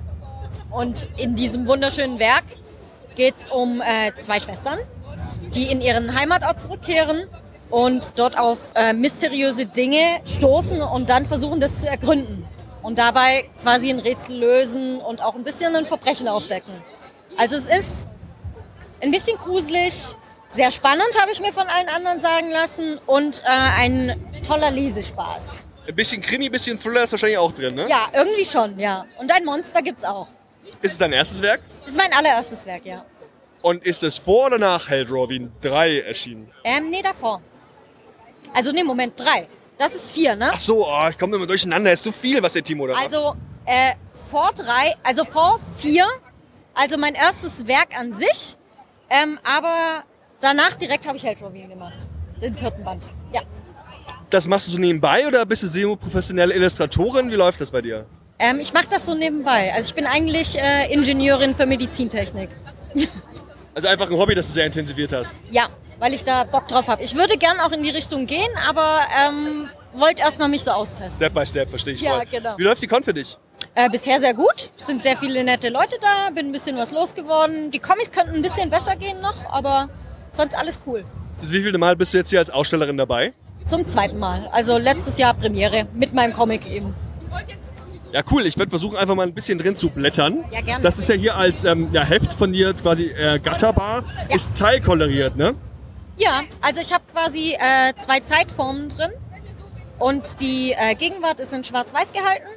[0.71, 2.43] Und in diesem wunderschönen Werk
[3.15, 4.79] geht es um äh, zwei Schwestern,
[5.53, 7.27] die in ihren Heimatort zurückkehren
[7.69, 12.45] und dort auf äh, mysteriöse Dinge stoßen und dann versuchen, das zu ergründen.
[12.81, 16.73] Und dabei quasi ein Rätsel lösen und auch ein bisschen ein Verbrechen aufdecken.
[17.37, 18.07] Also es ist
[19.01, 20.15] ein bisschen gruselig,
[20.51, 25.61] sehr spannend, habe ich mir von allen anderen sagen lassen und äh, ein toller Lesespaß.
[25.87, 27.87] Ein bisschen Krimi, ein bisschen Thriller ist wahrscheinlich auch drin, ne?
[27.89, 29.05] Ja, irgendwie schon, ja.
[29.17, 30.27] Und ein Monster gibt's auch.
[30.81, 31.61] Ist es dein erstes Werk?
[31.81, 33.05] Das ist mein allererstes Werk, ja.
[33.61, 36.49] Und ist es vor oder nach Helldrawing 3 erschienen?
[36.63, 37.41] Ähm, nee, davor.
[38.53, 39.47] Also, nee, Moment, drei.
[39.77, 40.51] Das ist vier, ne?
[40.53, 41.91] Ach so, oh, ich komme immer durcheinander.
[41.91, 43.05] Ist zu viel, was der Timo da macht.
[43.05, 43.93] Also, äh,
[44.29, 46.07] vor drei, also vor vier,
[46.73, 48.57] also mein erstes Werk an sich,
[49.09, 50.03] ähm, aber
[50.41, 51.97] danach direkt habe ich Helldrawing gemacht.
[52.41, 53.41] Den vierten Band, ja.
[54.33, 57.29] Das machst du so nebenbei oder bist du semi-professionelle Illustratorin?
[57.29, 58.07] Wie läuft das bei dir?
[58.39, 59.71] Ähm, ich mache das so nebenbei.
[59.75, 62.49] Also ich bin eigentlich äh, Ingenieurin für Medizintechnik.
[63.75, 65.35] Also einfach ein Hobby, das du sehr intensiviert hast.
[65.51, 65.67] Ja,
[65.99, 67.03] weil ich da Bock drauf habe.
[67.03, 71.11] Ich würde gern auch in die Richtung gehen, aber ähm, wollte erstmal mich so austesten.
[71.11, 72.25] Step by Step, verstehe ich Ja, voll.
[72.31, 72.57] genau.
[72.57, 73.37] Wie läuft die Con für dich?
[73.75, 74.71] Äh, bisher sehr gut.
[74.79, 77.69] Es sind sehr viele nette Leute da, bin ein bisschen was losgeworden.
[77.69, 79.89] Die Comics könnten ein bisschen besser gehen noch, aber
[80.31, 81.05] sonst alles cool.
[81.39, 83.31] Wie viele Mal bist du jetzt hier als Ausstellerin dabei?
[83.67, 84.47] Zum zweiten Mal.
[84.51, 86.93] Also letztes Jahr Premiere mit meinem Comic eben.
[88.11, 88.45] Ja, cool.
[88.45, 90.45] Ich werde versuchen, einfach mal ein bisschen drin zu blättern.
[90.51, 90.83] Ja, gerne.
[90.83, 94.03] Das ist ja hier als ähm, ja, Heft von dir quasi äh, Gatterbar.
[94.29, 94.35] Ja.
[94.35, 95.55] Ist teilkoloriert, ne?
[96.17, 99.11] Ja, also ich habe quasi äh, zwei Zeitformen drin.
[99.97, 102.47] Und die äh, Gegenwart ist in Schwarz-Weiß gehalten.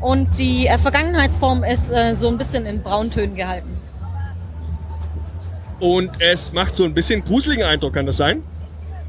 [0.00, 3.76] Und die äh, Vergangenheitsform ist äh, so ein bisschen in Brauntönen gehalten.
[5.78, 8.42] Und es macht so ein bisschen gruseligen Eindruck, kann das sein?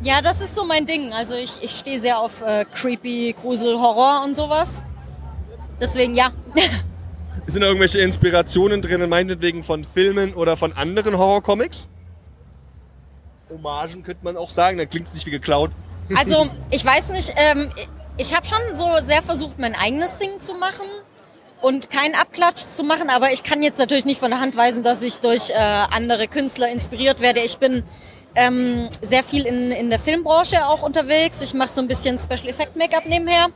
[0.04, 1.14] Ja, das ist so mein Ding.
[1.14, 4.84] Also ich, ich stehe sehr auf äh, creepy, Grusel, Horror und sowas.
[5.80, 6.32] Deswegen ja.
[7.48, 11.88] Sind da irgendwelche Inspirationen drin, meinetwegen von Filmen oder von anderen Horrorcomics?
[13.50, 15.72] Hommagen könnte man auch sagen, dann klingt es nicht wie geklaut.
[16.16, 17.70] Also ich weiß nicht, ähm,
[18.18, 20.86] ich habe schon so sehr versucht, mein eigenes Ding zu machen
[21.62, 24.84] und keinen Abklatsch zu machen, aber ich kann jetzt natürlich nicht von der Hand weisen,
[24.84, 27.40] dass ich durch äh, andere Künstler inspiriert werde.
[27.40, 27.84] Ich bin
[28.36, 31.42] ähm, sehr viel in, in der Filmbranche auch unterwegs.
[31.42, 33.48] Ich mache so ein bisschen Special Effect Make-up nebenher.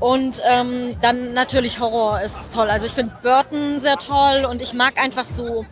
[0.00, 2.70] Und ähm, dann natürlich Horror ist toll.
[2.70, 5.64] Also ich finde Burton sehr toll und ich mag einfach so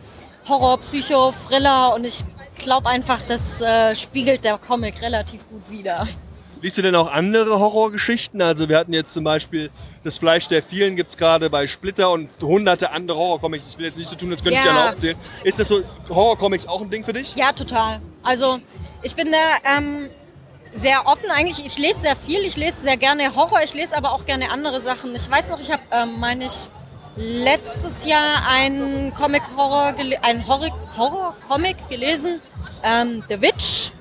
[0.47, 2.23] Horror, Psycho, Thriller und ich
[2.55, 6.07] glaube einfach, das äh, spiegelt der Comic relativ gut wider.
[6.61, 8.41] Liest du denn auch andere Horrorgeschichten?
[8.41, 9.69] Also wir hatten jetzt zum Beispiel
[10.03, 13.65] Das Fleisch der vielen gibt es gerade bei Splitter und hunderte andere Horrorcomics.
[13.69, 14.71] Ich will jetzt nicht so tun, als könnte ich Ja.
[14.71, 15.17] sie alle aufzählen.
[15.43, 17.35] Ist das so, Horrorcomics auch ein Ding für dich?
[17.35, 18.01] Ja, total.
[18.23, 18.59] Also
[19.03, 19.37] ich bin da
[19.77, 20.09] ähm,
[20.73, 21.63] sehr offen eigentlich.
[21.65, 22.39] Ich lese sehr viel.
[22.41, 23.59] Ich lese sehr gerne Horror.
[23.63, 25.13] Ich lese aber auch gerne andere Sachen.
[25.13, 26.69] Ich weiß noch, ich habe, ähm, meine ich,
[27.15, 32.39] letztes Jahr einen Comic-Horror, einen Horror- Horror-Comic gelesen,
[32.83, 33.91] ähm, The Witch.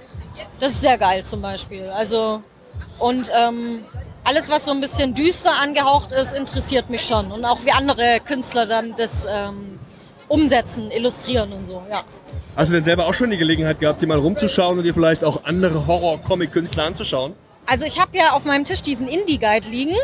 [0.61, 1.89] Das ist sehr geil zum Beispiel.
[1.91, 2.43] Also,
[2.99, 3.85] und ähm,
[4.25, 7.31] alles, was so ein bisschen düster angehaucht ist, interessiert mich schon.
[7.31, 9.79] Und auch wie andere Künstler dann das ähm,
[10.29, 12.03] umsetzen, illustrieren und so, ja.
[12.57, 15.25] Hast du denn selber auch schon die Gelegenheit gehabt, dir mal rumzuschauen und dir vielleicht
[15.25, 17.35] auch andere Horror-Comic-Künstler anzuschauen?
[17.67, 19.95] Also ich habe ja auf meinem Tisch diesen Indie-Guide liegen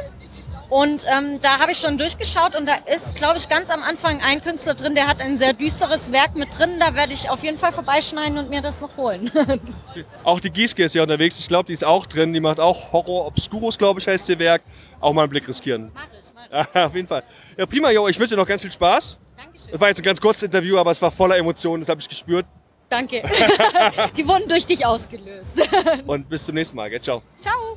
[0.72, 4.22] und ähm, da habe ich schon durchgeschaut und da ist, glaube ich, ganz am Anfang
[4.22, 6.80] ein Künstler drin, der hat ein sehr düsteres Werk mit drin.
[6.80, 9.30] Da werde ich auf jeden Fall vorbeischneiden und mir das noch holen.
[10.24, 11.38] Auch die Gieske ist ja unterwegs.
[11.38, 12.32] Ich glaube, die ist auch drin.
[12.32, 14.62] Die macht auch Horror Obscurus, glaube ich, heißt ihr Werk.
[14.98, 15.90] Auch mal einen Blick riskieren.
[15.92, 16.76] Mach ich, mach ich.
[16.86, 17.22] auf jeden Fall.
[17.58, 18.08] Ja, prima, Jo.
[18.08, 19.18] Ich wünsche dir noch ganz viel Spaß.
[19.36, 19.72] Dankeschön.
[19.72, 21.82] Das war jetzt ein ganz kurzes Interview, aber es war voller Emotionen.
[21.82, 22.46] Das habe ich gespürt.
[22.88, 23.22] Danke.
[24.16, 25.68] Die wurden durch dich ausgelöst.
[26.06, 26.88] Und bis zum nächsten Mal.
[26.88, 27.02] Gell?
[27.02, 27.22] Ciao.
[27.42, 27.76] Ciao.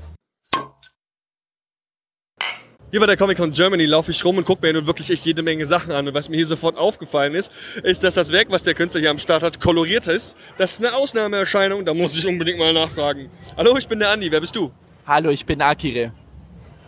[2.91, 5.25] Hier bei der Comic Con Germany laufe ich rum und gucke mir nun wirklich echt
[5.25, 6.07] jede Menge Sachen an.
[6.07, 7.51] Und was mir hier sofort aufgefallen ist,
[7.83, 10.37] ist, dass das Werk, was der Künstler hier am Start hat, koloriert ist.
[10.57, 13.29] Das ist eine Ausnahmeerscheinung, da muss ich unbedingt mal nachfragen.
[13.57, 14.71] Hallo, ich bin der Andi, wer bist du?
[15.07, 16.13] Hallo, ich bin Akire.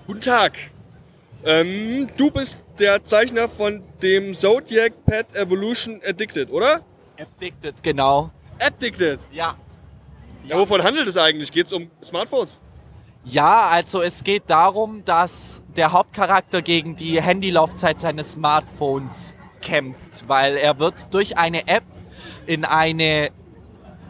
[0.05, 0.53] Guten Tag.
[1.43, 6.85] Ähm, du bist der Zeichner von dem Zodiac Pet Evolution Addicted, oder?
[7.19, 8.31] Addicted, genau.
[8.59, 9.19] Addicted?
[9.31, 9.55] Ja.
[10.45, 11.51] Ja, wovon handelt es eigentlich?
[11.51, 12.61] Geht es um Smartphones?
[13.29, 20.57] Ja, also es geht darum, dass der Hauptcharakter gegen die Handylaufzeit seines Smartphones kämpft, weil
[20.57, 21.83] er wird durch eine App
[22.47, 23.31] in eine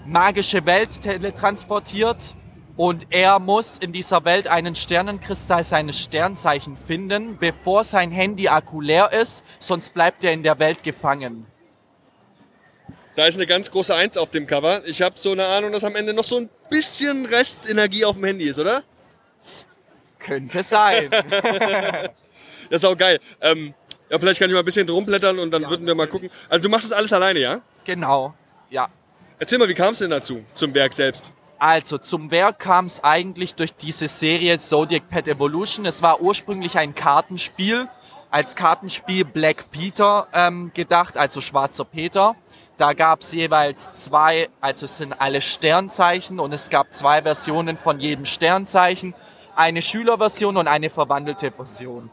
[0.06, 2.36] magische Welt teletransportiert
[2.78, 9.12] und er muss in dieser Welt einen Sternenkristall seines Sternzeichen finden, bevor sein Handy-Akku leer
[9.12, 11.48] ist, sonst bleibt er in der Welt gefangen.
[13.16, 14.86] Da ist eine ganz große Eins auf dem Cover.
[14.86, 18.26] Ich habe so eine Ahnung, dass am Ende noch so ein bisschen Restenergie auf dem
[18.26, 18.84] Handy ist, oder?
[20.28, 21.10] Könnte sein.
[21.10, 22.12] das
[22.70, 23.20] ist auch geil.
[23.42, 23.74] Ähm,
[24.10, 26.30] ja, vielleicht kann ich mal ein bisschen rumblättern und dann würden wir mal gucken.
[26.50, 27.62] Also du machst das alles alleine, ja?
[27.86, 28.34] Genau,
[28.70, 28.88] ja.
[29.40, 31.32] Erzähl mal, wie kam es denn dazu, zum Werk selbst?
[31.60, 35.86] Also zum Werk kam es eigentlich durch diese Serie Zodiac Pet Evolution.
[35.86, 37.88] Es war ursprünglich ein Kartenspiel,
[38.30, 42.36] als Kartenspiel Black Peter ähm, gedacht, also Schwarzer Peter.
[42.78, 47.76] Da gab es jeweils zwei, also es sind alle Sternzeichen und es gab zwei Versionen
[47.76, 49.16] von jedem Sternzeichen.
[49.58, 52.10] Eine Schülerversion und eine verwandelte Version.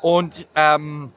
[0.00, 1.12] Und ähm,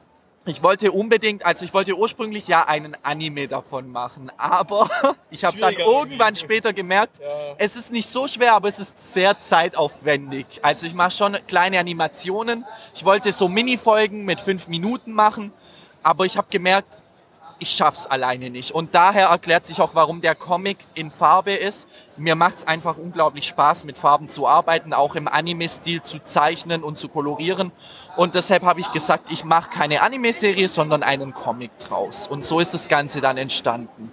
[0.46, 4.90] ich wollte unbedingt, also ich wollte ursprünglich ja einen Anime davon machen, aber
[5.30, 7.20] ich habe dann irgendwann später gemerkt,
[7.56, 10.46] es ist nicht so schwer, aber es ist sehr zeitaufwendig.
[10.62, 12.64] Also ich mache schon kleine Animationen.
[12.94, 15.52] Ich wollte so Mini-Folgen mit fünf Minuten machen,
[16.02, 16.99] aber ich habe gemerkt,
[17.60, 18.72] ich schaff's alleine nicht.
[18.72, 21.86] Und daher erklärt sich auch, warum der Comic in Farbe ist.
[22.16, 26.98] Mir macht's einfach unglaublich Spaß, mit Farben zu arbeiten, auch im Anime-Stil zu zeichnen und
[26.98, 27.70] zu kolorieren.
[28.16, 32.26] Und deshalb habe ich gesagt, ich mache keine Anime-Serie, sondern einen Comic draus.
[32.26, 34.12] Und so ist das Ganze dann entstanden.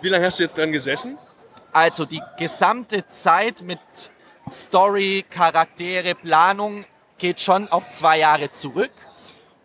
[0.00, 1.18] Wie lange hast du jetzt dran gesessen?
[1.72, 3.78] Also die gesamte Zeit mit
[4.50, 6.86] Story, Charaktere, Planung
[7.18, 8.92] geht schon auf zwei Jahre zurück.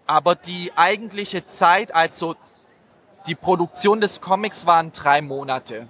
[0.05, 2.35] Aber die eigentliche Zeit, also
[3.27, 5.87] die Produktion des Comics waren drei Monate.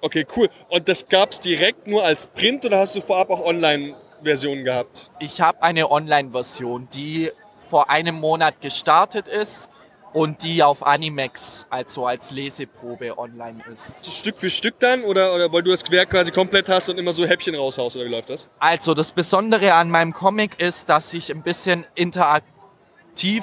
[0.00, 0.48] Okay, cool.
[0.68, 5.10] Und das gab's direkt nur als Print oder hast du vorab auch Online-Versionen gehabt?
[5.18, 7.32] Ich habe eine Online-Version, die
[7.70, 9.68] vor einem Monat gestartet ist
[10.12, 14.06] und die auf Animex, also als Leseprobe online ist.
[14.06, 17.12] Stück für Stück dann oder, oder weil du das Werk quasi komplett hast und immer
[17.12, 18.48] so Häppchen raushaust oder wie läuft das?
[18.58, 22.55] Also das Besondere an meinem Comic ist, dass ich ein bisschen interaktiv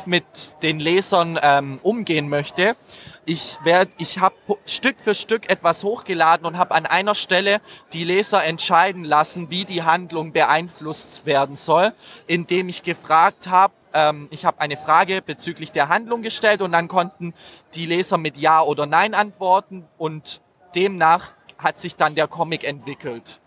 [0.05, 0.23] mit
[0.61, 2.75] den Lesern ähm, umgehen möchte.
[3.25, 3.57] Ich,
[3.97, 4.35] ich habe
[4.65, 7.61] Stück für Stück etwas hochgeladen und habe an einer Stelle
[7.93, 11.93] die Leser entscheiden lassen, wie die Handlung beeinflusst werden soll,
[12.27, 16.87] indem ich gefragt habe, ähm, ich habe eine Frage bezüglich der Handlung gestellt und dann
[16.87, 17.33] konnten
[17.75, 20.41] die Leser mit Ja oder Nein antworten und
[20.75, 23.39] demnach hat sich dann der Comic entwickelt.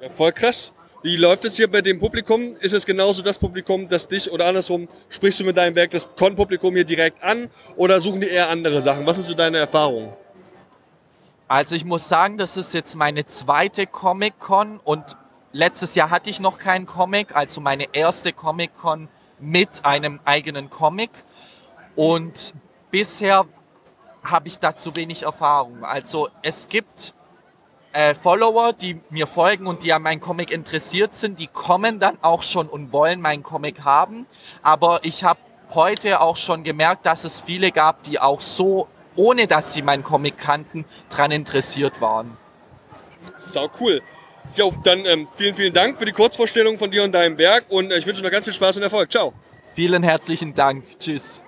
[0.00, 0.72] Ja, voll krass.
[1.02, 2.54] Wie läuft es hier bei dem Publikum?
[2.60, 6.08] Ist es genauso das Publikum, das dich oder andersrum sprichst du mit deinem Werk das
[6.14, 9.04] Con-Publikum hier direkt an oder suchen die eher andere Sachen?
[9.04, 10.16] Was ist so deine Erfahrung?
[11.48, 15.04] Also ich muss sagen, das ist jetzt meine zweite Comic-Con und
[15.50, 19.08] letztes Jahr hatte ich noch keinen Comic, also meine erste Comic-Con
[19.40, 21.10] mit einem eigenen Comic
[21.96, 22.54] und
[22.92, 23.44] bisher
[24.22, 25.84] habe ich da zu wenig Erfahrung.
[25.84, 27.12] Also es gibt
[27.92, 32.18] äh, Follower, die mir folgen und die an meinen Comic interessiert sind, die kommen dann
[32.22, 34.26] auch schon und wollen meinen Comic haben.
[34.62, 35.40] Aber ich habe
[35.74, 40.04] heute auch schon gemerkt, dass es viele gab, die auch so, ohne dass sie meinen
[40.04, 42.36] Comic kannten, dran interessiert waren.
[43.36, 44.00] Sau cool.
[44.54, 47.90] Jo, dann ähm, vielen, vielen Dank für die Kurzvorstellung von dir und deinem Werk und
[47.90, 49.10] äh, ich wünsche noch ganz viel Spaß und Erfolg.
[49.10, 49.32] Ciao.
[49.74, 50.84] Vielen herzlichen Dank.
[50.98, 51.44] Tschüss.